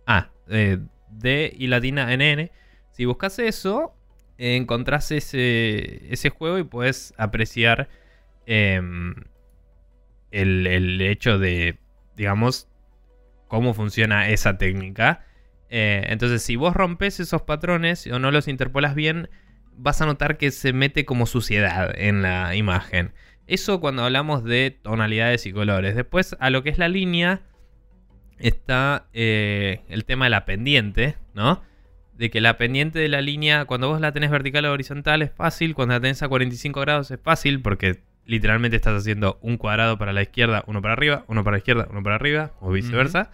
[0.06, 0.78] Ah, eh,
[1.10, 2.50] D y latina NN.
[2.92, 3.97] Si buscas eso,
[4.38, 7.88] encontrás ese, ese juego y puedes apreciar
[8.46, 9.14] em,
[10.30, 11.78] el, el hecho de,
[12.16, 12.68] digamos,
[13.48, 15.24] cómo funciona esa técnica.
[15.70, 19.28] Eh, entonces, si vos rompes esos patrones o no los interpolas bien,
[19.76, 23.12] vas a notar que se mete como suciedad en la imagen.
[23.46, 25.96] Eso cuando hablamos de tonalidades y colores.
[25.96, 27.42] Después, a lo que es la línea,
[28.38, 31.62] está eh, el tema de la pendiente, ¿no?
[32.18, 35.30] De que la pendiente de la línea, cuando vos la tenés vertical o horizontal es
[35.30, 39.98] fácil, cuando la tenés a 45 grados es fácil, porque literalmente estás haciendo un cuadrado
[39.98, 43.30] para la izquierda, uno para arriba, uno para la izquierda, uno para arriba, o viceversa.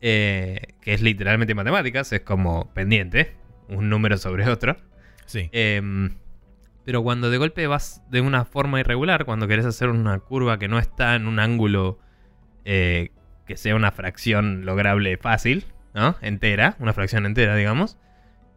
[0.00, 3.36] Eh, que es literalmente matemáticas, es como pendiente,
[3.68, 4.76] un número sobre otro.
[5.26, 5.50] Sí.
[5.52, 6.16] Em,
[6.84, 10.68] pero cuando de golpe vas de una forma irregular, cuando querés hacer una curva que
[10.68, 11.98] no está en un ángulo
[12.64, 13.10] eh,
[13.46, 16.16] que sea una fracción lograble fácil, ¿no?
[16.20, 17.98] Entera, una fracción entera, digamos,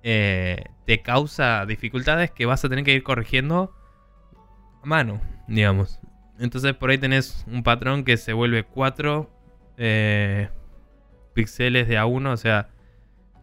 [0.04, 3.76] eh, te causa dificultades que vas a tener que ir corrigiendo
[4.82, 6.00] a mano, digamos.
[6.40, 9.30] Entonces por ahí tenés un patrón que se vuelve 4
[11.34, 12.70] píxeles de a uno, o sea,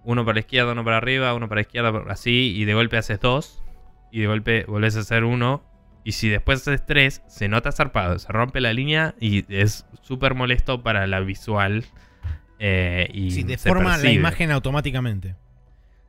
[0.05, 2.97] uno para la izquierda, uno para arriba, uno para la izquierda, así, y de golpe
[2.97, 3.63] haces dos,
[4.11, 5.63] y de golpe volvés a hacer uno,
[6.05, 10.35] y si después haces tres, se nota zarpado, se rompe la línea y es súper
[10.35, 11.85] molesto para la visual.
[12.63, 15.35] Eh, y Sí, se deforma la imagen automáticamente.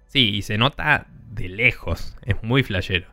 [0.08, 2.16] Sí, y se nota de lejos.
[2.24, 3.08] Es muy flashero.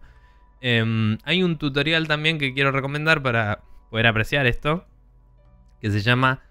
[0.60, 3.60] Em, hay un tutorial también que quiero recomendar para
[3.90, 4.84] poder apreciar esto.
[5.80, 6.42] Que se llama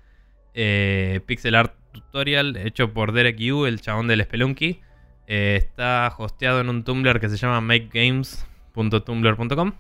[0.53, 4.79] eh, Pixel Art Tutorial, hecho por Derek Yu, el chabón del Spelunky.
[5.27, 9.73] Eh, está hosteado en un Tumblr que se llama makegames.tumblr.com.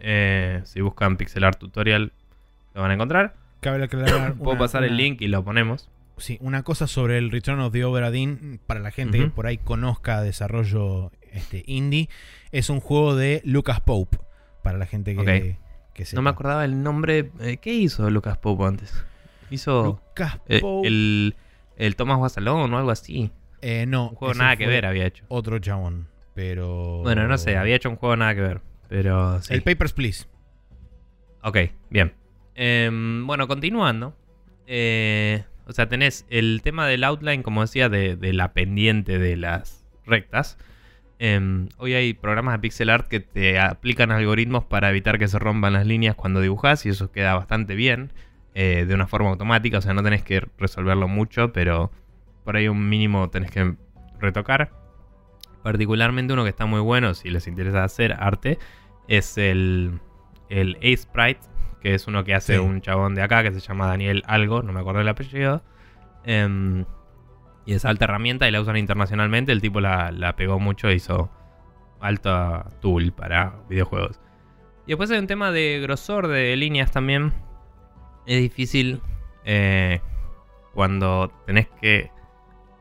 [0.00, 2.12] Eh, si buscan Pixel Art Tutorial,
[2.74, 3.34] lo van a encontrar.
[3.60, 4.32] Cabe aclarar.
[4.38, 5.90] Puedo una- pasar el link y lo ponemos.
[6.16, 9.46] Sí, una cosa sobre el Return of the Obra Dinn, para la gente que por
[9.46, 12.08] ahí conozca desarrollo este, indie,
[12.52, 14.18] es un juego de Lucas Pope.
[14.62, 15.92] Para la gente que, Ok.
[15.92, 16.04] que.
[16.14, 17.30] No me acordaba el nombre.
[17.40, 19.04] Eh, ¿Qué hizo Lucas Pope antes?
[19.50, 19.84] Hizo.
[20.08, 20.86] Lucas Eh, Pope.
[20.88, 21.34] el,
[21.76, 23.30] el Thomas Wasalón o algo así.
[23.60, 24.10] Eh, no.
[24.10, 25.24] Un juego nada que ver había hecho.
[25.28, 26.08] Otro chabón.
[26.34, 27.00] Pero.
[27.02, 28.60] Bueno, no sé, había hecho un juego nada que ver.
[28.88, 29.52] Pero sí.
[29.52, 30.26] El Papers, Please.
[31.42, 31.58] Ok,
[31.90, 32.14] bien.
[32.54, 34.16] Em, bueno, continuando.
[34.66, 39.84] Eh, o sea, tenés el tema del outline, como decía, de, la pendiente de las
[40.06, 40.58] rectas.
[41.18, 45.38] Em, hoy hay programas de pixel art que te aplican algoritmos para evitar que se
[45.38, 48.12] rompan las líneas cuando dibujas y eso queda bastante bien.
[48.56, 51.90] eh, de una forma automática, o sea, no tenés que resolverlo mucho, pero
[52.44, 53.74] por ahí un mínimo tenés que
[54.20, 54.70] retocar.
[55.64, 58.58] Particularmente uno que está muy bueno, si les interesa hacer arte,
[59.08, 59.98] es el,
[60.50, 61.40] el A-Sprite,
[61.84, 62.58] que es uno que hace Sí.
[62.58, 65.62] un chabón de acá que se llama Daniel Algo, no me acuerdo el apellido.
[66.24, 66.86] Em,
[67.66, 69.52] y es alta herramienta y la usan internacionalmente.
[69.52, 71.30] El tipo la, la pegó mucho e hizo
[72.00, 74.18] alta tool para videojuegos.
[74.86, 77.34] Y después hay un tema de grosor de líneas también.
[78.24, 79.02] Es difícil
[79.44, 80.00] eh,
[80.72, 82.10] cuando tenés que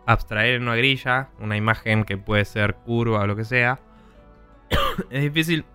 [0.06, 3.82] abstraer en una grilla una imagen que puede ser curva o lo que sea.
[5.10, 5.66] es difícil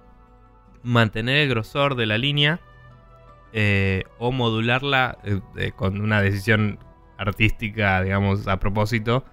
[0.83, 2.61] mantener el grosor de la línea
[3.53, 6.79] eh, o modularla eh, eh, con una decisión
[7.17, 9.25] artística, digamos, a propósito,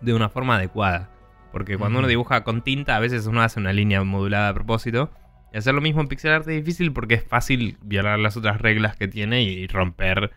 [0.00, 1.10] de una forma adecuada.
[1.52, 5.10] Porque cuando uno dibuja con tinta, a veces uno hace una línea modulada a propósito.
[5.52, 8.60] Y hacer lo mismo en pixel art es difícil porque es fácil violar las otras
[8.60, 10.30] reglas que tiene y romper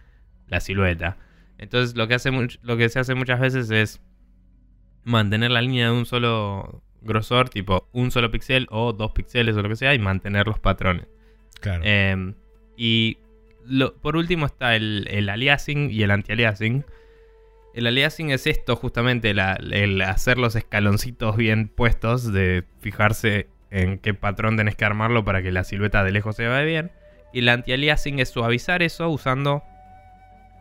[0.47, 1.17] la silueta.
[1.57, 4.01] Entonces lo que, hace much- lo que se hace muchas veces es
[5.03, 9.61] mantener la línea de un solo grosor, tipo un solo píxel o dos píxeles o
[9.61, 11.07] lo que sea, y mantener los patrones.
[11.59, 11.83] Claro.
[11.85, 12.33] Eh,
[12.83, 13.19] y
[13.63, 16.83] lo- por último está el, aliasing y el anti-aliasing.
[17.75, 24.15] El aliasing es esto, justamente, el hacer los escaloncitos bien puestos, de fijarse en qué
[24.15, 26.91] patrón tenés que armarlo para que la silueta de lejos se vea bien.
[27.31, 29.61] Y el anti-aliasing es suavizar eso usando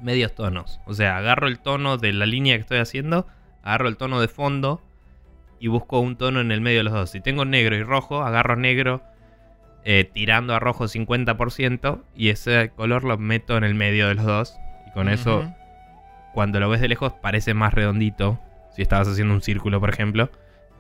[0.03, 0.79] medios tonos.
[0.85, 3.27] O sea, agarro el tono de la línea que estoy haciendo,
[3.63, 4.83] agarro el tono de fondo
[5.59, 7.11] y busco un tono en el medio de los dos.
[7.13, 9.03] Si tengo negro y rojo, agarro negro
[9.85, 14.24] eh, tirando a rojo 50% y ese color lo meto en el medio de los
[14.24, 14.57] dos.
[14.86, 15.52] Y con eso
[16.32, 18.39] cuando lo ves de lejos parece más redondito.
[18.74, 20.31] Si estabas haciendo un círculo, por ejemplo,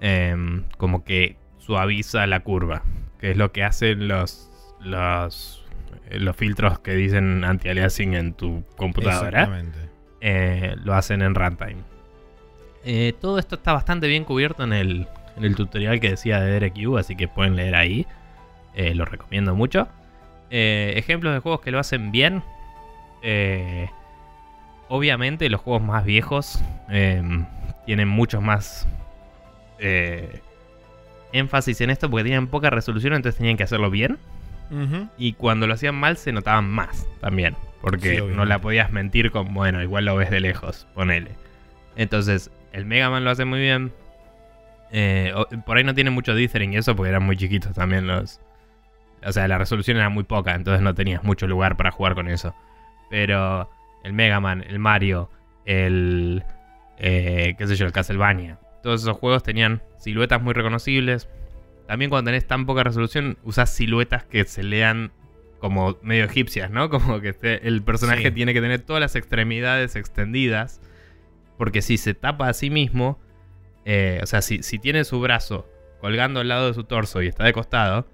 [0.00, 2.82] em, como que suaviza la curva,
[3.18, 4.50] que es lo que hacen los
[4.80, 5.64] los,
[6.08, 9.42] eh, los filtros que dicen anti-aliasing en tu computadora.
[9.42, 9.78] Exactamente.
[10.20, 11.82] Eh, lo hacen en runtime.
[12.84, 15.06] Eh, todo esto está bastante bien cubierto en el,
[15.36, 18.06] en el tutorial que decía de DRQ, así que pueden leer ahí.
[18.74, 19.88] Eh, lo recomiendo mucho.
[20.50, 22.42] Eh, ejemplos de juegos que lo hacen bien.
[23.22, 23.88] Eh,
[24.88, 27.22] obviamente los juegos más viejos eh,
[27.86, 28.88] tienen mucho más
[29.78, 30.40] eh,
[31.32, 34.18] énfasis en esto porque tenían poca resolución, entonces tenían que hacerlo bien.
[35.18, 37.56] Y cuando lo hacían mal se notaban más también.
[37.80, 41.30] Porque Sí, no la podías mentir con, bueno, igual lo ves de lejos, ponele.
[41.96, 43.92] Entonces, el Mega Man lo hace muy bien.
[45.66, 48.38] Por ahí no tiene mucho dithering y eso porque eran muy chiquitos también los...
[49.24, 52.28] O sea, la resolución era muy poca, entonces no tenías mucho lugar para jugar con
[52.28, 52.54] eso.
[53.10, 53.68] Pero
[54.04, 55.30] el Mega Man, el Mario,
[55.66, 56.42] el...
[56.98, 58.58] eh, qué sé yo, el Castlevania.
[58.82, 61.28] Todos esos juegos tenían siluetas muy reconocibles,
[61.86, 65.12] también cuando tenés tan poca resolución, usás siluetas que se lean
[65.58, 66.88] como medio egipcias, ¿no?
[66.90, 68.30] Como que el personaje Sí.
[68.30, 70.80] tiene que tener todas las extremidades extendidas.
[71.58, 73.18] Porque si se tapa a sí mismo,
[73.84, 75.68] eh, o sea, si, si tiene su brazo
[76.00, 78.06] colgando al lado de su torso y está de costado,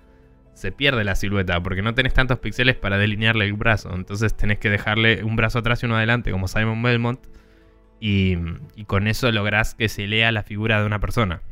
[0.57, 3.95] se pierde la silueta porque no tenés tantos píxeles para delinearle el brazo.
[3.95, 7.21] Entonces tenés que dejarle un brazo atrás y uno adelante, como Simon Belmont.
[8.01, 8.37] Y,
[8.75, 11.43] y con eso lográs que se lea la figura de una persona.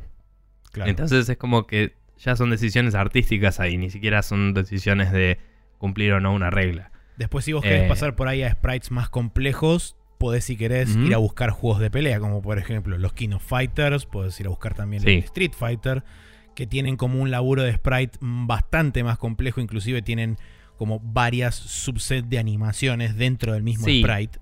[0.73, 0.91] Claro.
[0.91, 5.39] Entonces es como que ya son decisiones artísticas ahí, ni siquiera son decisiones de
[5.79, 6.91] cumplir o no una regla.
[7.17, 7.89] Después, si vos querés Eh.
[7.89, 11.91] pasar por ahí a sprites más complejos, podés, si querés, ir a buscar juegos de
[11.91, 15.11] pelea, como por ejemplo los King of Fighters, podés ir a buscar también Sí.
[15.11, 16.03] el Street Fighter,
[16.55, 20.37] que tienen como un laburo de sprite bastante más complejo, inclusive tienen
[20.77, 24.03] como varias subset de animaciones dentro del mismo Sí.
[24.03, 24.39] sprite.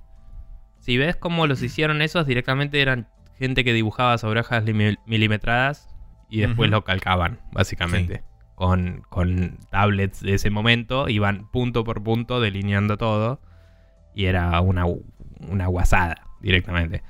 [0.78, 3.09] Si ves cómo los hicieron esos, directamente eran
[3.39, 4.64] gente que dibujaba sobre hojas
[5.06, 5.89] milimetradas
[6.28, 8.22] y después lo calcaban, básicamente.
[8.55, 13.40] Con, con tablets de ese momento, iban punto por punto delineando todo
[14.14, 14.84] y era una,
[15.48, 17.02] una guasada directamente.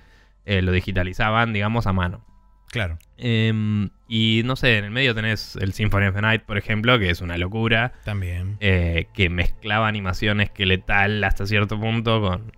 [0.45, 2.25] Eh, lo digitalizaban, digamos, a mano.
[2.73, 2.99] Claro.
[3.19, 6.99] Em, y no sé, en el medio tenés el Symphony of the Night, por ejemplo,
[6.99, 7.93] que es una locura.
[8.05, 8.57] También.
[8.61, 12.53] eh, que mezclaba animación esqueletal hasta cierto punto con.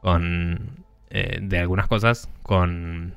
[0.00, 0.84] con.
[1.10, 2.30] eh, de algunas cosas.
[2.44, 3.12] con.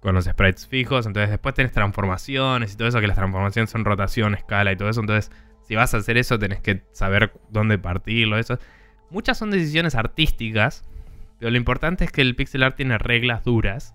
[0.00, 1.06] con los sprites fijos.
[1.06, 4.88] Entonces después tenés transformaciones y todo eso, que las transformaciones son rotación, escala y todo
[4.90, 5.00] eso.
[5.00, 5.30] Entonces,
[5.62, 8.36] si vas a hacer eso, tenés que saber dónde partirlo.
[8.38, 8.58] Eso.
[9.08, 10.84] Muchas son decisiones artísticas.
[11.38, 13.94] Pero lo importante es que el pixel art tiene reglas duras.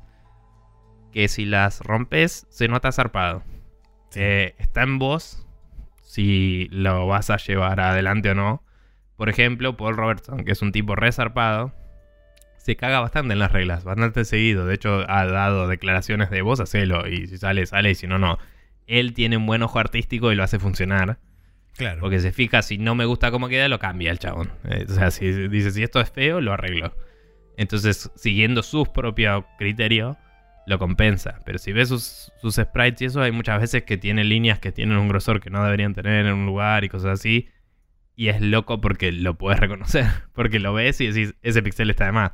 [1.12, 3.44] Que si las rompes, se nota zarpado.
[4.16, 5.46] Eh, está en vos
[6.04, 8.64] si lo vas a llevar adelante o no.
[9.16, 11.74] Por ejemplo, Paul Robertson, que es un tipo resarpado,
[12.58, 14.66] se caga bastante en las reglas, bastante seguido.
[14.66, 18.18] De hecho, ha dado declaraciones de vos hacelo y si sale, sale y si no,
[18.18, 18.40] no.
[18.88, 21.20] Él tiene un buen ojo artístico y lo hace funcionar.
[21.78, 22.02] Claro.
[22.02, 24.52] Porque se fija, si no me gusta cómo queda, lo cambia el chabón.
[24.66, 26.96] Eh, o sea, si dice, si esto es feo, lo arreglo.
[27.56, 30.18] Entonces, siguiendo sus propios criterios,
[30.70, 31.40] lo compensa.
[31.46, 34.98] Pero si ves sus, sprites y eso, hay muchas veces que tiene líneas que tienen
[34.98, 37.50] un grosor que no deberían tener en un lugar y cosas así.
[38.16, 40.06] Y es loco porque lo puedes reconocer.
[40.34, 42.34] Porque lo ves y decís, ese pixel está de más.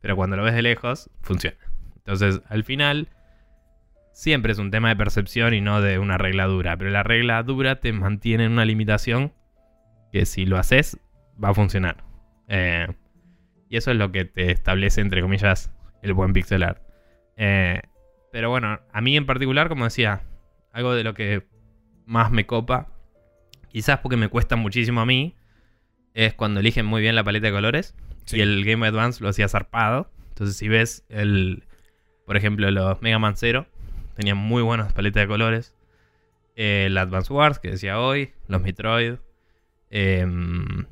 [0.00, 1.56] Pero cuando lo ves de lejos, funciona.
[1.96, 3.08] Entonces, al final,
[4.12, 6.76] siempre es un tema de percepción y no de una regla dura.
[6.76, 9.32] Pero la regla dura te mantiene en una limitación
[10.12, 10.98] que si lo haces,
[11.42, 12.04] va a funcionar.
[12.48, 12.86] Eh,
[13.70, 15.72] y eso es lo que te establece, entre comillas,
[16.02, 16.91] el buen pixel art.
[17.36, 17.80] Eh,
[18.30, 20.22] pero bueno, a mí en particular, como decía,
[20.72, 21.46] algo de lo que
[22.06, 22.88] más me copa,
[23.68, 25.36] quizás porque me cuesta muchísimo a mí,
[26.14, 27.94] es cuando eligen muy bien la paleta de colores.
[28.24, 28.36] Sí.
[28.38, 30.10] Y el Game Advance lo hacía zarpado.
[30.28, 31.64] Entonces, si ves el,
[32.26, 33.66] por ejemplo, los Mega Man 0,
[34.14, 35.74] tenían muy buenas paletas de colores.
[36.54, 39.14] Eh, el Advance Wars, que decía hoy, los Metroid.
[39.90, 40.86] em,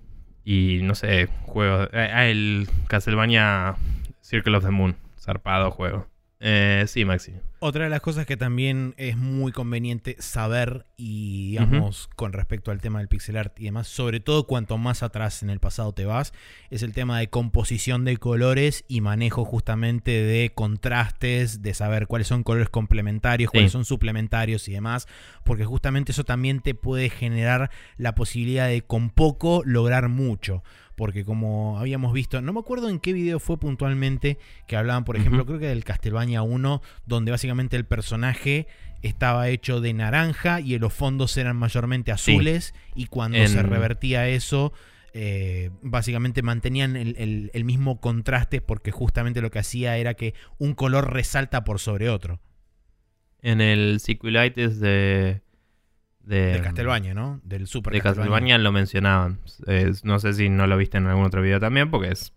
[0.44, 1.88] y no sé, juegos.
[1.92, 3.76] eh, Ah, el Castlevania
[4.20, 4.96] Circle of the Moon.
[5.18, 6.06] Zarpado juego.
[6.42, 7.32] Eh, sí, Maxi.
[7.58, 12.80] Otra de las cosas que también es muy conveniente saber y digamos con respecto al
[12.80, 16.06] tema del pixel art y demás, sobre todo cuanto más atrás en el pasado te
[16.06, 16.32] vas,
[16.70, 22.28] es el tema de composición de colores y manejo justamente de contrastes, de saber cuáles
[22.28, 23.58] son colores complementarios, Sí.
[23.58, 25.06] cuáles son suplementarios y demás,
[25.44, 30.62] porque justamente eso también te puede generar la posibilidad de con poco lograr mucho.
[31.00, 34.36] Porque como habíamos visto, no me acuerdo en qué video fue puntualmente
[34.66, 38.66] que hablaban, por ejemplo, creo que del Castlevania 1, donde básicamente el personaje
[39.00, 42.32] estaba hecho de naranja y los fondos eran mayormente Sí.
[42.34, 44.74] azules y cuando En- se revertía eso,
[45.14, 50.34] eh, básicamente mantenían el, el- el mismo contraste porque justamente lo que hacía era que
[50.58, 52.40] un color resalta por sobre otro.
[53.40, 55.40] En el Sequelitis de.
[56.22, 57.40] De, De Castlevania, ¿no?
[57.44, 59.38] Del Super de Castlevania lo mencionaban.
[59.66, 62.32] Eh, no sé si no lo viste en algún otro video también, porque es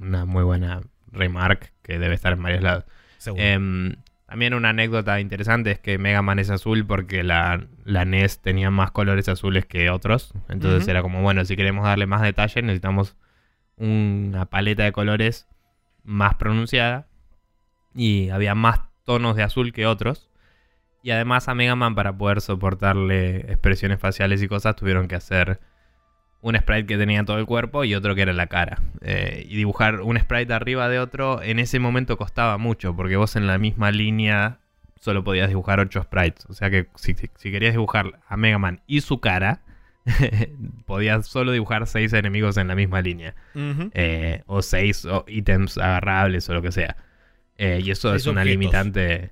[0.00, 0.82] una muy buena
[1.12, 2.84] remark que debe estar en varios lados.
[3.18, 3.42] Seguro.
[3.42, 3.96] Em,
[4.26, 8.70] también una anécdota interesante es que Mega Man es azul porque la, la NES tenía
[8.70, 10.32] más colores azules que otros.
[10.48, 13.16] Entonces era como, bueno, si queremos darle más detalle necesitamos
[13.76, 15.46] una paleta de colores
[16.02, 17.06] más pronunciada.
[17.94, 20.28] Y había más tonos de azul que otros.
[21.06, 25.60] Y además a Mega Man para poder soportarle expresiones faciales y cosas tuvieron que hacer
[26.40, 28.80] un sprite que tenía todo el cuerpo y otro que era la cara.
[29.02, 33.36] Eh, y dibujar un sprite arriba de otro en ese momento costaba mucho porque vos
[33.36, 34.58] en la misma línea
[34.98, 36.44] solo podías dibujar 8 sprites.
[36.48, 39.60] O sea que si, si- querías dibujar a Mega Man y su cara,
[40.86, 43.34] podías solo dibujar 6 enemigos en la misma línea.
[43.54, 43.90] Ujú.
[43.94, 46.96] Eh, o 6 ítems agarrables o lo que sea.
[47.58, 48.60] Eh, y eso Seis es una objetos.
[48.60, 49.30] limitante.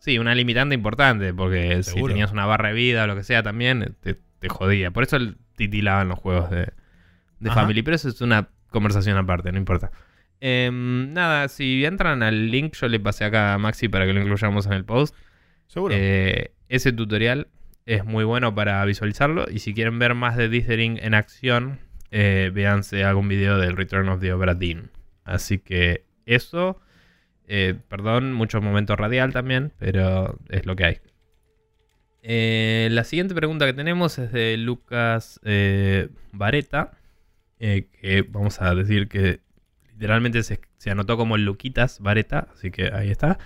[0.00, 3.42] Sí, una limitante importante, porque si tenías una barra de vida o lo que sea
[3.42, 4.90] también, te, te jodía.
[4.90, 5.18] Por eso
[5.56, 6.72] titilaban los juegos de,
[7.38, 7.50] de.
[7.50, 9.92] Family, pero eso es una conversación aparte, no importa.
[10.40, 14.22] Em, nada, si entran al link, yo le pasé acá a Maxi para que lo
[14.22, 15.14] incluyamos en el post.
[15.66, 15.94] Seguro.
[15.96, 17.48] Eh, ese tutorial
[17.84, 19.44] es muy bueno para visualizarlo.
[19.50, 21.78] Y si quieren ver más de Dithering en acción,
[22.10, 24.90] eh, véanse algún video del Return of the Obra Dinn.
[25.24, 26.80] Así que eso.
[27.52, 30.98] Eh, perdón, mucho momento radial también, pero es lo que hay.
[32.22, 36.92] Eh, la siguiente pregunta que tenemos es de Lucas eh, Vareta.
[37.58, 39.40] que vamos a decir que
[39.94, 42.46] literalmente se, anotó como Luquitas Vareta.
[42.54, 43.40] Así que ahí está.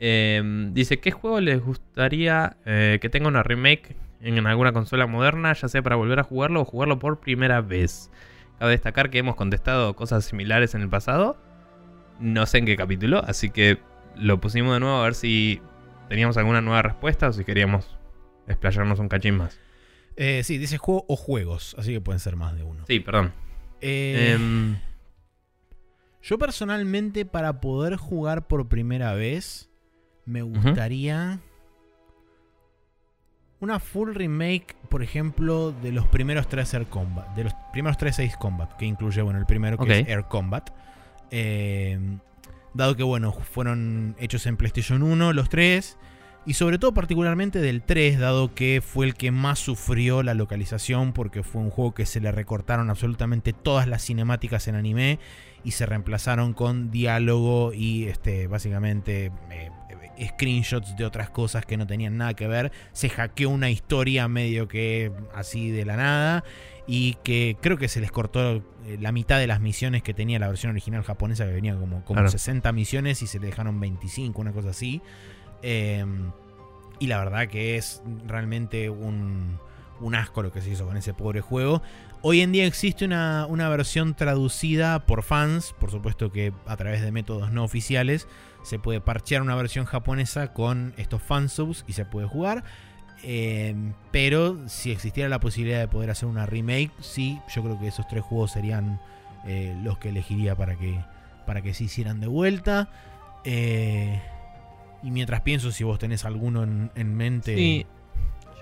[0.00, 0.42] Eh,
[0.72, 5.80] dice, ¿qué juego les gustaría que tenga una remake en alguna consola moderna, ya sea
[5.80, 8.10] para volver a jugarlo o jugarlo por primera vez?
[8.58, 11.38] Cabe destacar que hemos contestado cosas similares en el pasado.
[12.20, 13.78] No sé en qué capítulo, así que
[14.16, 15.60] lo pusimos de nuevo a ver si
[16.08, 17.96] teníamos alguna nueva respuesta o si queríamos
[18.46, 19.58] explayarnos un cachín más.
[20.16, 22.84] Eh, sí, dice juego o juegos, así que pueden ser más de uno.
[22.86, 23.32] Sí, perdón.
[23.80, 24.76] Eh, Em,
[26.22, 29.70] Yo personalmente para poder jugar por primera vez
[30.26, 31.40] me gustaría
[33.60, 38.18] una full remake, por ejemplo, de los primeros tres Air Combat, de los primeros tres
[38.18, 40.70] Ace Combat, que incluye, bueno, el primero que es Air Combat.
[41.30, 41.98] Eh,
[42.74, 45.98] dado que, bueno, fueron hechos en PlayStation 1 los tres.
[46.46, 51.12] Y sobre todo particularmente del 3, dado que fue el que más sufrió la localización,
[51.12, 55.18] porque fue un juego que se le recortaron absolutamente todas las cinemáticas en anime
[55.64, 59.70] y se reemplazaron con diálogo y este básicamente eh,
[60.28, 62.72] screenshots de otras cosas que no tenían nada que ver.
[62.92, 66.44] Se hackeó una historia medio que así de la nada
[66.92, 68.62] y que creo que se les cortó eh,
[68.98, 72.16] la mitad de las misiones que tenía la versión original japonesa que venía como, como
[72.16, 72.28] Claro.
[72.28, 75.00] 60 misiones y se le dejaron 25, una cosa así.
[75.62, 76.04] Eh,
[76.98, 79.60] y la verdad que es realmente un,
[80.00, 81.80] un asco lo que se hizo con ese pobre juego.
[82.22, 87.02] Hoy en día existe una, una versión traducida por fans, por supuesto que a través
[87.02, 88.26] de métodos no oficiales,
[88.64, 92.64] se puede parchear una versión japonesa con estos fansubs y se puede jugar.
[93.22, 93.74] Eh,
[94.10, 98.06] pero si existiera la posibilidad de poder hacer una remake, sí, yo creo que esos
[98.08, 99.00] tres juegos serían
[99.46, 100.98] eh, los que elegiría para que,
[101.46, 102.88] para que se hicieran de vuelta.
[103.44, 104.20] Eh,
[105.02, 107.54] y mientras pienso si vos tenés alguno en, en mente...
[107.56, 107.86] Sí,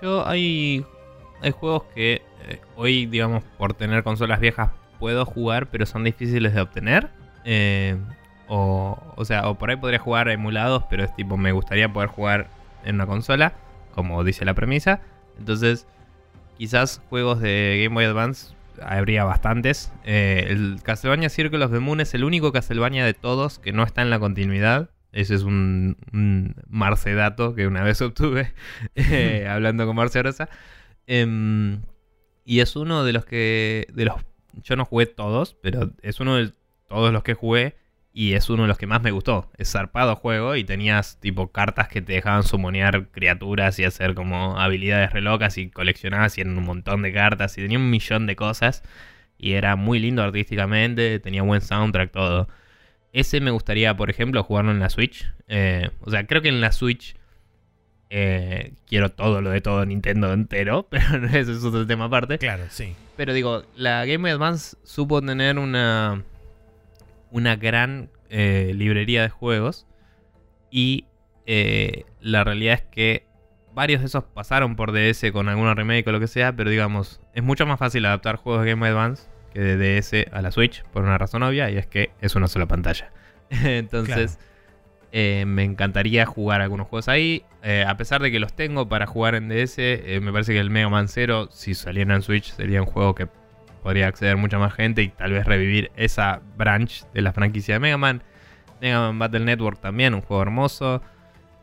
[0.01, 0.85] yo hay,
[1.41, 6.53] hay juegos que eh, hoy, digamos, por tener consolas viejas puedo jugar, pero son difíciles
[6.53, 7.09] de obtener.
[8.47, 12.09] O, o sea, o por ahí podría jugar emulados, pero es tipo, me gustaría poder
[12.09, 12.49] jugar
[12.83, 13.53] en una consola,
[13.93, 15.01] como dice la premisa.
[15.37, 15.87] Entonces,
[16.57, 19.91] quizás juegos de Game Boy Advance habría bastantes.
[20.03, 23.83] Eh, el Castlevania Circle of the Moon es el único Castlevania de todos que no
[23.83, 24.89] está en la continuidad.
[25.11, 28.53] Ese es un, un Marcedato que una vez obtuve
[28.95, 30.49] eh, hablando con Marce Rosa.
[31.07, 31.81] Em,
[32.45, 33.87] y es uno de los que.
[33.93, 34.15] de los
[34.63, 36.53] Yo no jugué todos, pero es uno de
[36.87, 37.75] todos los que jugué
[38.11, 39.51] Y es uno de los que más me gustó.
[39.57, 44.59] Es zarpado juego y tenías tipo cartas que te dejaban sumonear criaturas y hacer como
[44.59, 48.25] habilidades re locas y coleccionabas y eran un montón de cartas y tenía un millón
[48.25, 48.83] de cosas.
[49.37, 52.49] Y era muy lindo artísticamente, tenía buen soundtrack, todo.
[53.13, 55.31] Ese me gustaría, por ejemplo, jugarlo en la Switch.
[55.47, 57.15] Eh, o sea, creo que en la Switch
[58.09, 62.37] eh, quiero todo lo de todo Nintendo entero, pero ese es otro tema aparte.
[62.37, 62.95] Claro, sí.
[63.15, 66.23] Pero digo, la Game Boy Advance supo tener una,
[67.31, 69.87] una gran eh, librería de juegos.
[70.71, 71.05] Y
[71.45, 73.25] eh, la realidad es que
[73.73, 76.55] varios de esos pasaron por DS con alguna remake o lo que sea.
[76.55, 80.27] Pero digamos, es mucho más fácil adaptar juegos de Game Boy Advance que de DS
[80.31, 80.83] a la Switch.
[80.93, 81.69] Por una razón obvia.
[81.69, 83.11] Y es que es una sola pantalla.
[83.49, 84.37] Entonces,
[85.11, 87.43] eh, me encantaría jugar algunos juegos ahí.
[87.63, 90.59] Eh, a pesar de que los tengo para jugar en DS, eh, me parece que
[90.59, 93.27] el Mega Man Zero, si saliera en Switch, sería un juego que
[93.83, 97.79] podría acceder mucha más gente y tal vez revivir esa branch de la franquicia de
[97.79, 98.23] Mega Man.
[98.81, 101.01] Mega Man Battle Network también, un juego hermoso,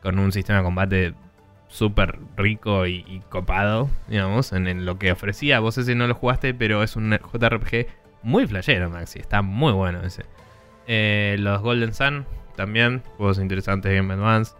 [0.02, 1.14] con un sistema de combate
[1.68, 5.60] súper rico y, copado, digamos, en, en lo que ofrecía.
[5.60, 7.86] Vos ese no lo jugaste, pero es un JRPG
[8.22, 9.20] muy flashero, Maxi.
[9.20, 10.24] Está muy bueno ese.
[10.86, 12.26] Eh, los Golden Sun
[12.56, 14.55] también, juegos interesantes de Game Advance.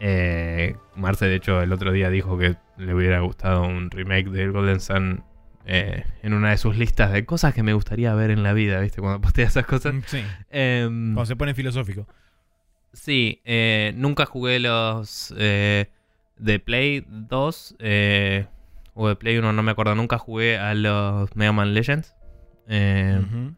[0.00, 4.52] Eh, Marce, de hecho, el otro día dijo que le hubiera gustado un remake del
[4.52, 5.24] Golden Sun
[5.68, 8.80] eh, en una de sus listas de cosas que me gustaría ver en la vida,
[8.80, 9.00] ¿viste?
[9.00, 9.94] Cuando postea esas cosas.
[9.94, 10.22] Mm, Sí.
[10.50, 12.06] Em, Cuando se pone filosófico.
[12.92, 15.90] sí, eh, nunca jugué los eh,
[16.38, 18.46] de Play 2 eh,
[18.94, 19.94] o de Play 1, no me acuerdo.
[19.94, 22.14] Nunca jugué a los Mega Man Legends.
[22.66, 23.54] Eh, Ujú.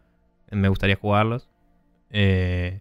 [0.51, 1.49] Me gustaría jugarlos.
[2.11, 2.81] Eh,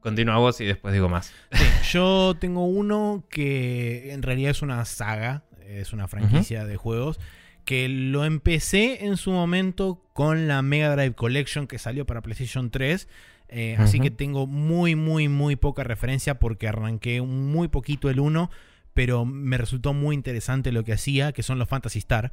[0.00, 1.32] continúa vos y después digo más.
[1.52, 5.44] Sí, yo tengo uno que en realidad es una saga,
[5.80, 7.18] es una franquicia de juegos,
[7.64, 12.70] que lo empecé en su momento con la Mega Drive Collection que salió para PlayStation
[12.70, 13.08] 3.
[13.48, 18.50] eh, Así que tengo muy, muy, muy poca referencia porque arranqué muy poquito el 1,
[18.94, 22.32] pero me resultó muy interesante lo que hacía, que son los Fantasy Star.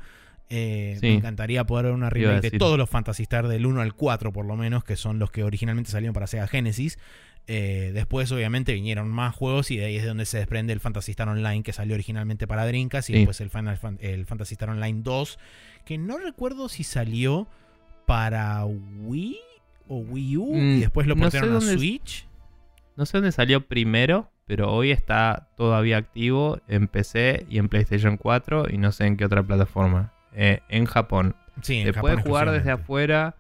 [0.52, 1.06] Eh, Sí.
[1.08, 4.34] Me encantaría poder ver una remake de todos los Fantasy Star del 1 al 4
[4.34, 6.98] por lo menos, que son los que originalmente salieron para Sega Genesis.
[7.52, 10.80] Eh, después, obviamente, vinieron más juegos y de ahí es de donde se desprende el
[10.80, 13.18] Fantasy Star Online que salió originalmente para Dreamcast y Sí.
[13.20, 15.40] después el, Final Fan- el Fantasy Star Online 2,
[15.84, 17.48] que no recuerdo si salió
[18.06, 19.38] para Wii
[19.88, 22.28] o Wii U y Mm, después lo no sé portaron a dónde es- Switch.
[22.96, 28.18] No sé dónde salió primero, pero hoy está todavía activo en PC y en PlayStation
[28.18, 30.14] 4 y no sé en qué otra plataforma.
[30.36, 31.36] Eh, en Japón.
[31.64, 33.36] Sí, en Se Japón puede jugar desde afuera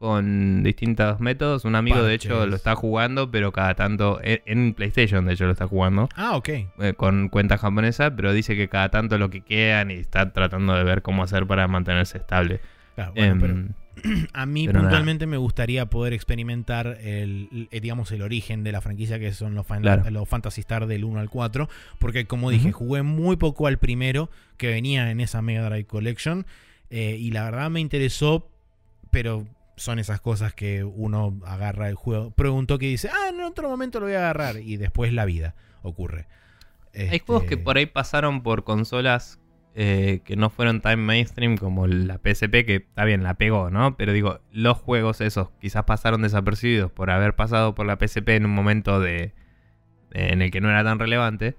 [0.00, 1.66] con distintos métodos.
[1.66, 4.18] Un amigo, de hecho, lo está jugando, pero cada tanto.
[4.22, 6.08] En, PlayStation, de hecho, lo está jugando.
[6.16, 6.48] Ah, ok.
[6.48, 10.74] eh, con cuenta japonesa, pero dice que cada tanto lo que quedan y está tratando
[10.74, 12.60] de ver cómo hacer para mantenerse estable.
[12.94, 13.68] Claro, bueno, pero Em,
[14.32, 14.88] a mí pero nada.
[14.88, 19.54] puntualmente me gustaría poder experimentar el, el- digamos, el origen de la franquicia que son
[19.54, 20.08] los, Claro.
[20.10, 21.68] los Fantasy Star del 1 al 4.
[21.98, 26.46] Porque como dije, jugué muy poco al primero que venía en esa Mega Drive Collection.
[26.88, 28.48] eh, y la verdad me interesó,
[29.10, 29.44] pero
[29.80, 32.30] son esas cosas que uno agarra el juego.
[32.32, 34.56] Preguntó que dice, ah, en otro momento lo voy a agarrar.
[34.58, 36.26] Y después la vida ocurre.
[36.94, 39.38] Hay Este, juegos que por ahí pasaron por consolas
[39.76, 43.96] eh, que no fueron tan mainstream como la PSP, que está bien, la pegó, ¿no?
[43.96, 48.46] Pero digo, los juegos esos quizás pasaron desapercibidos por haber pasado por la PSP en
[48.46, 49.32] un momento de,
[50.10, 51.56] de- en el que no era tan relevante.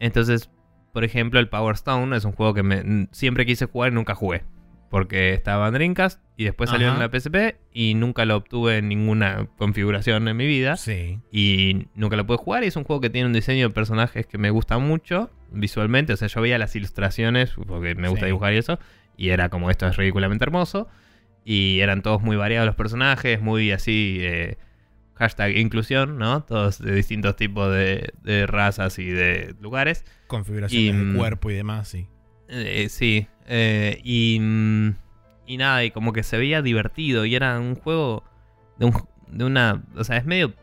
[0.00, 0.50] Entonces,
[0.92, 4.14] por ejemplo, el Power Stone es un juego que me- siempre quise jugar y nunca
[4.16, 4.42] jugué.
[4.90, 6.96] Porque estaba en Dreamcast y después salió Ajá.
[6.96, 10.76] en la PSP y nunca lo obtuve en ninguna configuración en mi vida.
[10.76, 11.20] Sí.
[11.30, 12.64] Y nunca lo pude jugar.
[12.64, 16.12] Y es un juego que tiene un diseño de personajes que me gusta mucho visualmente.
[16.12, 18.30] O sea, yo veía las ilustraciones porque me gusta Sí.
[18.30, 18.78] dibujar y eso.
[19.16, 20.88] Y era como esto es ridículamente hermoso.
[21.44, 24.18] Y eran todos muy variados los personajes, muy así.
[24.20, 24.58] eh,
[25.14, 26.42] hashtag inclusión, ¿no?
[26.44, 30.04] Todos de distintos tipos de, de razas y de lugares.
[30.26, 32.08] Configuraciones Y, de mm, cuerpo y demás, sí.
[32.50, 33.26] Eh, sí.
[33.46, 34.90] eh, y, mm,
[35.46, 37.24] y nada, y como que se veía divertido.
[37.24, 38.24] Y era un juego
[38.78, 38.94] de, un,
[39.28, 39.82] de una.
[39.96, 40.54] O sea, es medio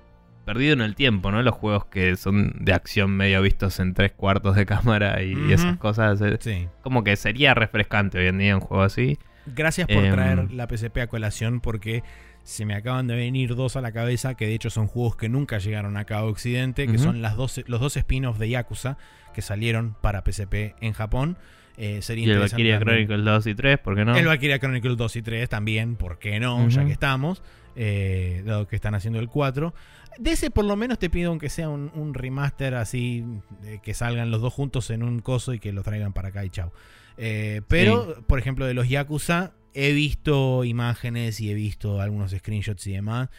[0.45, 1.41] perdido en el tiempo, ¿no?
[1.41, 5.77] Los juegos que son de acción medio vistos en tres cuartos de cámara y, esas
[5.77, 6.21] cosas.
[6.21, 6.67] eh, Sí.
[6.81, 9.19] Como que sería refrescante hoy en día un juego así.
[9.45, 12.03] Gracias por Em, traer la PSP a colación porque
[12.43, 15.27] se me acaban de venir dos a la cabeza que de hecho son juegos que
[15.27, 18.97] nunca llegaron acá a Occidente, que son las dos, los dos spin-offs de Yakuza
[19.33, 21.37] que salieron para PSP en Japón.
[21.77, 24.15] Eh, sería Y el Valkyria Chronicles 2 y 3, ¿por qué no?
[24.15, 26.67] El Valkyria Chronicle 2 y 3 también, ¿por qué no?
[26.69, 27.43] Ya que estamos,
[27.75, 29.73] eh, dado que están haciendo el 4.
[30.17, 33.23] De ese por lo menos te pido aunque sea un, un remaster así,
[33.63, 36.43] eh, que salgan los dos juntos en un coso y que lo traigan para acá
[36.43, 36.73] y chao.
[37.17, 42.87] Eh, pero, por ejemplo, de los Yakuza, he visto imágenes y he visto algunos screenshots
[42.87, 43.29] y demás.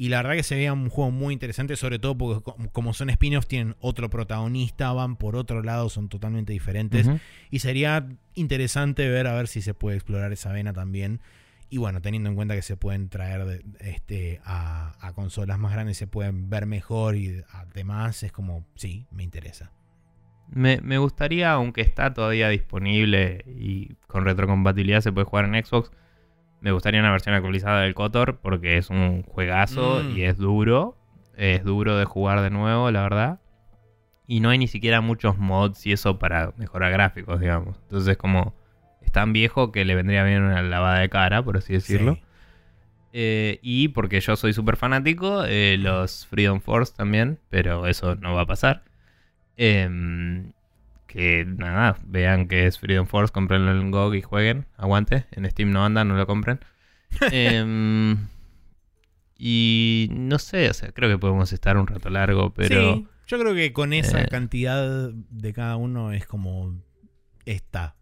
[0.00, 2.94] Y la verdad que se veía un juego muy interesante, sobre todo porque co- como
[2.94, 7.08] son spin-offs tienen otro protagonista, van por otro lado, son totalmente diferentes.
[7.50, 11.20] Y sería interesante ver a ver si se puede explorar esa vena también.
[11.68, 15.72] Y bueno, teniendo en cuenta que se pueden traer de- este, a, a consolas más
[15.72, 19.72] grandes, se pueden ver mejor y además es como, sí, me interesa.
[20.50, 25.90] Me, me gustaría, aunque está todavía disponible y con retrocompatibilidad se puede jugar en Xbox,
[26.60, 30.16] me gustaría una versión actualizada del KOTOR porque es un juegazo Mm.
[30.16, 30.96] y es duro.
[31.36, 33.40] Es duro de jugar de nuevo, la verdad.
[34.26, 37.76] Y no hay ni siquiera muchos mods y eso para mejorar gráficos, digamos.
[37.84, 38.54] Entonces como
[39.00, 42.14] es tan viejo que le vendría bien una lavada de cara, por así decirlo.
[42.14, 42.22] Sí.
[43.14, 48.34] Eh, y porque yo soy súper fanático, eh, los Freedom Force también, pero eso no
[48.34, 48.82] va a pasar.
[49.56, 50.52] Em,
[51.08, 55.24] que nada, vean que es Freedom Force, comprenlo en GOG y jueguen, aguante.
[55.32, 56.60] En Steam no anda, no lo compren.
[57.32, 58.16] Em,
[59.36, 63.38] y no sé, o sea, creo que podemos estar un rato largo, pero Sí, yo
[63.38, 64.28] creo que con esa Eh.
[64.28, 66.80] cantidad de cada uno es como
[67.44, 67.94] está.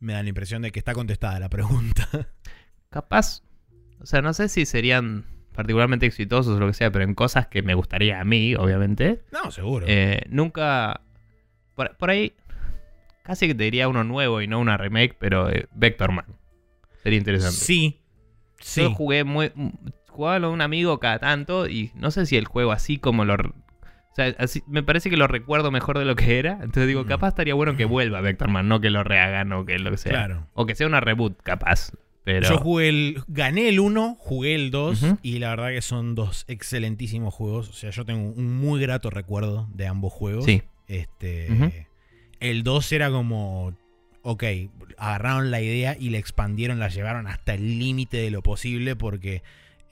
[0.00, 2.08] Me da la impresión de que está contestada la pregunta.
[2.90, 3.42] capaz,
[4.00, 7.46] o sea, no sé si serían particularmente exitosos o lo que sea, pero en cosas
[7.48, 9.22] que me gustaría a mí, obviamente.
[9.32, 9.86] no, seguro.
[9.88, 11.00] Eh, nunca.
[11.74, 12.34] Por, por ahí.
[13.24, 16.26] Casi que te diría uno nuevo y no una remake, pero eh, Vector Man.
[17.02, 17.56] Sería interesante.
[17.56, 18.00] sí.
[18.60, 18.80] Sí.
[18.82, 19.50] Yo jugué muy.
[20.08, 23.34] Jugaba con un amigo cada tanto y no sé si el juego así como lo.
[23.34, 26.52] O sea, así, me parece que lo recuerdo mejor de lo que era.
[26.52, 27.06] Entonces digo, Mm.
[27.08, 29.96] capaz estaría bueno que vuelva Vector Man, no que lo rehagan o que lo que
[29.98, 30.12] sea.
[30.12, 30.46] Claro.
[30.54, 31.92] O que sea una reboot, capaz.
[32.22, 32.48] Pero.
[32.48, 33.22] Yo jugué el.
[33.26, 35.18] Gané el 1, jugué el 2 Ujú.
[35.22, 37.68] y la verdad que son dos excelentísimos juegos.
[37.68, 40.44] O sea, yo tengo un muy grato recuerdo de ambos juegos.
[40.46, 40.62] Sí.
[40.86, 41.86] Este.
[42.44, 43.74] El 2 era como.
[44.20, 44.44] Ok,
[44.98, 49.42] agarraron la idea y la expandieron, la llevaron hasta el límite de lo posible porque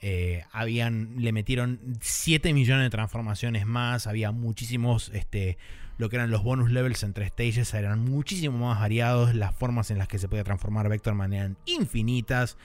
[0.01, 5.57] eh, habían, le metieron 7 millones de transformaciones más, había muchísimos, este,
[5.97, 9.97] lo que eran los bonus levels entre stages eran muchísimo más variados, las formas en
[9.97, 12.57] las que se podía transformar Vectorman eran infinitas,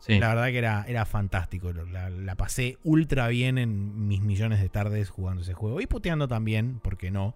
[0.00, 0.18] Sí.
[0.18, 4.70] la verdad que era, era fantástico, la, la pasé ultra bien en mis millones de
[4.70, 7.34] tardes jugando ese juego y puteando también, ¿por qué no?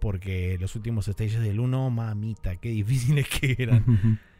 [0.00, 4.20] Porque los últimos stages del 1, mamita, qué difíciles que eran.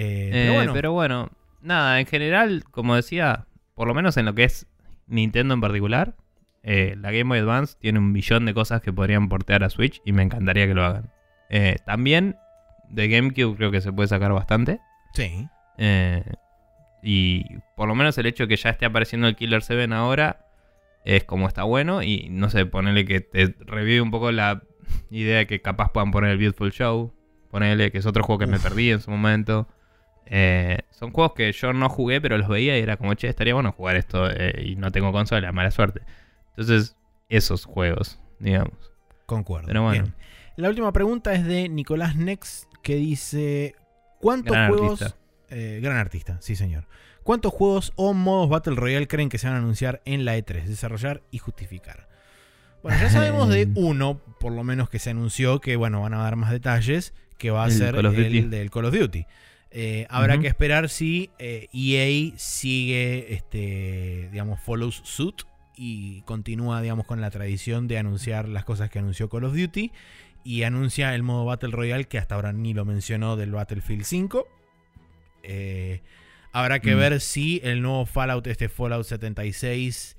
[0.00, 1.30] Eh, Eh, pero bueno, pero bueno,
[1.60, 4.68] nada, en general, como decía, por lo menos en lo que es
[5.08, 6.14] Nintendo en particular,
[6.62, 10.00] eh, la Game Boy Advance tiene un millón de cosas que podrían portear a Switch
[10.04, 11.10] y me encantaría que lo hagan.
[11.50, 12.36] Eh, también
[12.90, 14.78] de GameCube creo que se puede sacar bastante.
[15.14, 15.48] sí.
[15.78, 16.22] eh,
[17.02, 17.44] y
[17.76, 20.46] por lo menos el hecho de que ya esté apareciendo el Killer 7 ahora
[21.04, 22.02] es como está bueno.
[22.02, 24.62] Y no sé, ponerle que te revive un poco la
[25.10, 27.12] idea de que capaz puedan poner el Beautiful Show.
[27.50, 29.66] Ponerle que es otro juego que me perdí en su momento.
[30.26, 33.54] Eh, son juegos que yo no jugué, pero los veía y era como, che, estaría
[33.54, 36.02] bueno jugar esto eh, y no tengo consola, mala suerte.
[36.50, 36.96] Entonces,
[37.30, 38.74] esos juegos, digamos.
[39.24, 39.66] Concuerdo.
[39.68, 40.02] Pero bueno.
[40.02, 40.14] Bien.
[40.56, 43.76] La última pregunta es de Nicolás Nex que dice:
[44.20, 45.00] ¿Cuántos Gran juegos.
[45.02, 45.18] artista.
[45.50, 46.86] eh, gran artista, sí, señor.
[47.22, 50.64] ¿Cuántos juegos o modos Battle Royale creen que se van a anunciar en la E3?
[50.64, 52.07] Desarrollar y justificar.
[52.82, 56.18] Bueno, ya sabemos de uno, por lo menos que se anunció, que bueno, van a
[56.18, 59.26] dar más detalles, que va a El ser Call el del Call of Duty.
[59.70, 65.42] Eh, habrá que esperar si eh, EA sigue, este, digamos, follows suit
[65.76, 69.92] y continúa, digamos, con la tradición de anunciar las cosas que anunció Call of Duty
[70.44, 74.46] y anuncia el modo Battle Royale que hasta ahora ni lo mencionó del Battlefield 5.
[75.42, 76.00] Eh,
[76.52, 76.98] habrá que Mm.
[76.98, 80.16] ver si el nuevo Fallout, este Fallout 76,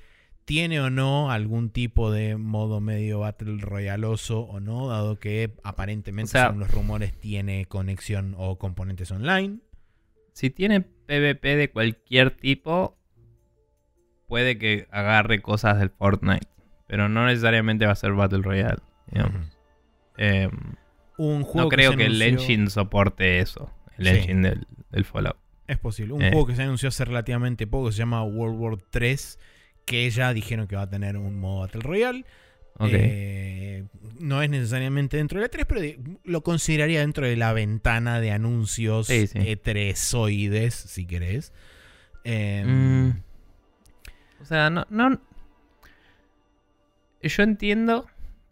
[0.50, 6.30] tiene o no algún tipo de modo medio Battle Royaloso o no, dado que aparentemente,
[6.30, 9.60] O sea- según los rumores, tiene conexión o componentes online.
[10.34, 12.98] Si tiene PvP de cualquier tipo,
[14.28, 16.48] puede que agarre cosas del Fortnite.
[16.88, 18.82] Pero no necesariamente va a ser Battle Royale.
[20.18, 20.50] Eh,
[21.18, 23.72] Un juego no creo que, el engine soporte eso.
[24.00, 24.12] El Sí.
[24.16, 25.38] engine del, del Fallout.
[25.68, 26.14] Es posible.
[26.14, 26.32] Un Eh.
[26.32, 29.38] juego que se anunció hace relativamente poco, se llama World War 3,
[29.90, 32.26] que ya dijeron que va a tener un modo Battle Royale.
[32.78, 32.90] Ok.
[32.94, 33.86] Eh,
[34.20, 35.82] no es necesariamente dentro de la 3, pero
[36.24, 39.40] lo consideraría dentro de la ventana de anuncios Sí, sí.
[39.40, 41.54] E3oides, si querés.
[42.24, 43.10] Eh, Mm.
[44.42, 45.20] O sea, no, no.
[47.22, 48.06] Yo entiendo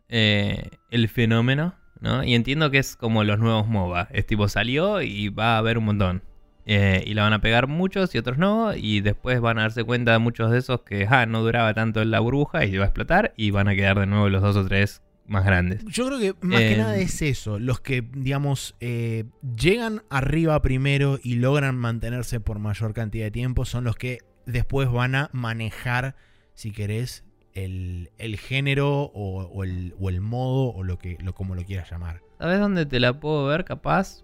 [0.09, 2.23] eh, el fenómeno, ¿no?
[2.23, 4.09] Y entiendo que es como los nuevos MOBA.
[4.11, 6.23] Es tipo, salió y va a haber un montón.
[6.69, 8.76] Eh, y la van a pegar muchos y otros no.
[8.76, 12.02] Y después van a darse cuenta de muchos de esos que ah, no duraba tanto
[12.02, 13.34] en la burbuja y va a explotar.
[13.38, 15.84] Y van a quedar de nuevo los dos o tres más grandes.
[15.85, 17.57] Yo creo que más que Eh, nada es eso.
[17.57, 19.26] Los que, digamos, eh,
[19.57, 24.91] llegan arriba primero y logran mantenerse por mayor cantidad de tiempo son los que después
[24.91, 26.15] van a manejar,
[26.53, 27.23] si querés,
[27.53, 31.64] el, el género o, o el, o el modo o lo que lo, como lo
[31.64, 32.22] quieras llamar.
[32.39, 34.23] ¿Sabes dónde te la puedo ver capaz?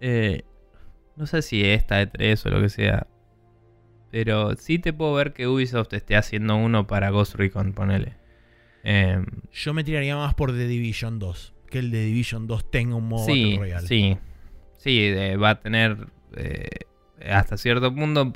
[0.00, 0.42] Eh,
[1.16, 3.06] no sé si esta de 3 o lo que sea.
[4.10, 8.16] Pero sí te puedo ver que Ubisoft esté haciendo uno para Ghost Recon, ponele.
[8.84, 11.54] Em, Yo me tiraría más por The Division 2.
[11.70, 13.86] Que el The Division 2 tenga un modo sí, Battle Royale.
[13.88, 14.18] sí.
[14.76, 16.68] Sí, eh, va a tener eh,
[17.24, 18.32] hasta cierto punto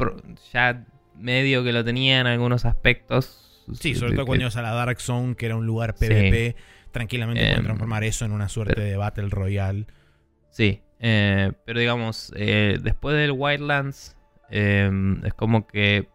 [0.52, 0.86] ya
[1.16, 3.64] medio que lo tenía en algunos aspectos.
[3.80, 6.06] Sí, sobre todo cuando ibas a la Dark Zone, que era un lugar Sí.
[6.06, 6.56] PvP.
[6.92, 9.86] Tranquilamente pueden Em, transformar eso en una suerte pero- de Battle Royale.
[10.50, 14.16] Sí, eh, pero digamos, eh, después del Wildlands,
[14.50, 14.90] eh,
[15.24, 16.08] es como que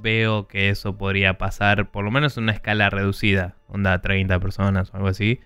[0.00, 4.92] veo que eso podría pasar, por lo menos en una escala reducida, onda 30 personas
[4.92, 5.40] o algo así.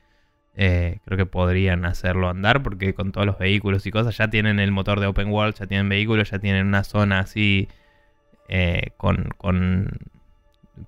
[0.57, 4.59] Eh, creo que podrían hacerlo andar porque con todos los vehículos y cosas ya tienen
[4.59, 7.69] el motor de Open World, ya tienen vehículos, ya tienen una zona así
[8.49, 9.89] eh, con, con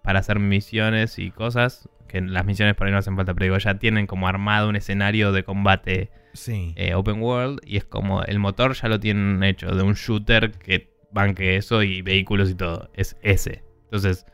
[0.02, 1.88] para hacer misiones y cosas.
[2.08, 4.76] Que las misiones por ahí no hacen falta, pero digo, ya tienen como armado un
[4.76, 6.72] escenario de combate Sí.
[6.76, 10.52] eh, open world y es como el motor ya lo tienen hecho de un shooter
[10.52, 12.90] que banque eso y vehículos y todo.
[12.94, 13.62] Es ese.
[13.84, 14.26] Entonces,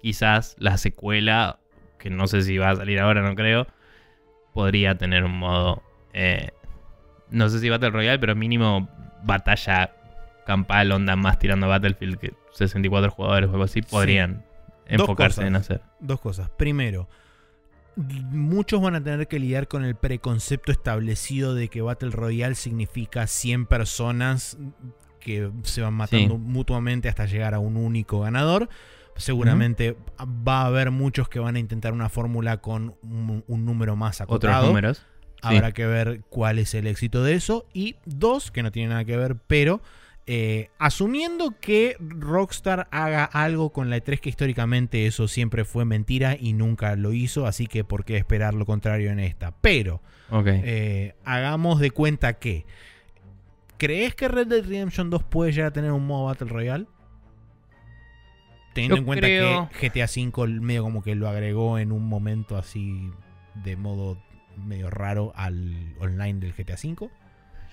[0.00, 1.60] quizás la secuela,
[1.98, 3.66] que no sé si va a salir ahora, no creo,
[4.52, 5.82] podría tener un modo.
[6.12, 6.50] eh,
[7.30, 8.88] no sé si Battle Royale, pero mínimo
[9.24, 9.94] batalla
[10.46, 14.44] campal, onda más tirando Battlefield que 64 jugadores o algo así, podrían
[14.86, 15.48] enfocarse cosas.
[15.48, 15.80] en hacer.
[16.00, 16.50] Dos cosas.
[16.50, 17.08] Primero,
[17.96, 23.26] muchos van a tener que lidiar con el preconcepto establecido de que Battle Royale significa
[23.26, 24.58] 100 personas
[25.20, 26.40] que se van matando Sí.
[26.40, 28.68] mutuamente hasta llegar a un único ganador.
[29.16, 33.94] Seguramente va a haber muchos que van a intentar una fórmula con un, un número
[33.96, 34.66] más Otros acotado.
[34.66, 34.98] números.
[34.98, 35.04] Sí.
[35.42, 37.66] Habrá que ver cuál es el éxito de eso.
[37.72, 39.80] Y dos, que no tiene nada que ver, pero
[40.26, 46.36] eh, asumiendo que Rockstar haga algo con la E3, que históricamente eso siempre fue mentira
[46.38, 49.52] y nunca lo hizo, así que por qué esperar lo contrario en esta.
[49.60, 50.00] Pero
[50.64, 52.64] eh, hagamos de cuenta que...
[53.76, 56.86] ¿Crees que Red Dead Redemption 2 puede llegar a tener un modo Battle Royale?
[58.72, 62.08] Teniendo Yo en cuenta creo- que GTA V medio como que lo agregó en un
[62.08, 63.10] momento así
[63.62, 64.18] de modo
[64.56, 67.10] medio raro al online del GTA V.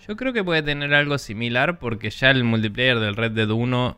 [0.08, 3.98] Yo creo que puede tener algo similar porque ya el multiplayer del Red Dead 1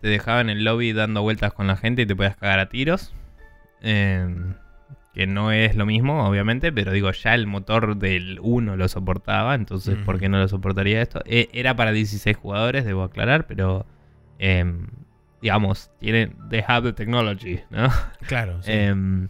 [0.00, 2.68] te dejaba en el lobby dando vueltas con la gente y te podías cagar a
[2.68, 3.14] tiros.
[3.82, 4.26] Eh,
[5.14, 9.54] que no es lo mismo, obviamente, pero digo, ya el motor del 1 lo soportaba,
[9.54, 11.22] entonces, ¿por qué no lo soportaría esto?
[11.24, 13.86] Eh, era para 16 jugadores, debo aclarar, pero
[14.40, 14.64] eh,
[15.40, 17.88] digamos, tienen, they have the technology, ¿no?
[18.26, 18.72] Claro, sí.
[18.72, 19.28] Em,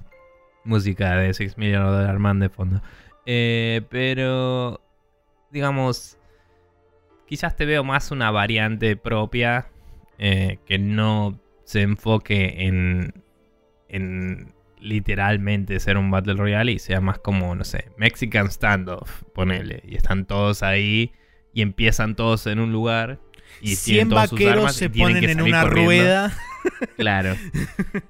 [0.65, 2.81] música de Six Million Dollar Man de fondo.
[3.27, 4.81] Eh, pero,
[5.55, 6.19] digamos,
[7.27, 9.69] quizás te veo más una variante propia
[10.19, 13.15] eh, que no se enfoque en,
[13.89, 19.81] en literalmente ser un Battle Royale y sea más como, no sé, Mexican Standoff, ponele.
[19.87, 21.13] Y están todos ahí
[21.55, 23.21] y empiezan todos en un lugar.
[23.61, 25.91] Y 100 tienen todas sus vaqueros armas se y ponen que en una corriendo.
[25.91, 26.33] rueda.
[26.97, 27.37] Claro.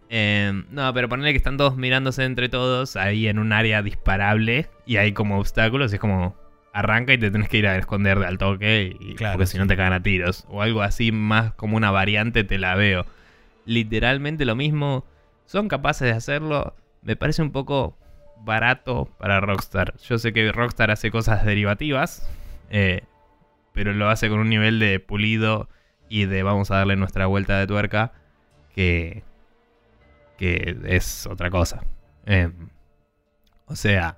[0.08, 4.70] Em, no, pero ponerle que están todos mirándose entre todos ahí en un área disparable
[4.86, 6.36] y hay como obstáculos y es como
[6.74, 9.56] arranca y te tenés que ir a esconder de al toque y, Claro, porque si
[9.56, 10.44] no te cagan a tiros.
[10.48, 13.06] O algo así más como una variante te la veo.
[13.64, 15.06] Literalmente lo mismo.
[15.46, 16.74] Son capaces de hacerlo.
[17.02, 17.96] Me parece un poco
[18.40, 19.94] barato para Rockstar.
[20.00, 22.28] Yo sé que Rockstar hace cosas derivativas.
[22.70, 23.02] eh,
[23.72, 25.68] pero lo hace con un nivel de pulido
[26.08, 28.12] y de vamos a darle nuestra vuelta de tuerca
[28.72, 29.24] que,
[30.38, 31.82] que es otra cosa.
[32.24, 32.68] Em,
[33.66, 34.16] o sea,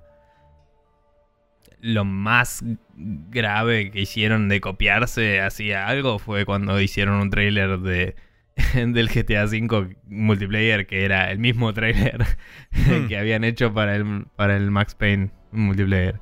[1.87, 2.63] lo más
[2.95, 8.15] grave que hicieron de copiarse hacia algo fue cuando hicieron un trailer de,
[8.73, 12.25] del GTA V multiplayer, que era el mismo trailer
[12.71, 13.07] Hmm.
[13.07, 16.19] que habían hecho para el, para el Max Payne multiplayer.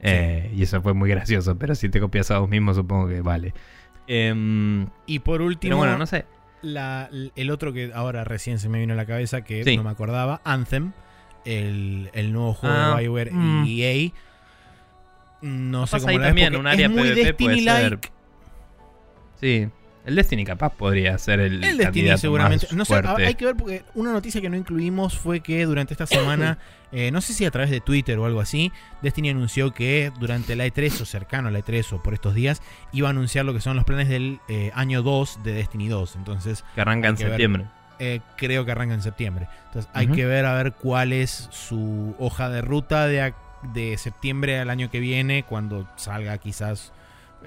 [0.00, 3.20] Eh, y eso fue muy gracioso, pero si te copias a vos mismo supongo que
[3.20, 3.52] vale.
[4.06, 6.24] Em, Y por último, pero bueno, no sé.
[6.62, 9.76] la- el otro que ahora recién se me vino a la cabeza, que Sí.
[9.76, 10.92] no me acordaba, Anthem,
[11.44, 13.64] el, el nuevo juego Ah, de Bioware mm.
[13.66, 14.10] y EA.
[15.42, 18.10] No sé cómo ahí también, un área PvP puede Destiny-like.
[19.40, 19.68] Sí.
[20.04, 22.66] El Destiny capaz podría ser el, El Destiny seguramente.
[22.68, 23.26] más No sé, fuerte.
[23.26, 26.58] hay que ver porque una noticia que no incluimos fue que durante esta semana,
[26.92, 30.56] eh, no sé si a través de Twitter o algo así, Destiny anunció que durante
[30.56, 32.62] la E3 o cercano a la E3 o por estos días
[32.92, 36.16] iba a anunciar lo que son los planes del eh, año 2 de Destiny 2.
[36.16, 37.28] Entonces, que arranca en ver.
[37.28, 37.66] septiembre.
[37.98, 39.46] eh, creo que arranca en septiembre.
[39.66, 43.20] Entonces hay que ver a ver cuál es su hoja de ruta de
[43.62, 46.92] de septiembre al año que viene, cuando salga quizás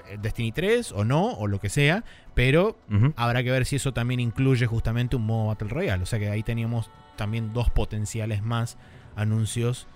[0.08, 2.76] eh, Destiny 3 o no, o lo que sea, pero
[3.16, 6.02] habrá que ver si eso también incluye justamente un modo Battle Royale.
[6.02, 8.78] O sea que ahí teníamos también dos potenciales más
[9.16, 9.86] anuncios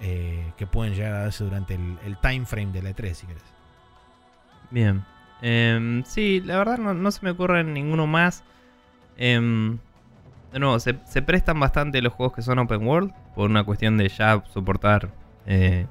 [0.00, 3.26] eh, que pueden llegar a darse durante el, el time frame de la E3, si
[3.26, 3.42] querés.
[4.70, 5.04] Bien.
[5.40, 8.42] Em, sí, la verdad no, no se me ocurre ninguno más.
[9.16, 9.78] Em,
[10.52, 13.96] de nuevo, se, se prestan bastante los juegos que son open world por una cuestión
[13.96, 15.10] de ya soportar
[15.46, 15.86] eh,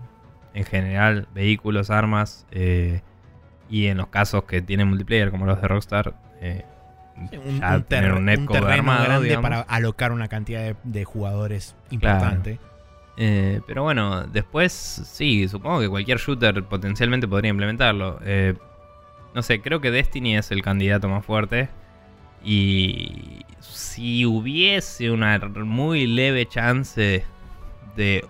[0.54, 3.02] en general vehículos, armas eh,
[3.70, 6.14] y en los casos que tienen multiplayer como los de Rockstar.
[6.42, 6.64] eh,
[7.46, 9.44] Un, ya un tener un un netcode terreno armado, grande digamos.
[9.50, 11.94] para alocar una cantidad de, de jugadores Claro.
[11.96, 12.60] importante.
[13.18, 18.20] Eh, pero bueno, después sí, supongo que cualquier shooter potencialmente podría implementarlo.
[18.26, 18.56] Eh,
[19.36, 21.70] no sé, creo que Destiny es el candidato más fuerte.
[22.44, 27.24] Y si hubiese una muy leve chance
[27.96, 28.26] de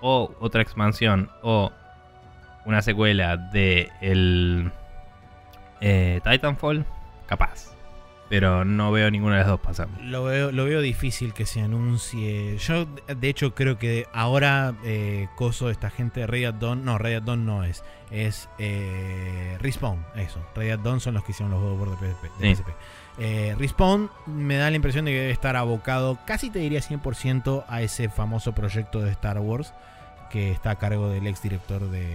[0.00, 1.72] o otra expansión o
[2.64, 4.70] una secuela de el
[5.80, 6.84] eh, Titanfall,
[7.26, 7.72] capaz.
[8.28, 9.98] Pero no veo ninguna de las dos pasando.
[10.02, 12.58] Lo veo, lo veo difícil que se anuncie.
[12.58, 17.22] Yo, de hecho, creo que ahora eh, Coso, esta gente de Red Dawn, no, Red
[17.22, 20.44] Dawn no es, es eh, Respawn, eso.
[20.54, 22.22] Red Dawn son los que hicieron los juegos de PSP.
[22.38, 22.62] de Sí.
[22.62, 22.68] PSP.
[23.20, 27.64] Eh, Respawn me da la impresión de que debe estar abocado, casi te diría 100%
[27.68, 29.74] a ese famoso proyecto de Star Wars
[30.30, 32.06] que está a cargo del ex director de,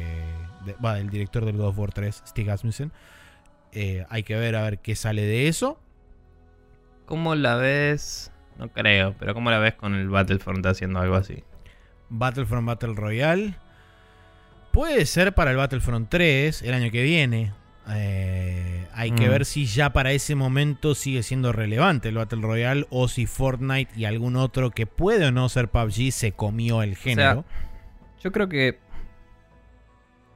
[0.66, 2.92] de- va, del director del God of War 3, Stig Asmussen.
[3.72, 5.80] Eh, hay que ver a ver qué sale de eso.
[7.06, 8.32] ¿Cómo la ves?
[8.58, 11.44] No creo, pero ¿cómo la ves con el Battlefront haciendo algo así?
[12.10, 13.56] Battlefront Battle Royale.
[14.72, 17.52] Puede ser para el Battlefront 3 el año que viene.
[17.89, 19.30] Eh, hay que Mm.
[19.31, 23.91] ver si ya para ese momento sigue siendo relevante el Battle Royale o si Fortnite
[23.95, 27.43] y algún otro que puede o no ser PUBG se comió el género.
[28.22, 28.80] Yo creo que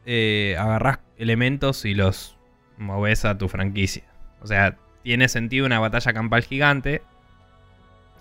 [0.06, 2.38] eh, agarrás elementos y los
[2.78, 4.04] moves a tu franquicia.
[4.42, 7.02] O sea, tiene sentido una batalla campal gigante.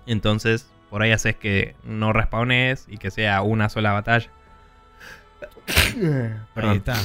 [0.05, 4.29] Entonces, por ahí haces que no respawnes y que sea una sola batalla.
[5.67, 6.77] Ahí Perdón.
[6.77, 6.95] está.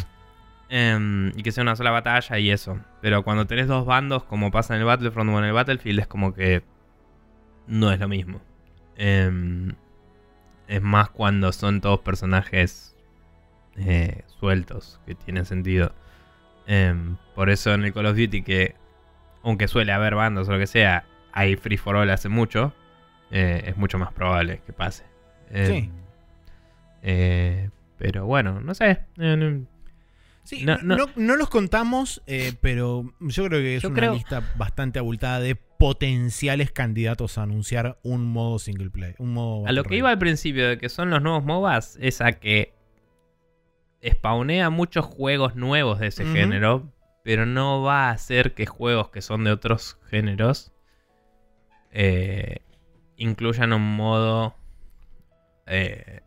[0.74, 2.78] Em, y que sea una sola batalla y eso.
[3.02, 6.06] Pero cuando tenés dos bandos, como pasa en el Battlefront o en el Battlefield, es
[6.06, 6.62] como que
[7.66, 8.40] no es lo mismo.
[8.96, 9.74] Em,
[10.68, 12.96] es más cuando son todos personajes
[13.76, 15.92] eh, sueltos, que tienen sentido.
[16.66, 18.74] Em, por eso en el Call of Duty, que
[19.42, 22.72] aunque suele haber bandos o lo que sea, hay free for all hace mucho,
[23.30, 25.04] eh, es mucho más probable que pase.
[25.66, 25.90] Sí.
[27.02, 27.68] eh,
[27.98, 29.00] pero bueno, no sé.
[29.16, 29.66] No-
[30.44, 31.06] Sí, No, no, no.
[31.06, 35.38] no- no los contamos, eh, pero yo creo que es una creo- lista bastante abultada
[35.40, 39.14] de potenciales candidatos a anunciar un modo single play.
[39.18, 42.20] Un modo A lo que iba al principio de que son los nuevos MOBAs es
[42.20, 42.74] a que
[44.04, 46.92] spawnea muchos juegos nuevos de ese género,
[47.22, 50.72] pero no va a hacer que juegos que son de otros géneros
[51.92, 52.62] eh,
[53.16, 54.56] incluyan un modo...
[55.66, 56.21] eh,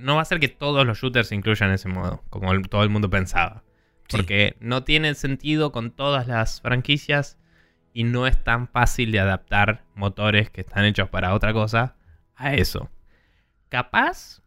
[0.00, 2.90] no va a hacer que todos los shooters incluyan ese modo, como el- todo el
[2.90, 3.62] mundo pensaba.
[4.08, 4.16] Sí.
[4.16, 7.36] Porque no tiene sentido con todas las franquicias
[7.92, 11.96] y no es tan fácil de adaptar motores que están hechos para otra cosa
[12.36, 12.90] a eso.
[13.68, 14.40] Capaz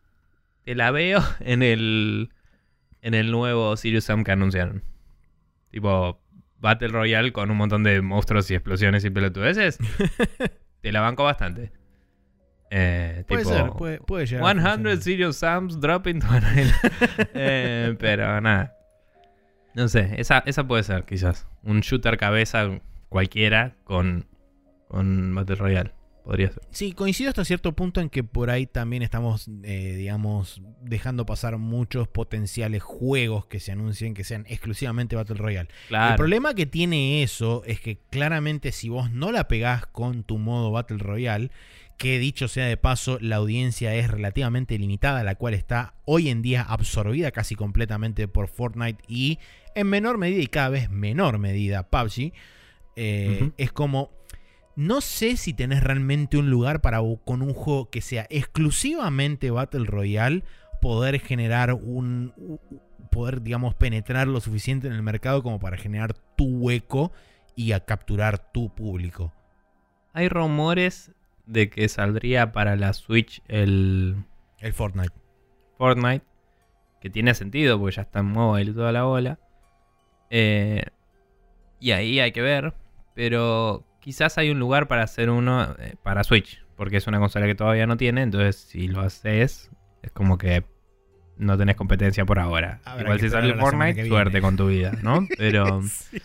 [0.64, 2.30] te la veo en el
[3.04, 4.84] en el nuevo Sirius Sam que anunciaron.
[5.72, 6.20] Tipo
[6.60, 9.78] Battle Royale con un montón de monstruos y explosiones y pelotudeces.
[10.82, 11.72] te la banco bastante.
[12.74, 14.46] Eh, Puede tipo, ser, puede, puede llegar.
[14.46, 14.98] a 100 funcionar.
[15.02, 16.74] Serious Sams dropping to an island.
[17.34, 18.74] Eh, pero nada.
[19.74, 21.48] No sé, esa, esa puede ser quizás.
[21.64, 22.80] Un shooter cabeza
[23.10, 24.26] cualquiera con,
[24.88, 25.92] con Battle Royale.
[26.24, 26.62] Podría ser.
[26.70, 31.58] Sí, coincido hasta cierto punto en que por ahí también estamos, eh, digamos, dejando pasar
[31.58, 35.70] muchos potenciales juegos que se anuncien que sean exclusivamente Battle Royale.
[35.90, 40.38] El problema que tiene eso es que claramente si vos no la pegás con tu
[40.38, 41.50] modo Battle Royale,
[42.02, 46.42] que dicho sea de paso, la audiencia es relativamente limitada, la cual está hoy en
[46.42, 49.38] día absorbida casi completamente por Fortnite y
[49.76, 52.34] en menor medida y cada vez menor medida PUBG,
[52.96, 54.10] eh, es como...
[54.76, 59.86] No sé si tenés realmente un lugar para con un juego que sea exclusivamente Battle
[59.86, 60.44] Royale
[60.82, 62.34] poder generar un
[63.12, 67.12] poder digamos penetrar lo suficiente en el mercado como para generar tu hueco
[67.56, 69.34] y a capturar tu público.
[70.14, 71.12] Hay rumores
[71.46, 74.16] de que saldría para la Switch el
[74.60, 75.14] El Fortnite.
[75.78, 76.26] Fortnite.
[77.02, 79.40] Que tiene sentido porque ya está en mobile y toda la bola.
[80.30, 80.84] Eh,
[81.80, 82.74] y ahí hay que ver.
[83.16, 86.64] Pero quizás hay un lugar para hacer uno eh, para Switch.
[86.76, 88.22] Porque es una consola que todavía no tiene.
[88.22, 89.72] Entonces, si lo haces,
[90.04, 90.64] es como que
[91.38, 92.82] no tenés competencia por ahora.
[92.86, 95.28] Habrá Igual si sale Fortnite, suerte con tu vida, ¿no?
[95.38, 96.22] Pero, Sí.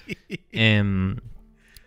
[0.53, 1.17] em,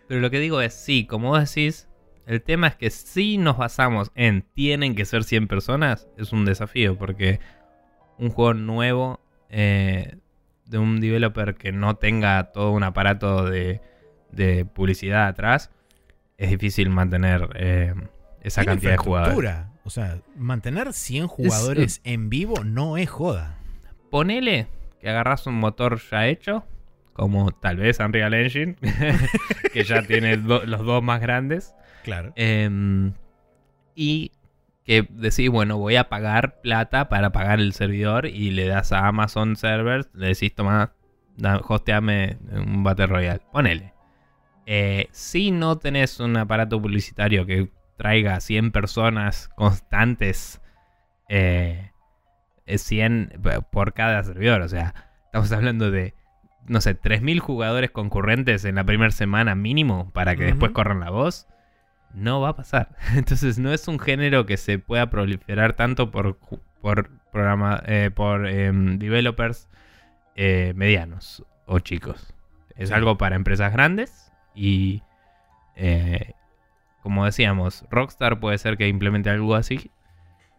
[0.08, 1.88] pero lo que digo es, sí, como vos decís,
[2.26, 6.44] el tema es que si nos basamos en tienen que ser 100 personas, es un
[6.44, 7.40] desafío, porque
[8.18, 10.16] un juego nuevo eh,
[10.66, 13.80] de un developer que no tenga todo un aparato de,
[14.30, 15.70] de publicidad atrás,
[16.38, 17.94] es difícil mantener eh,
[18.42, 19.34] esa cantidad de jugadores.
[19.84, 23.58] O sea, mantener 100 jugadores en vivo no es joda.
[24.10, 24.68] Ponele
[25.00, 26.64] que agarras un motor ya hecho,
[27.14, 28.76] como tal vez Unreal Engine,
[29.72, 32.32] que ya tiene do- los dos más grandes, Claro.
[32.36, 33.12] em,
[33.94, 34.32] y
[34.84, 39.06] que decís, bueno, voy a pagar plata para pagar el servidor y le das a
[39.06, 40.94] Amazon Servers, le decís, toma,
[41.68, 43.40] hosteame un Battle Royale.
[43.52, 43.92] Ponele.
[44.66, 50.60] Eh, si no tenés un aparato publicitario que traiga 100 personas constantes,
[51.28, 51.90] eh,
[52.66, 53.40] 100
[53.70, 54.62] por cada servidor.
[54.62, 54.94] O sea,
[55.26, 56.14] estamos hablando de,
[56.66, 61.10] no sé, 3.000 jugadores concurrentes en la primera semana mínimo para que después corran la
[61.10, 61.46] voz.
[62.14, 62.90] No va a pasar.
[63.16, 66.38] Entonces no es un género que se pueda proliferar tanto por,
[66.80, 69.68] por, programa, eh, por em, developers
[70.36, 72.34] eh, medianos o chicos.
[72.76, 72.94] Es Sí.
[72.94, 75.02] algo para empresas grandes y,
[75.76, 76.32] eh,
[77.02, 79.90] como decíamos, Rockstar puede ser que implemente algo así.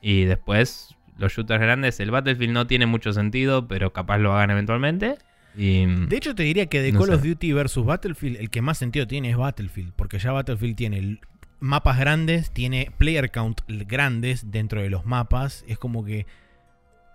[0.02, 4.52] Y después los shooters grandes, el Battlefield no tiene mucho sentido, pero capaz lo hagan
[4.52, 5.18] eventualmente.
[5.56, 7.15] Y, De hecho, te diría que de No Call sé.
[7.15, 9.94] of Duty versus Battlefield, el que más sentido tiene es Battlefield.
[9.95, 11.19] Porque ya Battlefield tiene
[11.61, 15.63] mapas grandes, tiene player count grandes dentro de los mapas.
[15.67, 16.25] Es como que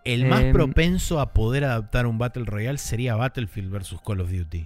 [0.05, 0.53] el más Em.
[0.53, 4.65] propenso a poder adaptar un Battle Royale sería Battlefield versus Call of Duty.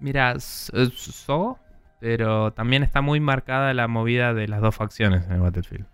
[0.00, 1.58] Mira, eh, so,
[2.00, 5.86] pero también está muy marcada la movida de las dos facciones en el Battlefield.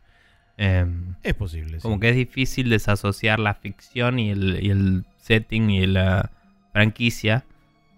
[0.57, 1.79] Em, Es posible.
[1.79, 1.83] sí.
[1.83, 6.31] como que es difícil desasociar la ficción y el, y el setting y la
[6.73, 7.45] franquicia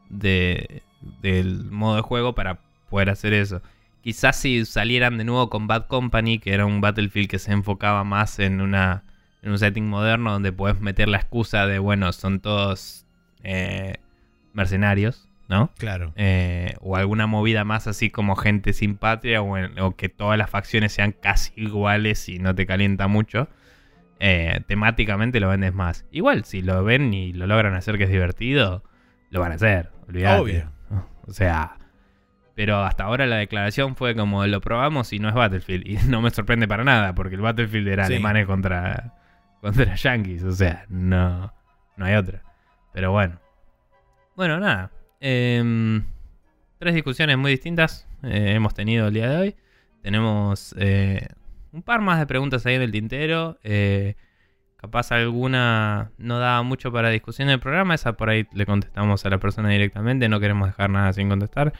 [0.08, 0.82] de,
[1.20, 2.58] del modo de juego para
[2.88, 3.62] poder hacer eso.
[4.02, 8.04] Quizás si salieran de nuevo con Bad Company, que era un Battlefield que se enfocaba
[8.04, 9.04] más en una
[9.42, 13.06] en un setting moderno donde puedes meter la excusa de, bueno, son todos
[13.42, 13.96] eh,
[14.52, 15.70] mercenarios, ¿no?
[15.78, 16.12] Claro.
[16.16, 20.38] Eh, o alguna movida más así como gente sin patria o, en- o que todas
[20.38, 23.48] las facciones sean casi iguales y no te calienta mucho.
[24.20, 26.04] eh, temáticamente lo vendes más.
[26.12, 28.84] Igual, si lo ven y lo logran hacer que es divertido,
[29.30, 29.90] lo van a hacer.
[30.08, 30.40] Olvídate.
[30.40, 30.72] Obvio.
[31.26, 31.76] O sea,
[32.54, 35.86] pero hasta ahora la declaración fue como lo probamos y no es Battlefield.
[35.86, 38.14] Y no me sorprende para nada, porque el Battlefield era Sí.
[38.14, 39.14] alemanes contra,
[39.60, 40.42] contra yankees.
[40.44, 41.52] O sea, no,
[41.96, 42.42] no hay otra.
[42.92, 43.38] Pero bueno.
[44.36, 44.90] Bueno, nada.
[45.20, 46.04] Em,
[46.78, 49.56] tres discusiones muy distintas eh, hemos tenido el día de hoy.
[50.02, 51.28] Tenemos eh,
[51.72, 53.58] un par más de preguntas ahí en el tintero.
[53.62, 54.14] eh,
[54.76, 57.94] capaz alguna no daba mucho para discusión en el programa.
[57.94, 60.28] Esa por ahí le contestamos a la persona directamente.
[60.28, 61.72] No queremos dejar nada sin contestar.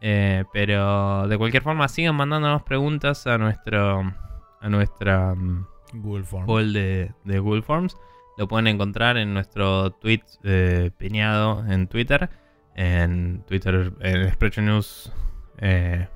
[0.00, 4.12] Eh, pero de cualquier forma, sigan mandándonos preguntas a nuestro
[4.60, 6.46] a nuestra mm, Google Form.
[6.46, 7.96] poll de, de Google Forms.
[8.38, 12.30] Lo pueden encontrar en nuestro tweet eh, piñado en Twitter.
[12.76, 15.12] En Twitter, en Sprecho News,
[15.58, 16.06] eh,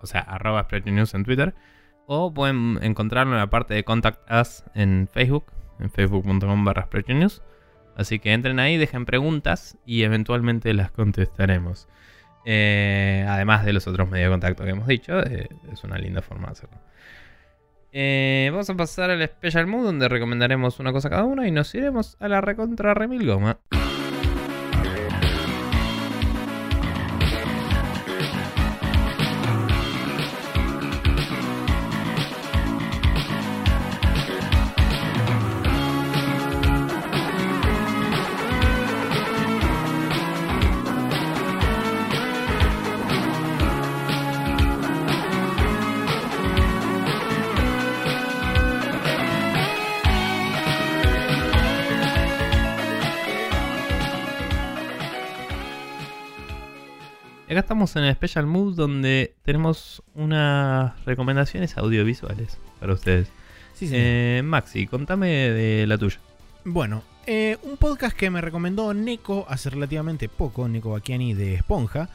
[0.00, 1.54] o sea, arroba Sprecho News en Twitter.
[2.06, 5.44] O pueden encontrarlo en la parte de Contact Us en Facebook,
[5.78, 7.40] en facebook.com barra News.
[7.96, 11.86] Así que entren ahí, dejen preguntas y eventualmente las contestaremos.
[12.44, 16.22] Eh, además de los otros medios de contacto que hemos dicho, eh, es una linda
[16.22, 16.78] forma de hacerlo.
[17.92, 21.74] Eh, vamos a pasar al Special Mood donde recomendaremos una cosa cada uno y nos
[21.74, 23.58] iremos a la recontra remil goma.
[57.60, 63.28] Acá estamos en el Special Mood donde tenemos unas recomendaciones audiovisuales para ustedes.
[63.74, 63.88] Sí.
[63.92, 66.18] Eh, Maxi, contame de la tuya.
[66.64, 72.08] Bueno, eh, un podcast que me recomendó Neko hace relativamente poco, Neko Bacchiani de Esponja.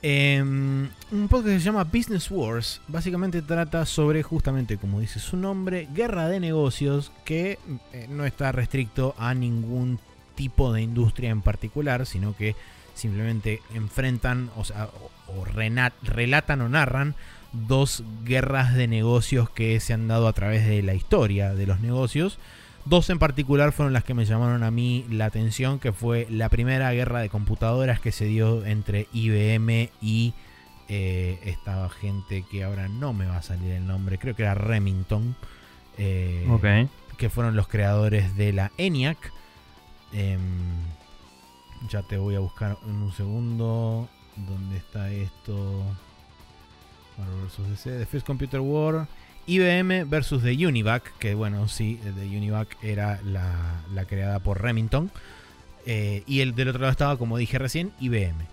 [0.00, 2.80] Eh, un podcast que se llama Business Wars.
[2.88, 7.58] Básicamente trata sobre, justamente como dice su nombre, guerra de negocios que
[7.92, 9.98] eh, no está restricto a ningún
[10.34, 12.56] tipo de industria en particular, sino que
[12.94, 14.88] simplemente enfrentan, o sea,
[15.28, 17.14] o, relatan o narran
[17.52, 21.80] dos guerras de negocios que se han dado a través de la historia de los
[21.80, 22.38] negocios,
[22.84, 26.50] Dos en particular fueron las que me llamaron a mí la atención, que fue la
[26.50, 30.34] primera guerra de computadoras que se dio entre IBM y
[30.90, 34.54] eh, esta gente que ahora no me va a salir el nombre, creo que era
[34.54, 35.34] Remington,
[35.96, 36.46] eh,
[37.16, 39.32] que fueron los creadores de la ENIAC.
[40.12, 40.40] Em,
[41.88, 44.08] ya te voy a buscar en un segundo.
[44.36, 45.82] ¿Dónde está esto?
[47.18, 47.70] Marvel vs.
[47.70, 47.98] DC.
[47.98, 49.06] The First Computer War.
[49.46, 51.16] IBM versus The Univac.
[51.18, 55.10] Que bueno, sí, The Univac era la, la creada por Remington.
[55.86, 58.46] Eh, y el del otro lado estaba, como dije recién, IBM.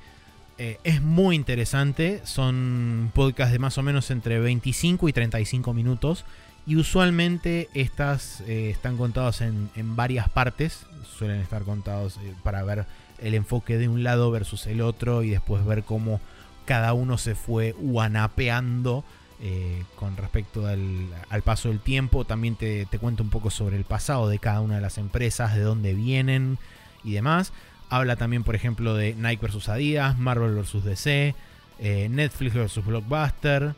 [0.58, 2.22] Eh, es muy interesante.
[2.26, 6.26] Son podcasts de más o menos entre 25 y 35 minutos.
[6.68, 10.86] Y usualmente estas eh, están contados en, en varias partes.
[11.18, 12.86] Suelen estar contados para ver
[13.22, 15.23] el enfoque de un lado versus el otro.
[15.23, 16.19] Y después ver cómo
[16.65, 19.03] cada uno se fue guanapeando
[19.43, 22.26] eh, con respecto al, al paso del tiempo.
[22.26, 25.56] También te, te cuento un poco sobre el pasado de cada una de las empresas,
[25.56, 26.57] de dónde vienen
[27.03, 27.52] y demás.
[27.89, 31.35] Habla también, por ejemplo, de Nike versus Adidas, Marvel versus DC,
[31.80, 33.73] eh, Netflix versus Blockbuster.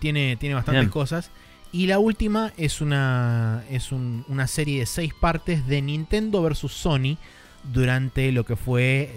[0.00, 0.90] Tiene, tiene bastantes Bien.
[0.90, 1.30] cosas.
[1.72, 6.72] Y la última es una, es un- una serie de seis partes de Nintendo versus
[6.72, 7.18] Sony
[7.64, 9.10] durante lo que fue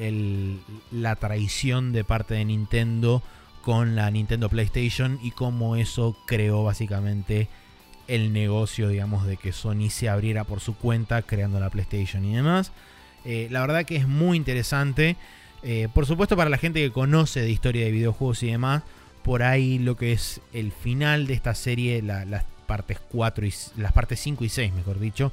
[0.91, 3.21] la traición de parte de Nintendo
[3.61, 7.47] con la Nintendo PlayStation y cómo eso creó básicamente
[8.07, 12.35] el negocio, digamos, de que Sony se abriera por su cuenta creando la PlayStation y
[12.35, 12.71] demás.
[13.23, 15.15] Eh, la verdad que es muy interesante.
[15.63, 18.81] Eh, por supuesto, para la gente que conoce de historia de videojuegos y demás,
[19.23, 23.53] por ahí lo que es el final de esta serie, la- las partes 4 y
[23.77, 25.31] las partes 5 y 6, mejor dicho,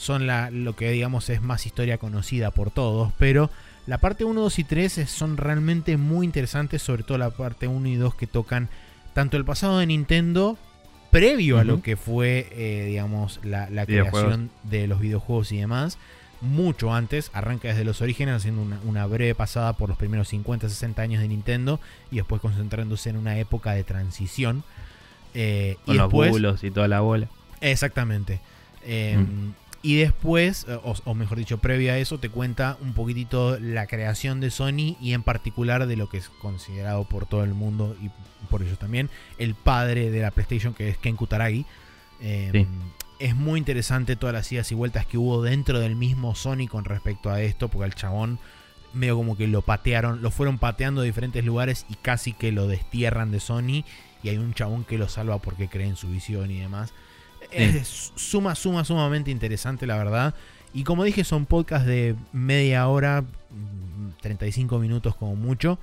[0.00, 3.50] son la, lo que digamos es más historia conocida por todos, pero
[3.86, 7.66] la parte 1, 2 y 3 es- son realmente muy interesantes, sobre todo la parte
[7.68, 8.68] 1 y 2 que tocan
[9.14, 10.56] tanto el pasado de Nintendo
[11.10, 15.98] previo a lo que fue, eh, digamos, la, creación de los videojuegos y demás.
[16.40, 20.68] Mucho antes, arranca desde los orígenes haciendo una, una breve pasada por los primeros 50,
[20.70, 24.62] 60 años de Nintendo y después concentrándose en una época de transición.
[25.34, 27.26] Eh, Con y los después, bulos y toda la bola.
[27.60, 28.40] Exactamente.
[28.84, 29.52] Eh, Mm.
[29.82, 33.86] Y después, eh, o, o mejor dicho, previo a eso, te cuenta un poquitito la
[33.86, 37.96] creación de Sony y en particular de lo que es considerado por todo el mundo
[38.02, 38.10] y
[38.48, 39.08] por ellos también,
[39.38, 41.64] el padre de la PlayStation, que es Ken Kutaragi.
[42.20, 42.66] Eh, Sí.
[43.18, 46.86] Es muy interesante todas las idas y vueltas que hubo dentro del mismo Sony con
[46.86, 48.38] respecto a esto, porque al chabón
[48.94, 52.66] medio como que lo patearon, lo fueron pateando de diferentes lugares y casi que lo
[52.66, 53.84] destierran de Sony
[54.22, 56.94] y hay un chabón que lo salva porque cree en su visión y demás.
[57.52, 60.34] Es suma, suma, sumamente interesante, la verdad.
[60.72, 65.78] Y como dije, son podcasts de media hora, mm, 35 minutos como mucho.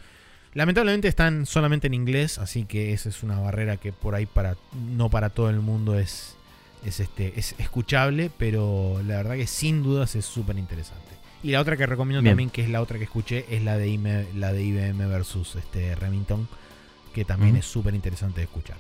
[0.54, 4.56] Lamentablemente están solamente en inglés, así que esa es una barrera que por ahí para
[4.74, 6.36] no para todo el mundo es,
[6.86, 11.06] es, este, es escuchable, pero la verdad que sin dudas es súper interesante.
[11.44, 12.32] Y la otra que recomiendo Bien.
[12.32, 15.56] también, que es la otra que escuché, es la de, IBM, la de IBM versus
[15.56, 16.48] este, Remington,
[17.14, 18.78] que también es súper interesante de escuchar.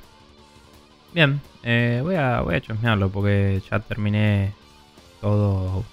[1.13, 4.53] Bien, eh, voy, a, voy a chusmearlo porque ya terminé
[5.21, 5.83] todo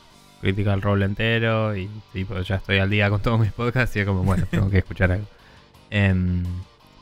[0.41, 4.07] Critical Role entero y tipo, ya estoy al día con todos mis podcasts y es
[4.07, 5.27] como, bueno, tengo que escuchar algo.
[5.91, 6.43] Em,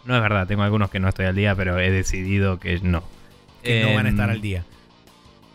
[0.04, 3.02] no es verdad, tengo algunos que no estoy al día, pero he decidido que no.
[3.62, 4.64] Que no van a Em, estar al día.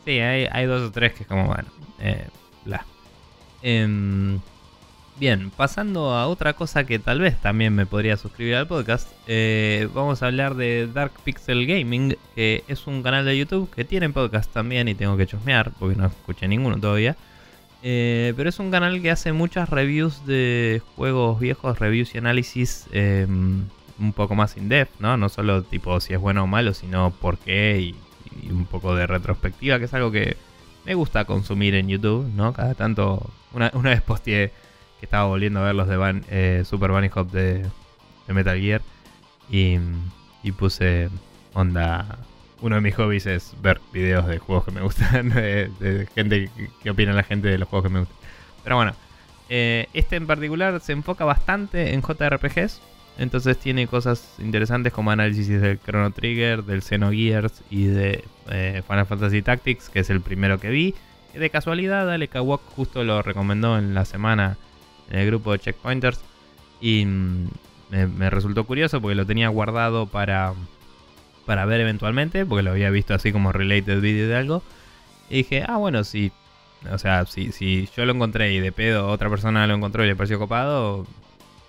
[0.06, 1.70] Sí, hay, hay dos o tres que es como, bueno,
[2.00, 2.28] eh,
[2.66, 2.86] bla.
[5.20, 9.90] Bien, pasando a otra cosa que tal vez también me podría suscribir al podcast, eh,
[9.96, 14.12] vamos a hablar de Dark Pixel Gaming, que es un canal de YouTube que tiene
[14.12, 17.18] podcast también y tengo que chusmear porque no escuché ninguno todavía.
[17.82, 22.86] Eh, pero es un canal que hace muchas reviews de juegos viejos, reviews y análisis
[22.92, 23.64] em,
[23.98, 25.18] un poco más in-depth, ¿no?
[25.18, 27.96] No solo tipo si es bueno o malo, sino por qué y,
[28.46, 30.38] y un poco de retrospectiva, que es algo que
[30.86, 32.54] me gusta consumir en YouTube, ¿no?
[32.54, 34.52] Cada tanto, una, una vez posteé
[35.00, 37.66] que estaba volviendo a ver los de Van- eh, Super Bunny Hop de,
[38.28, 38.82] Metal Gear
[39.50, 39.78] y,
[40.58, 41.10] puse
[41.54, 42.18] onda...
[42.60, 46.50] Uno de mis hobbies es ver videos de juegos que me gustan, de, gente
[46.82, 48.18] que, opina la gente de los juegos que me gustan.
[48.64, 48.96] Pero bueno,
[49.48, 52.82] eh, este en particular se enfoca bastante en JRPGs.
[53.20, 59.06] Entonces tiene cosas interesantes como análisis del Chrono Trigger, del Xenogears y de eh, Final
[59.06, 60.96] Fantasy Tactics, que es el primero que vi.
[61.34, 64.58] De casualidad, Ale Kawak justo lo recomendó en la semana
[65.12, 66.20] en el grupo de Checkpointers.
[66.82, 67.48] Y mm,
[67.90, 70.54] me, me resultó curioso porque lo tenía guardado para,
[71.46, 74.64] para ver eventualmente, porque lo había visto así como related video de algo.
[75.30, 76.32] Y dije, ah, bueno, si,
[76.92, 80.08] o sea, si, si yo lo encontré y de pedo otra persona lo encontró y
[80.08, 81.06] le pareció copado,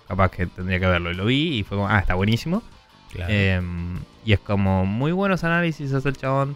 [0.07, 1.11] capaz que tendría que verlo.
[1.11, 2.63] Y lo vi y fue como, ah, está buenísimo.
[3.11, 3.31] Claro.
[3.33, 3.61] Eh,
[4.25, 6.55] y es como muy buenos análisis hace el chabón.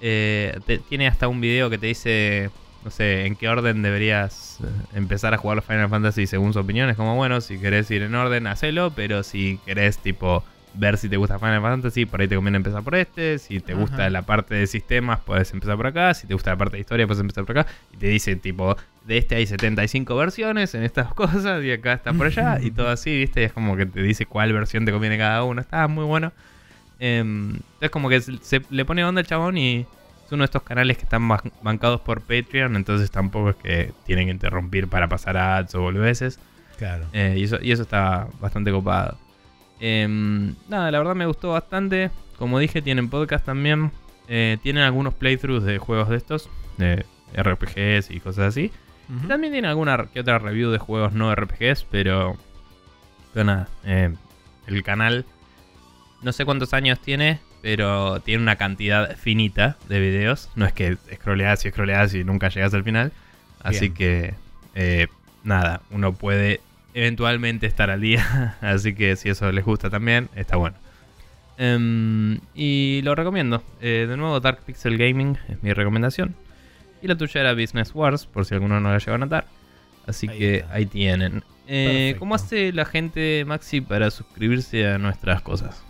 [0.00, 2.50] Eh, te- tiene hasta un video que te dice,
[2.84, 6.58] no sé, en qué orden deberías eh, empezar a jugar los Final Fantasy según su
[6.58, 6.90] opinión.
[6.90, 10.44] Es como, bueno, si querés ir en orden, hacelo, pero si querés, tipo,
[10.74, 13.38] ver si te gusta Final Fantasy, por ahí te conviene empezar por este.
[13.38, 13.80] Si te Ajá.
[13.80, 16.12] gusta la parte de sistemas, puedes empezar por acá.
[16.12, 17.70] Si te gusta la parte de historia, puedes empezar por acá.
[17.92, 22.12] Y te dice, tipo, de este hay 75 versiones en estas cosas y acá está
[22.12, 22.58] por allá.
[22.60, 23.40] y todo así, ¿viste?
[23.40, 25.60] Y es como que te dice cuál versión te conviene cada uno.
[25.60, 26.32] Está muy bueno.
[26.98, 29.86] Em, es como que se, se le pone onda al chabón y
[30.24, 33.92] es uno de estos canales que están ban- bancados por Patreon, entonces tampoco es que
[34.04, 36.38] tienen que interrumpir para pasar ads o boludeces.
[36.78, 37.06] Claro.
[37.12, 39.16] Eh, y, eso, y eso está bastante copado.
[39.80, 42.10] Em, nada, la verdad me gustó bastante.
[42.38, 43.90] Como dije, tienen podcast también.
[44.28, 46.48] Eh, tienen algunos playthroughs de juegos de estos,
[46.78, 47.04] de
[47.36, 48.72] RPGs y cosas así.
[49.28, 52.36] También tiene alguna que otra review de juegos no RPGs, pero.
[53.34, 54.14] Pero nada, eh,
[54.66, 55.26] el canal.
[56.22, 60.50] No sé cuántos años tiene, pero tiene una cantidad finita de videos.
[60.54, 63.10] No es que scrolleas y scrolleas y nunca llegas al final.
[63.62, 63.94] Así Bien.
[63.94, 64.34] que.
[64.74, 65.06] eh,
[65.44, 66.60] nada, uno puede
[66.92, 68.56] eventualmente estar al día.
[68.60, 70.76] Así que si eso les gusta también, está bueno.
[71.56, 73.62] Em, y lo recomiendo.
[73.80, 76.34] Eh, de nuevo, Dark Pixel Gaming es mi recomendación.
[77.00, 79.46] Y la tuya era Business Wars, por si alguno no la llegó a notar.
[80.06, 80.74] Así Ahí que está.
[80.74, 81.42] ahí tienen.
[81.66, 82.14] Eh.
[82.18, 85.82] ¿Cómo hace la gente, Maxi, para suscribirse a nuestras cosas?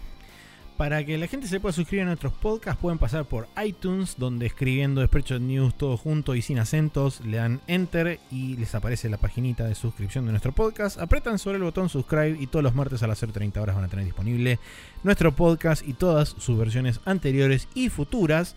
[0.76, 4.46] Para que la gente se pueda suscribir a nuestros podcasts, pueden pasar por iTunes, donde
[4.46, 9.16] escribiendo Spreadshot News todo junto y sin acentos, le dan Enter y les aparece la
[9.16, 10.98] paginita de suscripción de nuestro podcast.
[10.98, 13.88] Apretan sobre el botón subscribe y todos los martes a las 0.30 horas van a
[13.88, 14.58] tener disponible
[15.04, 18.56] nuestro podcast y todas sus versiones anteriores y futuras.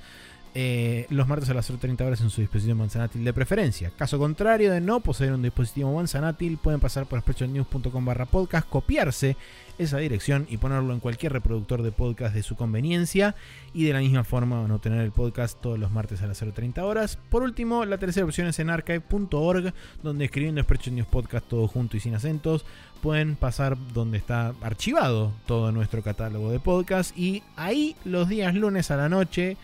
[0.60, 3.92] Eh, los martes a las 0.30 horas en su dispositivo manzanátil de preferencia.
[3.96, 9.38] Caso contrario de no poseer un dispositivo manzanátil, pueden pasar por spreadshotnews.com barra podcast, copiarse
[9.78, 13.36] esa dirección y ponerlo en cualquier reproductor de podcast de su conveniencia
[13.72, 16.42] y de la misma forma van a obtener el podcast todos los martes a las
[16.42, 17.20] 0.30 horas.
[17.30, 21.98] Por último, la tercera opción es en archive.org donde escribiendo Spreadshot News Podcast todo junto
[21.98, 22.66] y sin acentos
[23.04, 28.90] pueden pasar donde está archivado todo nuestro catálogo de podcast y ahí los días lunes
[28.90, 29.56] a la noche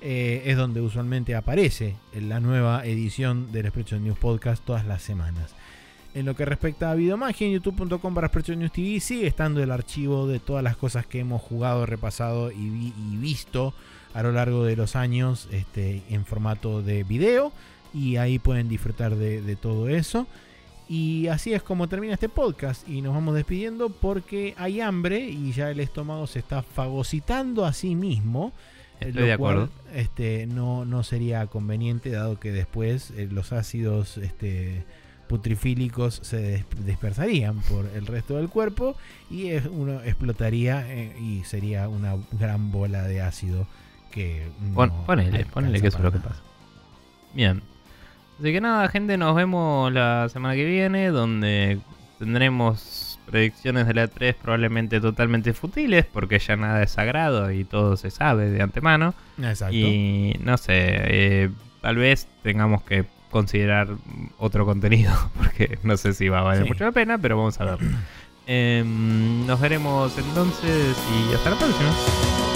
[0.00, 5.54] eh, es donde usualmente aparece la nueva edición del Spreadshot News Podcast todas las semanas.
[6.14, 10.26] En lo que respecta a Videomagia, en youtube.com para News TV sigue estando el archivo
[10.26, 13.74] de todas las cosas que hemos jugado, repasado y visto
[14.16, 17.52] a lo largo de los años este, en formato de video.
[17.92, 20.26] Y ahí pueden disfrutar de, de todo eso.
[20.88, 22.88] Y así es como termina este podcast.
[22.88, 27.74] Y nos vamos despidiendo porque hay hambre y ya el estómago se está fagocitando a
[27.74, 28.54] sí mismo.
[29.00, 29.68] Estoy de acuerdo.
[29.94, 34.84] este, no, no sería conveniente, dado que después eh, los ácidos este,
[35.28, 38.96] putrifílicos se des- dispersarían por el resto del cuerpo
[39.30, 43.66] y es- uno explotaría eh, y sería una gran bola de ácido
[44.10, 46.40] que Pon- no ponele, ponele que eso es lo que pasa.
[47.34, 47.62] Bien.
[48.38, 51.78] Así que nada, gente, nos vemos la semana que viene, donde
[52.18, 57.96] tendremos predicciones de la 3 probablemente totalmente futiles, porque ya nada es sagrado y todo
[57.96, 59.14] se sabe de antemano.
[59.42, 59.74] Exacto.
[59.74, 61.50] Y no sé, eh,
[61.82, 63.88] tal vez tengamos que considerar
[64.38, 66.68] otro contenido, porque no sé si va a valer Sí.
[66.70, 67.78] mucho la pena, pero vamos a ver.
[68.48, 72.55] Em, nos veremos entonces y hasta la próxima.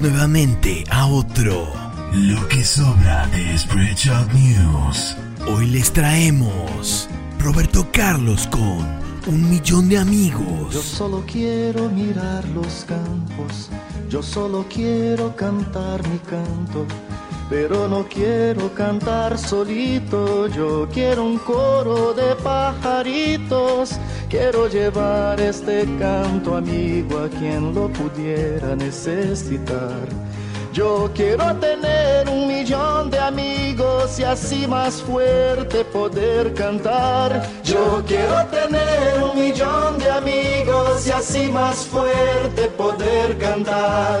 [0.00, 1.72] Nuevamente a otro
[2.12, 5.16] Lo que sobra de Spreadshot News.
[5.46, 7.08] Hoy les traemos
[7.38, 8.86] Roberto Carlos con
[9.26, 10.74] un millón de Yo amigos.
[10.74, 13.68] solo quiero mirar los campos,
[14.08, 16.86] yo solo quiero cantar mi canto,
[17.50, 26.56] pero no quiero cantar solito, yo quiero un coro de pajaritos, quiero llevar este canto
[26.56, 30.06] amigo a quien lo pudiera necesitar.
[30.72, 37.42] Yo quiero tener un millón de amigos y así más fuerte poder cantar.
[37.64, 44.20] Yo quiero tener un millón de amigos y así más fuerte poder cantar.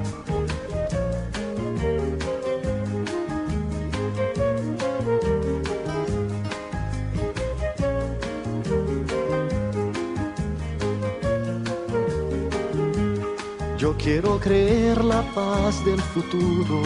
[13.97, 16.81] Quiero creer la paz del futuro,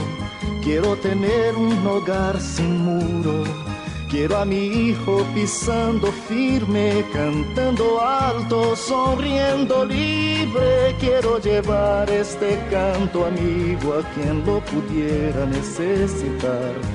[0.63, 3.43] quiero tener un hogar sin muro.
[4.09, 10.95] Quiero a mi hijo pisando firme, cantando alto, sonriendo libre.
[10.99, 16.94] Quiero llevar este canto amigo a quien lo pudiera necesitar.